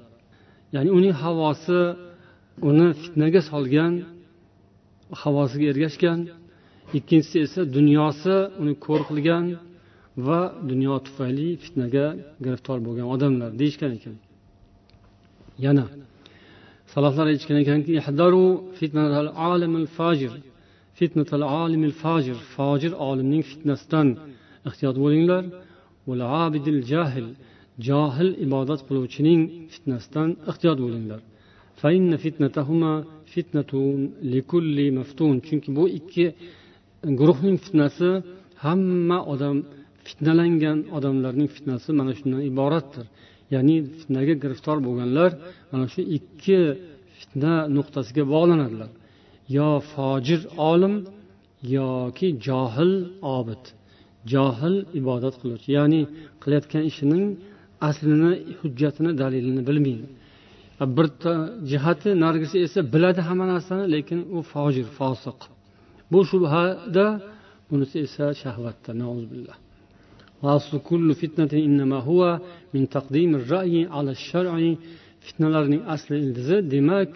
Ya'ni 0.74 0.90
uning 0.98 1.16
havosi 1.24 1.80
uni 2.70 2.88
fitnaga 3.02 3.42
solgan 3.52 3.94
havosiga 5.22 5.66
ergashgan. 5.72 6.20
Ikkinchisi 6.98 7.38
esa 7.46 7.62
dunyosi 7.78 8.36
uni 8.62 8.74
ko'r 8.86 9.02
qilgan 9.10 9.46
va 10.28 10.40
dunyo 10.70 10.94
tufayli 11.06 11.48
fitnaga 11.64 12.06
giriftor 12.44 12.78
bo'lgan 12.86 13.08
odamlar. 13.14 13.50
Deyishgan 13.60 13.92
ekan. 13.98 14.16
Yana 15.66 15.86
saloflar 16.94 17.26
aytishgan 17.32 17.58
ekanki 17.64 17.92
fojir 22.56 22.94
olimning 23.10 23.44
fitnasidan 23.52 24.08
ehtiyot 24.70 24.98
bo'linglar. 25.04 25.44
Johil 27.88 28.30
ibodat 28.46 28.82
qiluvchining 28.88 29.42
fitnasidan 29.74 30.30
ehtiyot 30.52 30.80
bo'linglar. 30.86 31.22
Chunki 35.48 35.70
bu 35.78 35.84
ikki 36.00 36.26
guruhning 37.20 37.58
fitnasi 37.66 38.10
hamma 38.66 39.20
odam 39.34 39.58
fitnalangan 40.08 40.80
odamlarning 40.98 41.50
fitnasi 41.56 41.90
mana 42.00 42.12
shundan 42.18 42.42
iboratdir. 42.52 43.06
Ya'ni 43.56 43.76
fitnaga 44.00 44.34
giriftor 44.44 44.78
bo'lganlar 44.88 45.30
mana 45.72 45.86
shu 45.94 46.02
ikki 46.18 46.60
fitna 47.20 47.54
nuqtasiga 47.78 48.24
bog'lanadilar. 48.34 48.90
Yo 49.58 49.70
fojir 49.94 50.42
olim 50.72 50.96
yoki 51.78 52.28
johil 52.48 52.94
obid. 53.38 53.64
Johil 54.34 54.76
ibodat 55.00 55.36
qiluvchi 55.42 55.70
ya'ni 55.78 56.02
qilayotgan 56.42 56.84
ishining 56.92 57.26
aslini 57.90 58.32
hujjatini 58.62 59.12
dalilini 59.22 59.62
bilmaydi. 59.70 60.08
Bir 60.98 61.08
jihati 61.72 62.10
narigisi 62.24 62.58
esa 62.66 62.80
biladi 62.94 63.22
hamma 63.28 63.46
narsani 63.54 63.86
lekin 63.96 64.20
u 64.38 64.40
fojir 64.54 64.88
fosiq. 65.00 65.40
Bu 66.12 66.20
shubhada 66.30 67.06
bunisi 67.70 67.98
esa 68.06 68.26
shahvatda 68.44 68.92
fitnalarning 75.28 75.82
asli 75.96 76.16
ildizi 76.24 76.58
demak 76.74 77.12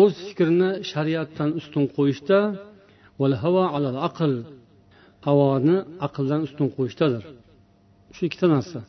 o'z 0.00 0.14
fikrini 0.28 0.70
shariatdan 0.90 1.50
ustun 1.60 1.84
qo'yishda 1.96 2.38
havoni 5.26 5.76
aqldan 6.06 6.40
ustun 6.46 6.68
qo'yishdadir. 6.76 7.22
Shu 8.14 8.22
ikkita 8.28 8.46
narsa. 8.54 8.80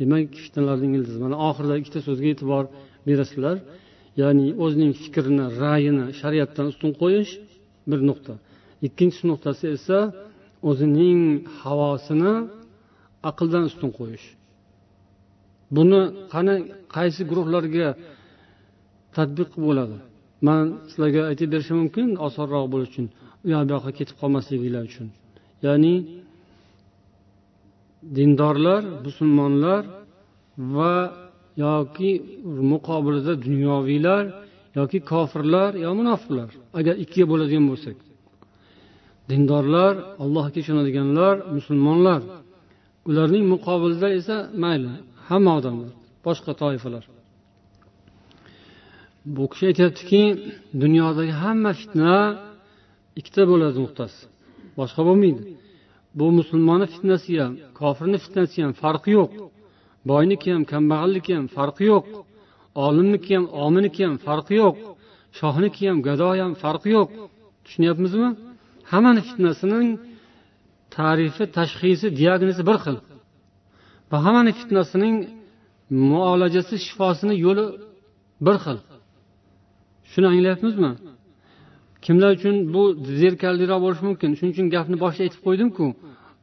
Demak 0.00 0.26
fitnalarning 0.44 0.92
ildizi. 0.98 1.18
Mana 1.24 1.36
oxirida 1.48 1.74
ikkita 1.82 2.00
so'zga 2.06 2.26
e'tibor 2.32 2.64
berasizlar. 3.08 3.56
Ya'ni 4.20 4.46
o'zining 4.64 4.92
fikrini 5.02 5.46
ra'yini 5.62 6.06
shariatdan 6.20 6.66
ustun 6.72 6.90
qo'yish 7.00 7.32
bir 7.90 8.00
nuqta. 8.08 8.34
Ikkinchi 8.86 9.22
nuqtasi 9.30 9.64
esa 9.76 9.98
o'zining 10.70 11.20
havosini 11.62 12.34
aqldan 13.30 13.62
ustun 13.70 13.90
qo'yish. 13.98 14.26
Buni 15.76 16.00
qani 16.32 16.54
qaysi 16.96 17.22
guruhlarga 17.30 17.88
tadbiq 19.16 19.50
bo'ladi? 19.66 19.96
Man 20.46 20.62
sizlarga 20.90 21.20
aytib 21.30 21.48
berishim 21.54 21.76
mumkin 21.82 22.08
osonroq 22.26 22.66
bo'lishi 22.72 22.90
uchun 22.92 23.06
u 23.44 23.48
yoq 23.54 23.62
bu 23.66 23.72
yoqqa 23.74 23.90
ketib 23.98 24.16
qolmasliginglar 24.20 24.84
uchun. 24.90 25.08
Ya'ni 25.66 25.94
dindorlar 28.16 28.82
musulmonlar 29.06 29.82
va 30.76 30.94
yoki 31.64 32.10
muqobilida 32.72 33.32
dunyoviylar 33.46 34.24
yoki 34.78 34.98
kofirlar 35.10 35.70
yo 35.84 35.90
munofiqlar 36.00 36.48
agar 36.78 36.94
ikkiga 37.04 37.26
bo'ladigan 37.32 37.64
bo'lsak. 37.70 37.96
Dindorlar 39.30 39.94
allohga 40.22 40.58
ishonadiganlar 40.62 41.34
musulmonlar. 41.56 42.20
Ularning 43.08 43.44
muqobilida 43.52 44.08
esa 44.18 44.36
mayli 44.62 44.92
hamma 45.28 45.52
odamlar 45.58 45.90
boshqa 46.26 46.52
toifalar. 46.62 47.04
Bu 49.34 49.44
kishi 49.50 49.64
aytyaptiki 49.70 50.22
dunyodagi 50.82 51.34
hamma 51.42 51.72
fitna 51.80 52.14
ikkita 53.18 53.42
bo'ladi 53.50 53.78
nuqtasi 53.84 54.20
boshqa 54.78 55.02
bo'lmaydi. 55.08 55.42
Bu 56.18 56.26
musulmonni 56.38 56.86
fitnasi 56.94 57.32
ham 57.42 57.52
kofirni 57.80 58.18
fitnasi 58.24 58.56
ham 58.64 58.72
farqi 58.82 59.10
yo'q. 59.18 59.30
Boyniki 60.10 60.48
ham 60.54 60.62
kambag'alniki 60.72 61.32
ham 61.38 61.46
farqi 61.56 61.84
yo'q. 61.92 62.04
Olimniki 62.86 63.32
ham 63.36 63.46
ominiki 63.64 64.02
ham 64.06 64.16
farqi 64.26 64.54
yo'q. 64.62 64.76
Shohniki 65.38 65.82
ham 65.88 65.98
gado 66.08 66.28
ham 66.42 66.52
farqi 66.62 66.88
yo'q. 66.96 67.08
Tushunyapmizmi? 67.64 68.28
Hammani 68.90 69.20
fitnasining 69.28 69.88
tarifi 70.96 71.44
tashxisi 71.56 72.06
diagnozi 72.20 72.62
bir 72.68 72.76
xil. 72.84 72.96
Va 74.10 74.16
hammani 74.24 74.52
fitnasining 74.58 75.16
muolajasi 76.10 76.74
shifosini 76.86 77.34
yo'li 77.46 77.64
bir 78.46 78.56
xil. 78.64 78.78
Shuni 80.10 80.26
anglayapmizmi? 80.32 80.92
Kimlar 82.04 82.30
uchun 82.36 82.54
bu 82.74 82.82
zerikarliroq 83.20 83.80
bo'lishi 83.84 84.04
mumkin? 84.08 84.30
Shuning 84.38 84.52
uchun 84.54 84.66
gapni 84.74 84.96
boshida 85.04 85.22
aytib 85.26 85.40
qo'ydimku 85.46 85.84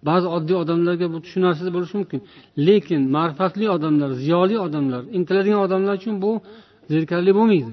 ba'zi 0.08 0.28
oddiy 0.36 0.58
odamlarga 0.64 1.08
bu 1.14 1.18
tushunarsiz 1.26 1.68
bo'lishi 1.76 1.95
mumkin. 2.00 2.20
Lekin 2.68 3.02
ma'rifatli 3.16 3.66
odamlar 3.76 4.10
ziyoli 4.24 4.56
odamlar 4.66 5.02
intiladigan 5.18 5.60
odamlar 5.68 5.93
uchun 6.02 6.16
bu 6.24 6.32
zerikarli 6.91 7.32
bo'lmaydi. 7.38 7.72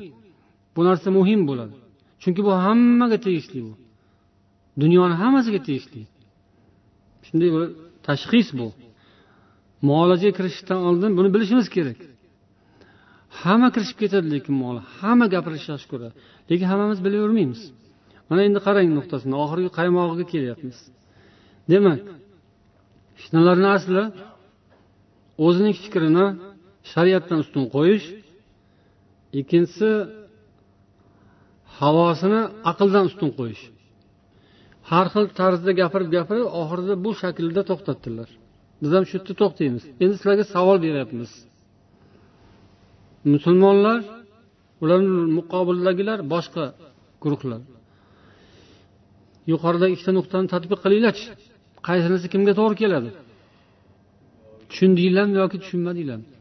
Bu 0.74 0.80
narsa 0.88 1.08
muhim 1.18 1.40
bo'ladi. 1.50 1.74
Chunki 2.22 2.40
bu 2.46 2.52
hammaga 2.64 3.18
tegishli 3.26 3.58
bu. 3.66 3.72
Dunyoni 4.82 5.14
hammasiga 5.22 5.60
tegishli. 5.68 6.00
Shunday 7.26 7.50
tashxis 8.06 8.48
bu. 8.58 8.66
Muolajaga 9.88 10.32
kirishishdan 10.38 10.80
oldin 10.88 11.10
buni 11.18 11.28
bilishimiz 11.34 11.68
kerak. 11.76 11.98
Hamma 13.42 13.68
kirishib 13.74 13.98
ketadi 14.02 14.26
lekin 14.34 14.54
hamma 15.00 15.26
gapirishni 15.34 15.70
yaxshi 15.74 15.88
ko'radi. 15.92 16.14
Lekin 16.50 16.66
hammamiz 16.72 16.98
bilavermaymiz. 17.06 17.60
Mana 18.28 18.40
endi 18.48 18.60
qarang 18.66 18.88
nuqtasini 18.98 19.34
oxirgi 19.44 19.70
qaymog'iga 19.78 20.24
kelyapmiz. 20.32 20.78
Demak 21.72 22.00
fitnalarni 23.20 23.68
asli 23.76 24.02
o'zining 25.46 25.76
fikrini 25.84 26.26
shariatdan 26.92 27.38
ustun 27.44 27.64
qo'yish 27.74 28.06
ikkinchisi 29.40 29.90
havosini 31.78 32.40
aqldan 32.70 33.04
ustun 33.10 33.30
qo'yish. 33.38 33.62
Har 34.90 35.06
xil 35.14 35.26
tarzda 35.40 35.72
gapirib 35.80 36.08
gapirib 36.16 36.46
oxirida 36.60 36.94
bu 37.04 37.10
shaklda 37.22 37.62
to'xtatdilar. 37.70 38.28
Biz 38.82 38.90
ham 38.96 39.04
shu 39.08 39.14
yerda 39.18 39.34
to'xtaymiz. 39.42 39.82
Endi 40.02 40.14
sizlarga 40.18 40.44
savol 40.54 40.78
beryapmiz. 40.86 41.30
Musulmonlar 43.32 43.98
ularni 44.82 45.10
muqobildagilar 45.38 46.18
boshqa 46.32 46.64
guruhlar. 47.22 47.62
Yuqoridagi 49.52 49.92
ikkita 49.96 50.12
nuqtani 50.18 50.46
tadbiq 50.54 50.78
qilinglarchi. 50.84 51.26
Qaysinisi 51.88 52.26
kimga 52.32 52.52
to'g'ri 52.60 52.76
keladi? 52.82 53.10
Tushundinglarmi 54.70 55.36
yoki 55.42 55.56
tushunmadinglarmi? 55.62 56.35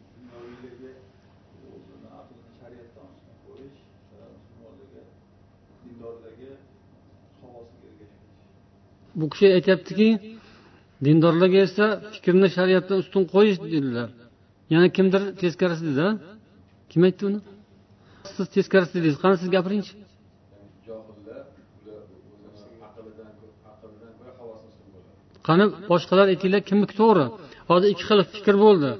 Bu 9.20 9.26
kishi 9.32 9.47
aytyaptiki 9.57 10.09
dindorlarga 11.05 11.59
esa 11.68 11.86
fikrni 12.13 12.47
shariatdan 12.57 12.97
ustun 13.03 13.24
qo'yish 13.34 13.59
dedilar. 13.74 14.09
Yana 14.74 14.88
kimdir 14.97 15.22
teskarisi 15.41 15.84
dedi 15.89 16.07
kim 16.91 17.01
aytdi 17.07 17.24
uni? 17.30 17.39
Siz 18.36 18.47
teskarisi 18.55 18.93
dedingiz. 18.97 19.18
Qani 19.24 19.36
siz 19.41 19.49
gapiringchi? 19.55 19.93
Qani 25.47 25.66
boshqalar 25.91 26.28
aytinglar 26.34 26.61
kimniki 26.70 26.95
to'g'ri? 27.01 27.26
Hozir 27.70 27.88
ikki 27.93 28.03
xil 28.09 28.20
fikr 28.36 28.55
bo'ldi. 28.63 28.91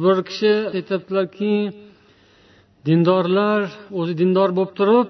Bir 0.00 0.16
kishi 0.28 0.52
aytyaptilarki 0.76 1.52
dindorlar 2.86 3.60
o'zi 3.98 4.14
dindor 4.20 4.50
bo'lib 4.56 4.72
turib 4.78 5.08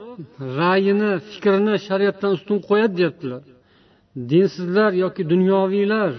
ra'yini 0.61 1.11
fikrini 1.31 1.75
shariatdan 1.87 2.31
ustun 2.39 2.59
qo'yadi 2.69 2.95
deyaptilar. 3.01 3.43
Dinsizlar 4.33 4.93
yoki 4.93 5.23
dunyoviylar. 5.33 6.13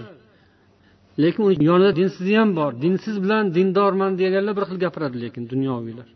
Lekin 1.22 1.42
uni 1.42 1.64
yonida 1.70 1.96
dinsizi 1.96 2.34
ham 2.40 2.50
bor. 2.56 2.72
Dinsiz 2.84 3.16
bilan 3.24 3.44
dindorman 3.54 4.12
deganlar 4.18 4.54
bir 4.58 4.64
xil 4.70 4.78
gapiradi 4.84 5.16
lekin 5.24 5.44
dunyoviylar. 5.52 6.08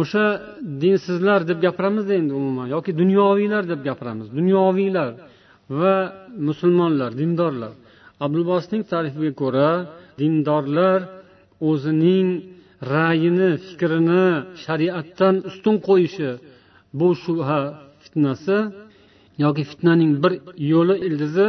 O'sha 0.00 0.24
dinsizlar 0.82 1.40
deb 1.50 1.58
gapiramizda 1.66 2.12
endi 2.20 2.32
umuman 2.40 2.66
yoki 2.76 2.92
dunyoviylar 3.00 3.62
deb 3.72 3.80
gapiramiz. 3.88 4.28
Dunyoviylar 4.38 5.10
va 5.80 5.94
musulmonlar 6.48 7.10
dindorlar. 7.20 7.72
Abdulbosning 8.24 8.82
tarifiga 8.92 9.32
ko'ra 9.42 9.70
dindorlar 10.20 11.00
o'zining 11.70 12.28
ra'yini 12.94 13.50
fikrini 13.66 14.26
shariatdan 14.64 15.34
ustun 15.48 15.76
qo'yishi 15.88 16.30
bu 16.98 17.08
shubha 17.22 17.60
fitnasi 18.02 18.56
yoki 19.44 19.62
fitnaning 19.70 20.12
bir 20.22 20.32
yo'li 20.72 20.96
ildizi 21.06 21.48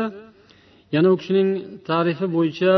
yana 0.96 1.08
u 1.14 1.16
kishining 1.22 1.50
tarifi 1.90 2.26
bo'yicha 2.36 2.74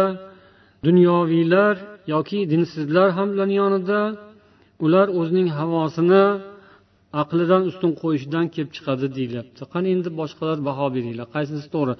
dunyoviylar 0.87 1.73
yoki 2.13 2.39
dinsizlar 2.51 3.07
ham 3.17 3.27
ularni 3.33 3.55
yonida 3.63 3.99
ular 4.85 5.07
o'zining 5.19 5.47
havosini 5.57 6.25
aqlidan 7.21 7.61
ustun 7.69 7.91
qo'yishidan 8.01 8.45
kelib 8.53 8.71
chiqadi 8.75 9.05
deyilyapti. 9.17 9.61
Qani 9.73 9.87
endi 9.95 10.09
boshqalar 10.19 10.57
baho 10.69 10.85
beringlar 10.95 11.27
qaysisi 11.35 11.67
to'g'ri? 11.75 11.93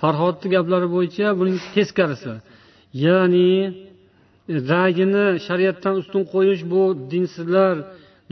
Farhodni 0.00 0.48
gaplari 0.54 0.88
bo'yicha 0.96 1.26
buning 1.40 1.58
teskarisi. 1.74 2.32
Ya'ni 3.04 3.50
ra'yini 4.72 5.26
shariatdan 5.46 5.94
ustun 6.02 6.22
qo'yish 6.34 6.62
bu 6.72 6.82
dinsizlar 7.12 7.74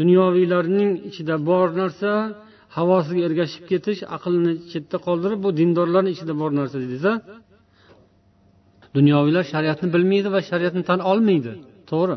dunyoviylarning 0.01 0.91
ichida 1.09 1.35
bor 1.49 1.67
narsa 1.81 2.13
havosiga 2.77 3.23
ergashib 3.29 3.65
ketish 3.71 4.01
aqlni 4.17 4.53
chetda 4.71 4.97
qoldirib 5.07 5.41
bu 5.45 5.51
dindorlarni 5.61 6.11
ichida 6.15 6.35
bor 6.41 6.51
narsa 6.59 6.79
desa 6.95 7.13
dunyoviylar 8.97 9.45
shariatni 9.53 9.89
bilmaydi 9.95 10.29
va 10.35 10.41
shariatni 10.51 10.83
tan 10.91 11.01
olmaydi. 11.11 11.53
To'g'ri. 11.91 12.17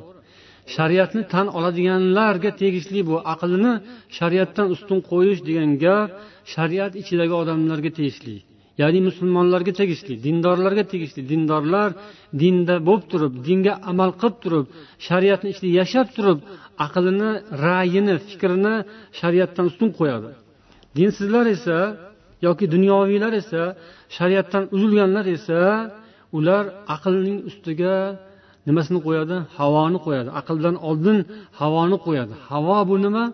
Shariatni 0.76 1.24
tan 1.34 1.48
oladiganlarga 1.58 2.52
tegishli 2.62 3.00
bu 3.10 3.16
aqlni 3.34 3.74
shariatdan 4.18 4.68
ustun 4.76 5.00
qo'yish 5.12 5.40
degan 5.48 5.72
gap 5.84 6.10
shariat 6.54 6.94
ichidagi 7.02 7.34
odamlarga 7.42 7.92
tegishli 7.98 8.36
ya'ni 8.82 9.00
musulmonlarga 9.10 9.74
tegishli 9.80 10.14
dindorlarga 10.26 10.84
tegishli. 10.94 11.22
Dindorlar 11.32 11.90
dinda 12.42 12.76
bo'lib 12.88 13.06
turib 13.12 13.34
dinga 13.48 13.74
amal 13.92 14.12
qilib 14.22 14.38
turib 14.44 14.66
shariatni 15.08 15.50
ichida 15.54 15.70
yashab 15.80 16.08
turib 16.16 16.40
aqlini 16.86 17.32
ra'yini 17.66 18.16
fikrini 18.30 18.76
shariatdan 19.20 19.66
ustun 19.72 19.90
qo'yadi. 20.00 20.30
Dinsizlar 20.96 21.46
esa 21.56 21.78
yoki 22.46 22.66
dunyoviylar 22.76 23.34
esa 23.42 23.62
shariatdan 24.18 24.64
uzilganlar 24.76 25.26
esa 25.38 25.62
ular 26.38 26.64
aqlning 26.96 27.40
ustiga 27.50 27.96
nimasini 28.68 29.00
qo'yadi? 29.08 29.36
Havoni 29.58 30.00
qo'yadi. 30.06 30.30
Aqldan 30.40 30.76
oldin 30.90 31.18
havoni 31.60 31.98
qo'yadi. 32.06 32.34
Havo 32.50 32.78
bu 32.90 32.96
nima? 33.06 33.26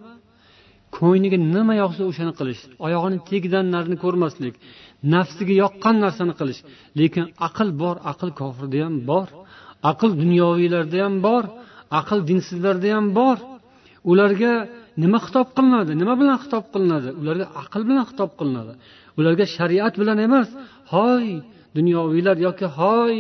Ko'ngliga 0.97 1.38
nima 1.56 1.74
yoqsa 1.84 2.01
o'shani 2.10 2.34
qilish. 2.39 2.62
Oyog'ini 2.86 3.18
tegidan 3.30 3.66
narini 3.74 3.97
ko'rmaslik. 4.04 4.54
Nafsiga 5.14 5.54
yoqqan 5.64 5.95
narsani 6.04 6.34
qilish. 6.39 6.60
Lekin 6.99 7.26
aql 7.47 7.68
bor 7.82 7.95
aql 8.12 8.30
kofirda 8.39 8.80
ham 8.86 8.95
bor. 9.10 9.28
Aql 9.91 10.10
dunyoviylarda 10.22 10.99
ham 11.06 11.16
bor 11.28 11.43
aql 11.99 12.20
dinsizlarda 12.30 12.89
ham 12.95 13.06
bor. 13.20 13.38
Ularga 14.12 14.54
nima 15.01 15.19
xitob 15.25 15.47
qilinadi? 15.57 15.91
Nima 16.01 16.13
bilan 16.21 16.37
xitob 16.43 16.65
qilinadi? 16.73 17.09
Ularga 17.21 17.45
aql 17.61 17.81
bilan 17.89 18.05
xitob 18.09 18.31
qilinadi. 18.39 18.73
Ularga 19.19 19.45
shariat 19.57 19.93
bilan 20.01 20.17
emas. 20.27 20.49
Hoy 20.93 21.25
dunyoviylar 21.77 22.37
yoki 22.47 22.67
hoy 22.79 23.15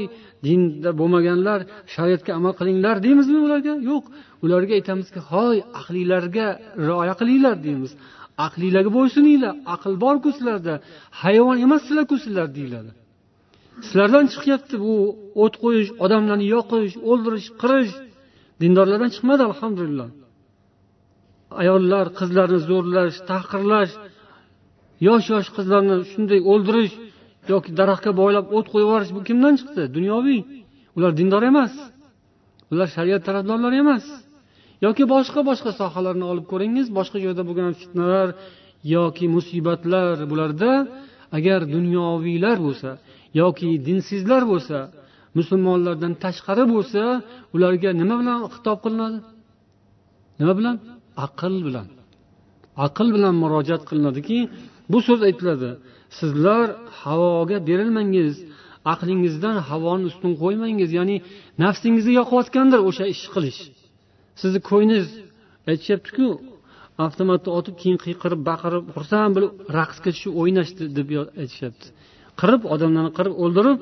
dinda 0.45 0.89
bo'lmaganlar 0.99 1.59
shariatga 1.95 2.31
amal 2.39 2.53
qilinglar 2.59 2.95
deymizmi 3.05 3.39
ularga? 3.47 3.73
Yo'q. 3.89 4.03
Ularga 4.45 4.73
aytamizki 4.79 5.19
hoy 5.31 5.55
aqlinglarga 5.79 6.47
rioya 6.87 7.13
qilinglar 7.21 7.55
deymiz. 7.65 7.91
Aqlinglarga 8.45 8.91
bo'ysuninglar. 8.97 9.53
Aql 9.75 9.93
borku 10.05 10.29
sizlarda 10.35 10.75
hayvon 11.21 11.57
emassizlarku 11.65 12.15
sizlar 12.25 12.47
deyiladi. 12.57 12.91
Sizlardan 13.87 14.25
chiqyapti 14.33 14.75
bu 14.85 14.95
o't 15.43 15.55
qo'yish 15.63 15.89
odamlarni 16.05 16.45
yoqish 16.55 16.93
o'ldirish 17.09 17.47
qirish. 17.61 17.93
Dindorlardan 18.61 19.09
chiqmadi 19.15 19.43
alhamdulillah. 19.51 20.09
Ayollar 21.61 22.05
qizlarni 22.19 22.59
zo'rlash 22.69 23.17
tahqirlash 23.29 23.93
yosh 25.07 25.25
yosh 25.33 25.49
qizlarni 25.57 25.95
shunday 26.11 26.39
o'ldirish 26.51 26.93
yoki 27.51 27.69
daraxtga 27.79 28.11
boylab 28.21 28.45
o't 28.57 28.67
qo'yib 28.71 28.85
yuborish 28.87 29.11
bu 29.15 29.21
kimdan 29.27 29.53
chiqdi? 29.59 29.83
Dunyoviy. 29.97 30.39
Ular 30.97 31.11
dindor 31.19 31.43
emas. 31.51 31.73
Ular 32.71 32.87
shariat 32.95 33.21
tarafdorlari 33.27 33.77
emas. 33.83 34.05
Yoki 34.85 35.03
boshqa 35.13 35.39
boshqa 35.49 35.71
sohalarni 35.79 36.25
olib 36.31 36.45
ko'ringiz 36.51 36.87
boshqa 36.97 37.17
joyda 37.25 37.43
bo'lgan 37.47 37.71
fitnalar 37.81 38.29
yoki 38.95 39.25
musibatlar 39.35 40.15
bularda 40.31 40.71
agar 41.37 41.59
dunyoviylar 41.75 42.57
bo'lsa 42.65 42.89
yoki 43.41 43.69
dinsizlar 43.87 44.43
bo'lsa 44.51 44.77
musulmonlardan 45.37 46.13
tashqari 46.23 46.65
bo'lsa 46.73 47.01
ularga 47.55 47.89
nima 48.01 48.15
bilan 48.21 48.39
xitob 48.53 48.77
qilinadi? 48.83 49.17
Nima 50.39 50.53
bilan? 50.59 50.75
Aql 51.25 51.55
bilan. 51.67 51.87
Aql 52.85 53.07
bilan 53.15 53.35
murojaat 53.43 53.83
qilinadiki 53.89 54.39
bu 54.91 54.99
so'z 55.07 55.21
aytiladi. 55.29 55.69
Sizlar 56.19 56.67
havoga 57.01 57.57
berilmangiz 57.69 58.33
aqlingizdan 58.93 59.57
havoni 59.69 60.05
ustun 60.11 60.31
qo'ymangiz 60.43 60.89
ya'ni 60.99 61.17
nafsingizni 61.63 62.13
yoqayotgandir 62.19 62.79
o'sha 62.89 63.05
ishni 63.13 63.29
qilish. 63.35 63.59
Sizni 64.41 64.59
ko'nglingiz 64.69 65.07
aytishyaptiku 65.71 66.27
avtomatni 67.05 67.49
otib 67.59 67.75
keyin 67.81 67.97
qiyqirib 68.05 68.41
baqirib 68.49 68.85
xursand 68.95 69.31
bo'lib 69.35 69.51
raqsga 69.77 70.09
tushib 70.15 70.33
o'ynashdi 70.41 70.83
deb 70.97 71.09
aytishyapti. 71.41 71.87
Qirib 72.41 72.61
odamlarni 72.73 73.11
qirib 73.17 73.33
o'ldirib 73.43 73.79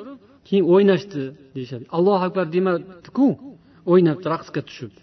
keyin 0.48 0.66
o'ynashdi 0.74 1.22
deyishadi 1.56 1.86
allohu 1.98 2.24
akbar 2.28 2.46
demadiku 2.56 3.28
o'ynabdi 3.92 4.26
raqsga 4.34 4.62
tushib. 4.70 4.94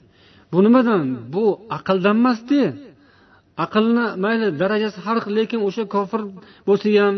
Bu 0.52 0.58
nimadan? 0.66 1.04
Bu 1.34 1.44
aqldan 1.76 2.16
emasda 2.20 2.62
aqlni 3.64 4.06
mayli 4.24 4.46
darajasi 4.60 4.98
har 5.06 5.18
xil 5.24 5.34
lekin 5.38 5.60
o'sha 5.68 5.84
kofir 5.94 6.22
bo'lsa 6.68 6.88
ham 7.00 7.14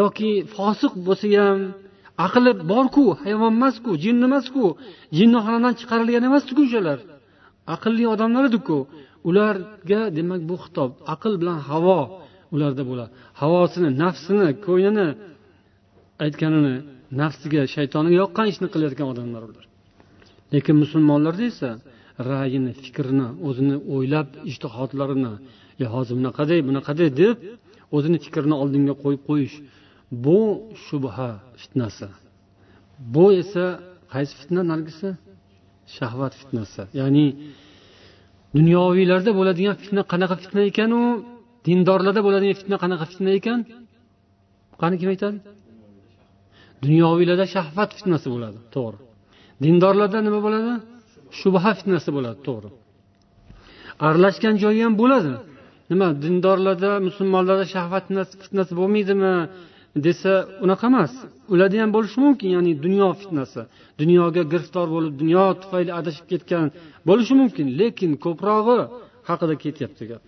yoki 0.00 0.30
fosiq 0.54 0.92
bo'lsa 1.06 1.26
ham 1.38 1.58
aqli 2.26 2.52
borku 2.72 3.06
hayvon 3.22 3.52
emasku 3.58 3.90
jin 4.04 4.16
emasku 4.28 4.64
jinnixonadan 5.16 5.74
chiqarilgan 5.80 6.24
emasdiku 6.30 6.62
o'shalar. 6.68 6.98
Aqlli 7.74 8.04
odamlar 8.14 8.44
ediku 8.50 8.78
ularga 9.28 10.00
demak 10.18 10.40
bu 10.50 10.56
xitob 10.62 10.90
aql 11.14 11.32
bilan 11.40 11.58
havo 11.68 12.00
ularda 12.54 12.82
bo'ladi. 12.90 13.10
Havosini 13.40 13.90
nafsini 14.02 14.48
ko'nglini 14.66 15.08
aytganini 16.24 16.74
nafsiga 17.20 17.62
shaytoniga 17.74 18.16
yoqqan 18.22 18.46
ishni 18.52 18.68
qilayotgan 18.72 19.06
odamlar 19.12 19.42
ular. 19.48 19.64
Lekin 20.52 20.74
musulmonlarda 20.82 21.44
esa 21.52 21.70
ra'yini 22.30 22.72
fikrini 22.84 23.28
o'zini 23.48 23.76
o'ylab 23.94 24.28
ishtihodlarini 24.50 25.32
e 25.84 25.86
hozir 25.94 26.14
bunaqaday 26.20 26.60
bunaqaday 26.68 27.08
deb 27.22 27.36
o'zini 27.96 28.18
fikrini 28.24 28.56
oldinga 28.62 28.94
qo'yib 29.02 29.22
qo'yish. 29.28 29.56
Bu 30.24 30.40
shubha 30.86 31.30
fitnasi. 31.60 32.08
Bu 33.14 33.24
esa 33.42 33.64
qaysi 34.12 34.34
fitna 34.40 34.62
nargisi 34.72 35.08
shahvat 35.96 36.32
fitnasi. 36.40 36.82
Ya'ni 37.00 37.26
dunyoviylarda 38.56 39.30
bo'ladigan 39.38 39.76
fitna 39.82 40.02
qanaqa 40.12 40.34
fitna 40.42 40.62
ekanu 40.70 41.00
dindorlarda 41.66 42.20
bo'ladigan 42.26 42.56
fitna 42.60 42.76
qanaqa 42.84 43.04
fitna 43.12 43.30
ekan? 43.38 43.58
Qani 44.80 44.96
kim 45.00 45.08
aytadi? 45.14 45.38
Dunyoviylarda 46.84 47.46
shahvat 47.54 47.90
fitnasi 47.98 48.26
bo'ladi. 48.34 48.58
To'g'ri. 48.74 48.98
Dindorlarda 49.64 50.18
nima 50.26 50.40
bo'ladi? 50.46 50.72
Shubha 51.38 51.70
fitnasi 51.78 52.10
bo'ladi 52.16 52.38
to'g'ri. 52.46 52.68
Aralashgan 54.06 54.54
joyi 54.62 54.80
ham 54.86 54.94
bo'ladi. 55.02 55.32
Nima 55.90 56.08
dindorlarda 56.22 56.90
musulmonlarda 57.08 57.66
shahvat 57.74 58.04
fitnasi 58.42 58.72
bo'lmaydimi 58.80 59.34
desa 60.06 60.32
unaqa 60.64 60.86
emas. 60.92 61.12
Ularda 61.52 61.76
ham 61.82 61.90
bo'lishi 61.96 62.18
mumkin 62.24 62.48
ya'ni 62.56 62.72
dunyo 62.84 63.08
fitnasi. 63.20 63.60
Dunyoga 64.00 64.42
giriftor 64.52 64.86
bo'lib 64.94 65.14
dunyo 65.22 65.44
tufayli 65.62 65.92
adashib 66.00 66.26
ketgan 66.32 66.66
bo'lishi 67.08 67.34
mumkin 67.40 67.66
lekin 67.80 68.10
ko'prog'i 68.24 68.78
haqida 69.28 69.54
ketyapti 69.64 70.04
gap. 70.10 70.22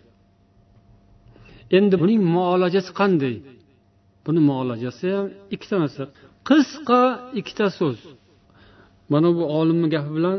Endi 1.76 1.94
buning 2.02 2.20
muolajasi 2.36 2.90
qanday? 3.00 3.36
Buni 4.26 4.40
muolajasi 4.50 5.06
ham 5.16 5.26
ikkita 5.54 5.76
narsa 5.82 6.02
qisqa 6.48 7.02
ikkita 7.40 7.66
so'z. 7.78 7.98
Mana 9.12 9.28
bu 9.36 9.42
olimni 9.58 9.88
gapi 9.94 10.10
bilan 10.16 10.38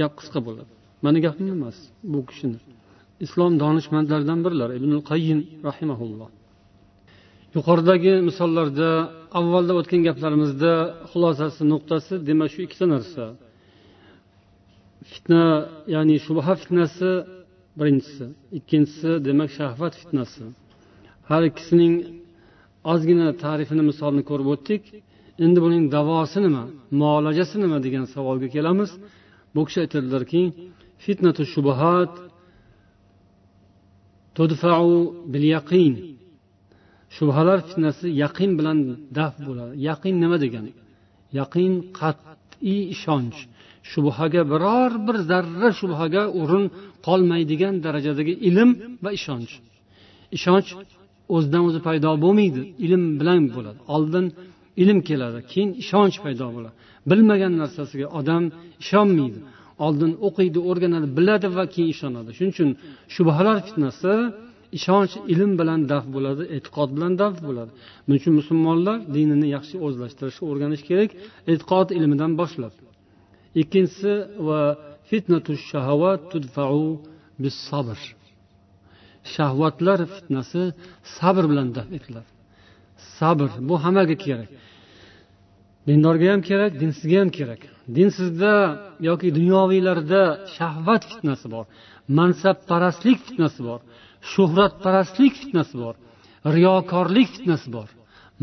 gap 0.00 0.12
qisqa 0.20 0.40
bo'ladi. 0.46 0.72
Mani 1.04 1.18
gapim 1.26 1.48
emas 1.56 1.76
bu 2.12 2.20
kishini. 2.30 2.58
Islom 3.24 3.52
donishmandlaridan 3.62 4.38
birilar 4.44 4.70
ibn 4.78 4.92
qayyim 5.10 5.40
rahimaulloh 5.68 6.30
yuqoridagi 7.56 8.12
misollarda 8.28 8.88
avvalda 9.38 9.72
o'tgan 9.80 10.00
gaplarimizda 10.08 10.72
xulosasi 11.10 11.62
nuqtasi 11.72 12.14
demak 12.28 12.48
shu 12.52 12.60
ikkita 12.66 12.86
narsa. 12.94 13.24
Fitna 15.10 15.44
ya'ni 15.94 16.16
shubha 16.26 16.52
fitnasi 16.62 17.10
birinchisi 17.78 18.24
ikkinchisi 18.58 19.10
demak 19.26 19.50
shahvat 19.58 19.94
fitnasi. 20.00 20.44
Har 21.28 21.42
ikkisining 21.50 21.94
ozgina 22.92 23.28
tarifini 23.44 23.82
misolni 23.90 24.22
ko'rib 24.30 24.48
o'tdik. 24.54 24.82
Endi 25.44 25.58
buning 25.64 25.84
davosi 25.96 26.38
nima 26.46 26.62
muolajasi 27.00 27.56
nima 27.64 27.78
degan 27.86 28.04
savolga 28.14 28.48
kelamiz. 28.56 28.90
Bu 29.54 29.60
kishi 29.66 29.78
aytadilarki 29.84 30.42
fitnatu 31.04 31.42
shubahat 31.52 32.12
tudfau 34.36 34.90
bil 35.32 35.46
yaqin. 35.56 35.94
Shubhalar 37.16 37.58
fitnasi 37.68 38.06
yaqin 38.24 38.50
bilan 38.58 38.78
daf 39.18 39.34
bo'ladi. 39.46 39.72
Yaqin 39.88 40.14
nima 40.22 40.36
degani 40.44 40.72
yaqin 41.38 41.72
qat'iy 41.98 42.82
ishonch. 42.94 43.38
Shubhaga 43.90 44.42
biror 44.52 44.90
bir 45.06 45.16
zarra 45.30 45.68
shubhaga 45.80 46.22
o'rin 46.40 46.64
qolmaydigan 47.06 47.74
darajadagi 47.84 48.34
ilm 48.48 48.70
va 49.04 49.10
ishonch. 49.18 49.52
Ishonch 50.36 50.68
o'zidan 51.34 51.62
o'zi 51.68 51.80
paydo 51.88 52.10
bo'lmaydi 52.24 52.62
ilm 52.84 53.02
bilan 53.20 53.42
bo'ladi. 53.54 53.80
Oldin 53.94 54.26
ilm 54.82 54.98
keladi 55.08 55.38
keyin 55.50 55.70
ishonch 55.82 56.16
paydo 56.24 56.46
bo'ladi. 56.56 56.74
Bilmagan 57.10 57.52
narsasiga 57.62 58.06
odam 58.18 58.44
ishonmaydi. 58.82 59.40
Oldin 59.86 60.12
o'qiydi 60.26 60.60
o'rganadi 60.70 61.08
biladi 61.18 61.48
va 61.56 61.64
keyin 61.74 61.90
ishonadi. 61.94 62.30
Shuning 62.36 62.52
uchun 62.56 62.70
shubhalar 63.14 63.56
fitnasi 63.66 64.14
ishonch 64.78 65.14
ilm 65.32 65.52
bilan 65.60 65.80
daf 65.92 66.04
bo'ladi 66.14 66.42
e'tiqod 66.56 66.88
bilan 66.96 67.12
daf 67.22 67.34
bo'ladi. 67.46 67.70
Buning 68.04 68.20
uchun 68.20 68.34
musulmonlar 68.40 68.96
dinini 69.16 69.48
yaxshi 69.56 69.76
o'zlashtirishni 69.86 70.44
o'rganish 70.50 70.82
kerak 70.88 71.10
e'tiqod 71.52 71.88
ilmidan 71.98 72.32
boshlab. 72.40 72.74
Ikkinchisi 73.62 74.12
va 74.48 74.60
fitnatu 75.10 75.52
shahavat 75.70 76.20
tudfau 76.32 76.82
bis 77.42 77.56
sabr 77.68 77.98
shahvatlar 79.34 79.98
fitnasi 80.14 80.62
sabr 81.16 81.44
bilan 81.50 81.68
daf 81.76 81.88
etiladi. 81.96 82.30
Sabr 83.18 83.48
bu 83.68 83.74
hammaga 83.84 84.16
kerak. 84.26 84.48
Dindorga 85.88 86.26
ham 86.32 86.42
kerak 86.48 86.72
dinsizga 86.80 87.18
ham 87.22 87.30
kerak. 87.38 87.60
Dinsizda 87.96 88.54
yoki 89.08 89.28
dunyoviylarda 89.38 90.22
shahvat 90.56 91.02
fitnasi 91.10 91.46
bor 91.54 91.66
mansabparastlik 92.18 93.18
fitnasi 93.26 93.60
bor 93.68 93.80
shuhratparastlik 94.32 95.34
fitnasi 95.42 95.74
bor 95.82 95.94
riyokorlik 96.56 97.28
fitnasi 97.34 97.68
bor 97.76 97.88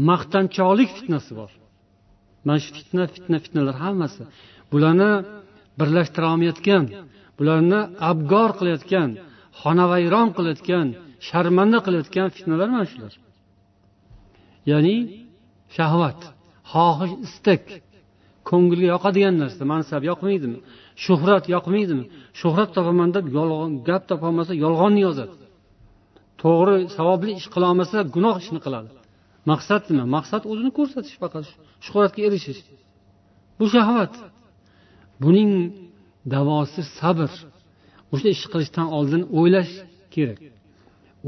maqtanchoqlik 0.09 0.89
fitnasi 0.97 1.31
bor. 1.39 1.51
Mana 2.45 2.59
shu 2.63 2.71
fitna 2.77 3.03
fitna 3.15 3.37
fitnalar 3.45 3.75
hammasi. 3.83 4.23
Bularni 4.71 5.11
birlashtira 5.79 6.25
olmayotgan 6.33 6.83
bularni 7.37 7.81
abgor 8.09 8.49
qilayotgan 8.59 9.09
xonavayron 9.61 10.29
qilayotgan 10.37 10.87
sharmanda 11.27 11.79
qilayotgan 11.85 12.27
fitnalar 12.35 12.67
mana 12.75 12.85
shular. 12.91 13.13
Ya'ni 14.71 14.95
shahvat. 15.77 16.19
Xohish 16.71 17.15
istak 17.27 17.63
ko'ngilga 18.49 18.87
yoqadigan 18.93 19.35
narsa 19.41 19.63
mansab 19.73 20.01
yoqmaydimi? 20.11 20.57
Shuhrat 21.05 21.45
yoqmaydimi? 21.55 22.03
Shuhrat 22.39 22.69
topaman 22.77 23.09
deb 23.15 23.25
yolg'on 23.37 23.71
gap 23.87 24.03
topolmasa 24.09 24.53
yolg'onni 24.63 25.01
yozadi 25.07 25.33
to'g'ri 26.41 26.77
savobli 26.97 27.31
ish 27.39 27.47
qilolmasa 27.55 27.97
gunoh 28.15 28.35
ishni 28.43 28.59
qiladi. 28.65 28.89
Maqsad 29.51 29.83
nima? 29.91 30.05
Maqsad 30.15 30.43
o'zini 30.51 30.71
ko'rsatish 30.77 31.17
faqat 31.23 31.45
shuhratga 31.85 32.21
erishish. 32.27 32.61
Bu 33.59 33.65
shahvat. 33.75 34.13
Buning 35.23 35.51
davosi 36.33 36.81
sabr. 36.99 37.29
O'sha 38.13 38.27
ishni 38.35 38.49
qilishdan 38.53 38.87
oldin 38.97 39.21
o'ylash 39.39 39.73
kerak. 40.15 40.39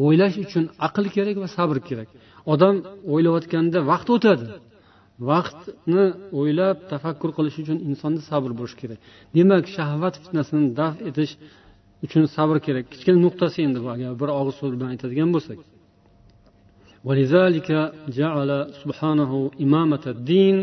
O'ylash 0.06 0.36
uchun 0.44 0.64
aql 0.88 1.06
kerak 1.16 1.36
va 1.44 1.48
sabr 1.58 1.78
kerak. 1.90 2.10
Odam 2.54 2.76
o'ylayotganda 3.14 3.80
vaqt 3.92 4.08
o'tadi. 4.16 4.46
vaqtni 5.31 6.05
o'ylab 6.39 6.77
tafakkur 6.93 7.31
qilish 7.37 7.57
uchun 7.63 7.79
insonda 7.89 8.21
sabr 8.31 8.51
bo'lishi 8.59 8.77
kerak 8.83 8.99
demak 9.37 9.65
shahvat 9.77 10.15
fitnasini 10.23 10.67
daf 10.81 10.95
etish 11.09 11.33
uchun 12.07 12.25
sabr 12.37 12.57
kerak 12.67 12.85
kichkina 12.93 13.19
nuqtasi 13.27 13.59
endi 13.67 13.79
bu 13.85 13.89
agar 13.95 14.11
bir 14.21 14.29
og'iz 14.41 14.55
so'z 14.61 14.73
bilan 14.77 14.89
aytadigan 14.95 15.31
bo'lsak 15.37 15.61
ولذلك 17.09 17.69
جعل 18.19 18.51
سبحانه 18.83 19.33
إمامة 19.65 20.05
الدين 20.15 20.57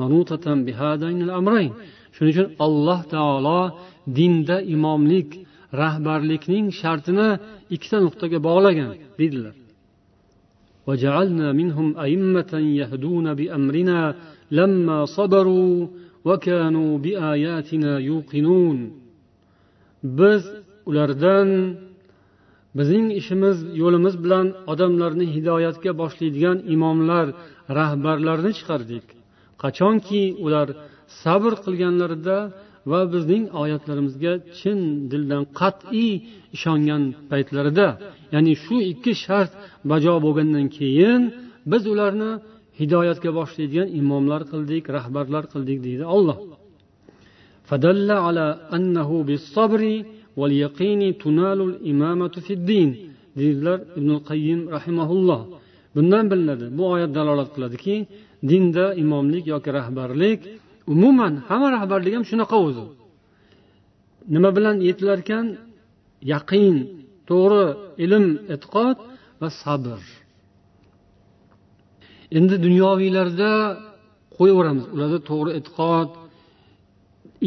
منوطة 0.00 0.46
بهذين 0.66 1.18
الأمرين 1.26 1.72
shuning 2.14 2.32
uchun 2.34 2.48
alloh 2.66 3.00
taolo 3.14 3.60
dinda 4.18 4.56
imomlik 4.74 5.30
rahbarlikning 5.82 6.66
shartini 6.80 7.28
ikkita 7.74 7.98
nuqtaga 8.06 8.38
bog'lagan 8.48 8.90
deydilar 9.18 9.54
وجعلنا 10.86 11.52
منهم 11.52 11.88
أئمة 11.98 12.52
يهدون 12.80 13.34
بأمرنا 13.34 14.00
لما 14.50 14.98
صبروا 15.16 15.86
وكانوا 16.24 16.90
بآياتنا 17.04 17.92
يوقنون 17.98 18.78
biz 20.18 20.42
ulardan 20.86 21.48
bizning 22.78 23.08
ishimiz 23.20 23.56
yo'limiz 23.82 24.14
bilan 24.24 24.46
odamlarni 24.72 25.26
hidoyatga 25.34 25.90
boshlaydigan 26.00 26.58
imomlar 26.74 27.26
rahbarlarni 27.78 28.52
chiqardik 28.58 29.06
qachonki 29.62 30.22
ular 30.44 30.68
sabr 31.22 31.52
qilganlarida 31.64 32.38
va 32.90 33.00
bizning 33.14 33.44
oyatlarimizga 33.62 34.32
chin 34.58 34.78
dildan 35.10 35.42
qat'iy 35.60 36.12
ishongan 36.56 37.02
paytlarida 37.30 37.88
ya'ni 38.34 38.52
shu 38.64 38.76
ikki 38.92 39.12
shart 39.24 39.52
bajo 39.90 40.14
bo'lgandan 40.24 40.66
keyin 40.78 41.20
biz 41.70 41.82
ularni 41.92 42.30
hidoyatga 42.80 43.30
boshlaydigan 43.38 43.88
imomlar 44.00 44.42
qildik 44.52 44.84
rahbarlar 44.96 45.44
qildik 45.52 45.78
deydi 45.86 46.06
olloh 46.16 46.38
فدل 47.70 48.10
على 48.26 48.46
أنه 48.76 49.10
بالصبر 49.28 49.82
واليقين 50.40 51.02
تنال 51.22 51.60
الإمامة 51.70 52.34
في 52.46 52.52
الدين 52.58 52.90
deydilar 53.38 53.78
ibn 53.98 54.10
qayyim 54.28 54.60
rahimaulloh 54.76 55.40
bundan 55.94 56.24
bilinadi 56.30 56.66
bu 56.78 56.82
oyat 56.94 57.10
dalolat 57.18 57.48
qiladiki 57.54 57.96
dinda 58.50 58.84
imomlik 59.02 59.44
yoki 59.52 59.70
rahbarlik 59.78 60.40
umuman 60.93 61.33
hamma 61.47 61.67
rahbarlik 61.75 62.13
ham 62.17 62.25
shunaqa 62.31 62.57
o'zi. 62.67 62.85
Nima 64.33 64.49
bilan 64.57 64.75
yetilarkan? 64.87 65.45
Yaqin 66.33 66.75
to'g'ri 67.29 67.65
ilm 68.03 68.25
e'tiqod 68.53 68.97
va 69.41 69.49
sabr. 69.61 69.99
Endi 72.37 72.55
dunyoviylarda 72.65 73.51
qo'yaveramiz. 74.37 74.85
Ularda 74.95 75.19
to'g'ri 75.29 75.51
e'tiqod 75.59 76.09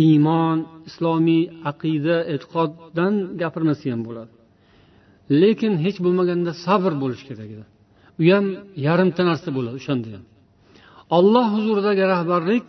iymon 0.06 0.58
islomiy 0.88 1.42
aqida 1.70 2.16
e'tiqoddan 2.34 3.14
gapirmasa 3.40 3.84
ham 3.92 4.00
bo'ladi. 4.08 4.32
Lekin 5.42 5.72
hech 5.84 5.98
bo'lmaganda 6.04 6.52
sabr 6.64 6.92
bo'lishi 7.02 7.24
kerak 7.30 7.50
edi. 7.56 7.64
U 8.20 8.22
ham 8.32 8.46
yarimta 8.86 9.22
narsa 9.30 9.48
bo'ladi 9.56 9.76
o'shanda 9.80 10.08
ham. 10.14 10.24
Olloh 11.16 11.46
huzuridagi 11.54 12.04
rahbarlik 12.14 12.64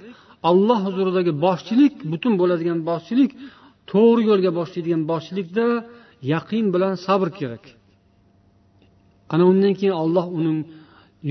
alloh 0.50 0.80
huzuridagi 0.88 1.32
boshchilik 1.46 1.94
butun 2.12 2.34
bo'ladigan 2.42 2.80
boshchilik 2.89 3.32
to'g'ri 3.92 4.22
yo'lga 4.30 4.52
boshlaydigan 4.60 5.02
boshchilikda 5.12 5.66
yaqin 6.34 6.66
bilan 6.74 6.94
sabr 7.06 7.30
kerak. 7.39 7.64
Ana 9.34 9.44
undan 9.52 9.74
keyin 9.80 9.96
olloh 10.04 10.26
uning 10.39 10.60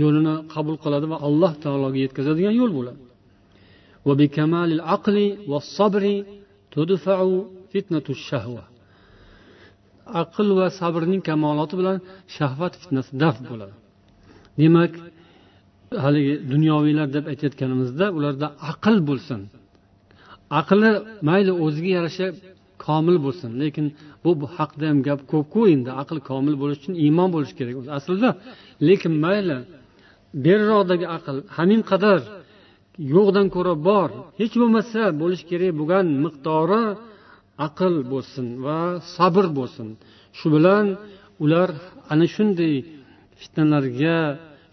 yo'lini 0.03 0.35
qabul 0.55 0.77
qiladi 0.85 1.07
va 1.13 1.17
alloh 1.27 1.53
taologa 1.65 1.99
yetkazadigan 2.05 2.55
yo'l 2.61 2.73
bo'ladi. 2.79 3.01
Aql 10.23 10.49
va 10.59 10.67
sabrning 10.81 11.23
kamoloti 11.29 11.75
bilan 11.81 11.97
shahvat 12.37 12.73
fitnasi 12.81 13.11
daf 13.23 13.37
bo'ladi. 13.51 13.75
Demak 14.61 14.93
haligi 16.05 16.35
dunyoviylar 16.53 17.09
deb 17.17 17.25
aytayotganimizda 17.33 18.07
ularda 18.17 18.47
aql 18.71 18.97
bo'lsin. 19.09 19.41
Aqli 20.61 20.91
mayli 21.29 21.53
o'ziga 21.65 21.91
yarasha 21.99 22.27
komil 22.87 23.17
bo'lsin 23.25 23.51
lekin 23.63 23.87
bu 24.25 24.31
haqida 24.57 24.87
ham 24.91 24.99
gap 25.09 25.21
ko'pku 25.33 25.61
endi. 25.75 25.91
Aql 26.03 26.19
komil 26.31 26.55
bo'lishi 26.63 26.81
uchun 26.83 26.95
iymon 27.05 27.29
bo'lishi 27.35 27.55
kerak. 27.59 27.75
Aslida 27.99 28.31
lekin 28.89 29.13
mayli 29.25 29.57
beriroqdagi 30.45 31.07
aql 31.17 31.37
hamin 31.57 31.81
qadar 31.91 32.21
yo'qdan 33.15 33.47
ko'ra 33.55 33.75
bor. 33.89 34.09
Hech 34.41 34.55
bo'lmasa 34.61 35.03
bo'lishi 35.23 35.45
kerak 35.51 35.73
bo'lgan 35.81 36.07
miqdori 36.25 36.85
aql 37.67 37.95
bo'lsin 38.13 38.47
va 38.65 38.79
sabr 39.17 39.45
bo'lsin. 39.59 39.89
Shu 40.39 40.47
bilan 40.55 40.87
ular 41.45 41.71
ana 42.13 42.27
shunday 42.35 42.75
fitnalarga 43.41 44.19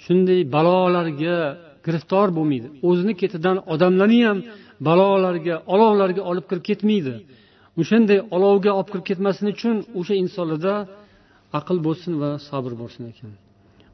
shunday 0.07 0.41
balolarga 0.55 1.37
giriftor 1.87 2.28
bo'lmaydi 2.37 2.68
o'zini 2.89 3.14
ketidan 3.20 3.57
odamlarni 3.72 4.20
ham 4.28 4.39
balolarga 4.89 5.55
olovlarga 5.74 6.22
olib 6.30 6.45
kirib 6.51 6.64
ketmaydi 6.70 7.14
o'shanday 7.80 8.18
olovga 8.37 8.70
olib 8.78 8.89
kirib 8.93 9.07
ketmasin 9.11 9.47
uchun 9.55 9.76
o'sha 10.01 10.14
insonlarda 10.24 10.74
aql 11.59 11.76
bo'lsin 11.87 12.12
va 12.22 12.30
sabr 12.49 12.72
bo'lsin 12.83 13.05
ekan 13.14 13.33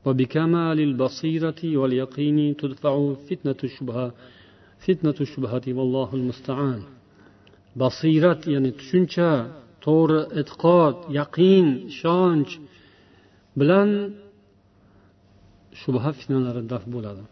وبكمال 0.06 0.78
البصيرة 0.88 1.60
واليقين 1.80 2.38
تدفع 2.62 2.94
فتنة 3.28 3.60
الشبهة 3.68 4.06
فتنة 4.86 5.18
الشبهة 5.26 5.66
والله 5.78 6.08
المستعان 6.18 6.80
basirat 7.82 8.40
ya'ni 8.54 8.70
tushuncha 8.78 9.30
to'g'ri 9.86 10.20
e'tiqod 10.40 10.96
yaqin 11.18 11.66
ishonch 11.92 12.50
bilan 13.58 13.90
shubha 15.80 16.10
fitnalari 16.18 16.62
daf 16.72 16.84
bo'ladi 16.94 17.22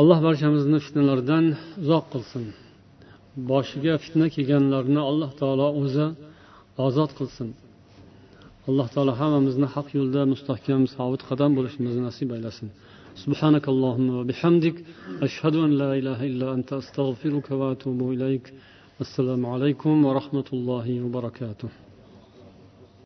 alloh 0.00 0.18
barchamizni 0.26 0.78
fitnalardan 0.86 1.44
uzoq 1.82 2.04
qilsin 2.12 2.44
boshiga 3.50 3.94
fitna 4.04 4.26
kelganlarni 4.34 5.00
alloh 5.10 5.30
taolo 5.40 5.68
o'zi 5.82 6.06
ozod 6.86 7.10
qilsin 7.18 7.48
alloh 8.68 8.88
taolo 8.94 9.12
hammamizni 9.20 9.68
haq 9.74 9.88
yo'lda 9.98 10.20
mustahkam 10.32 10.80
sobit 10.96 11.22
qadam 11.28 11.50
bo'lishimizni 11.58 12.02
nasib 12.08 12.30
aylasin 12.38 12.70
سبحانك 13.24 13.64
اللهم 13.74 14.08
وبحمدك 14.18 14.76
أشهد 15.26 15.54
أن 15.66 15.70
لا 15.82 15.90
إله 16.00 16.18
إلا 16.30 16.46
أنت 16.56 16.70
أستغفرك 16.82 17.46
وأتوب 17.60 18.00
إليك 18.14 18.44
السلام 19.04 19.46
عليكم 19.46 19.94
ورحمة 20.04 20.48
الله 20.52 20.86
وبركاته 21.04 21.79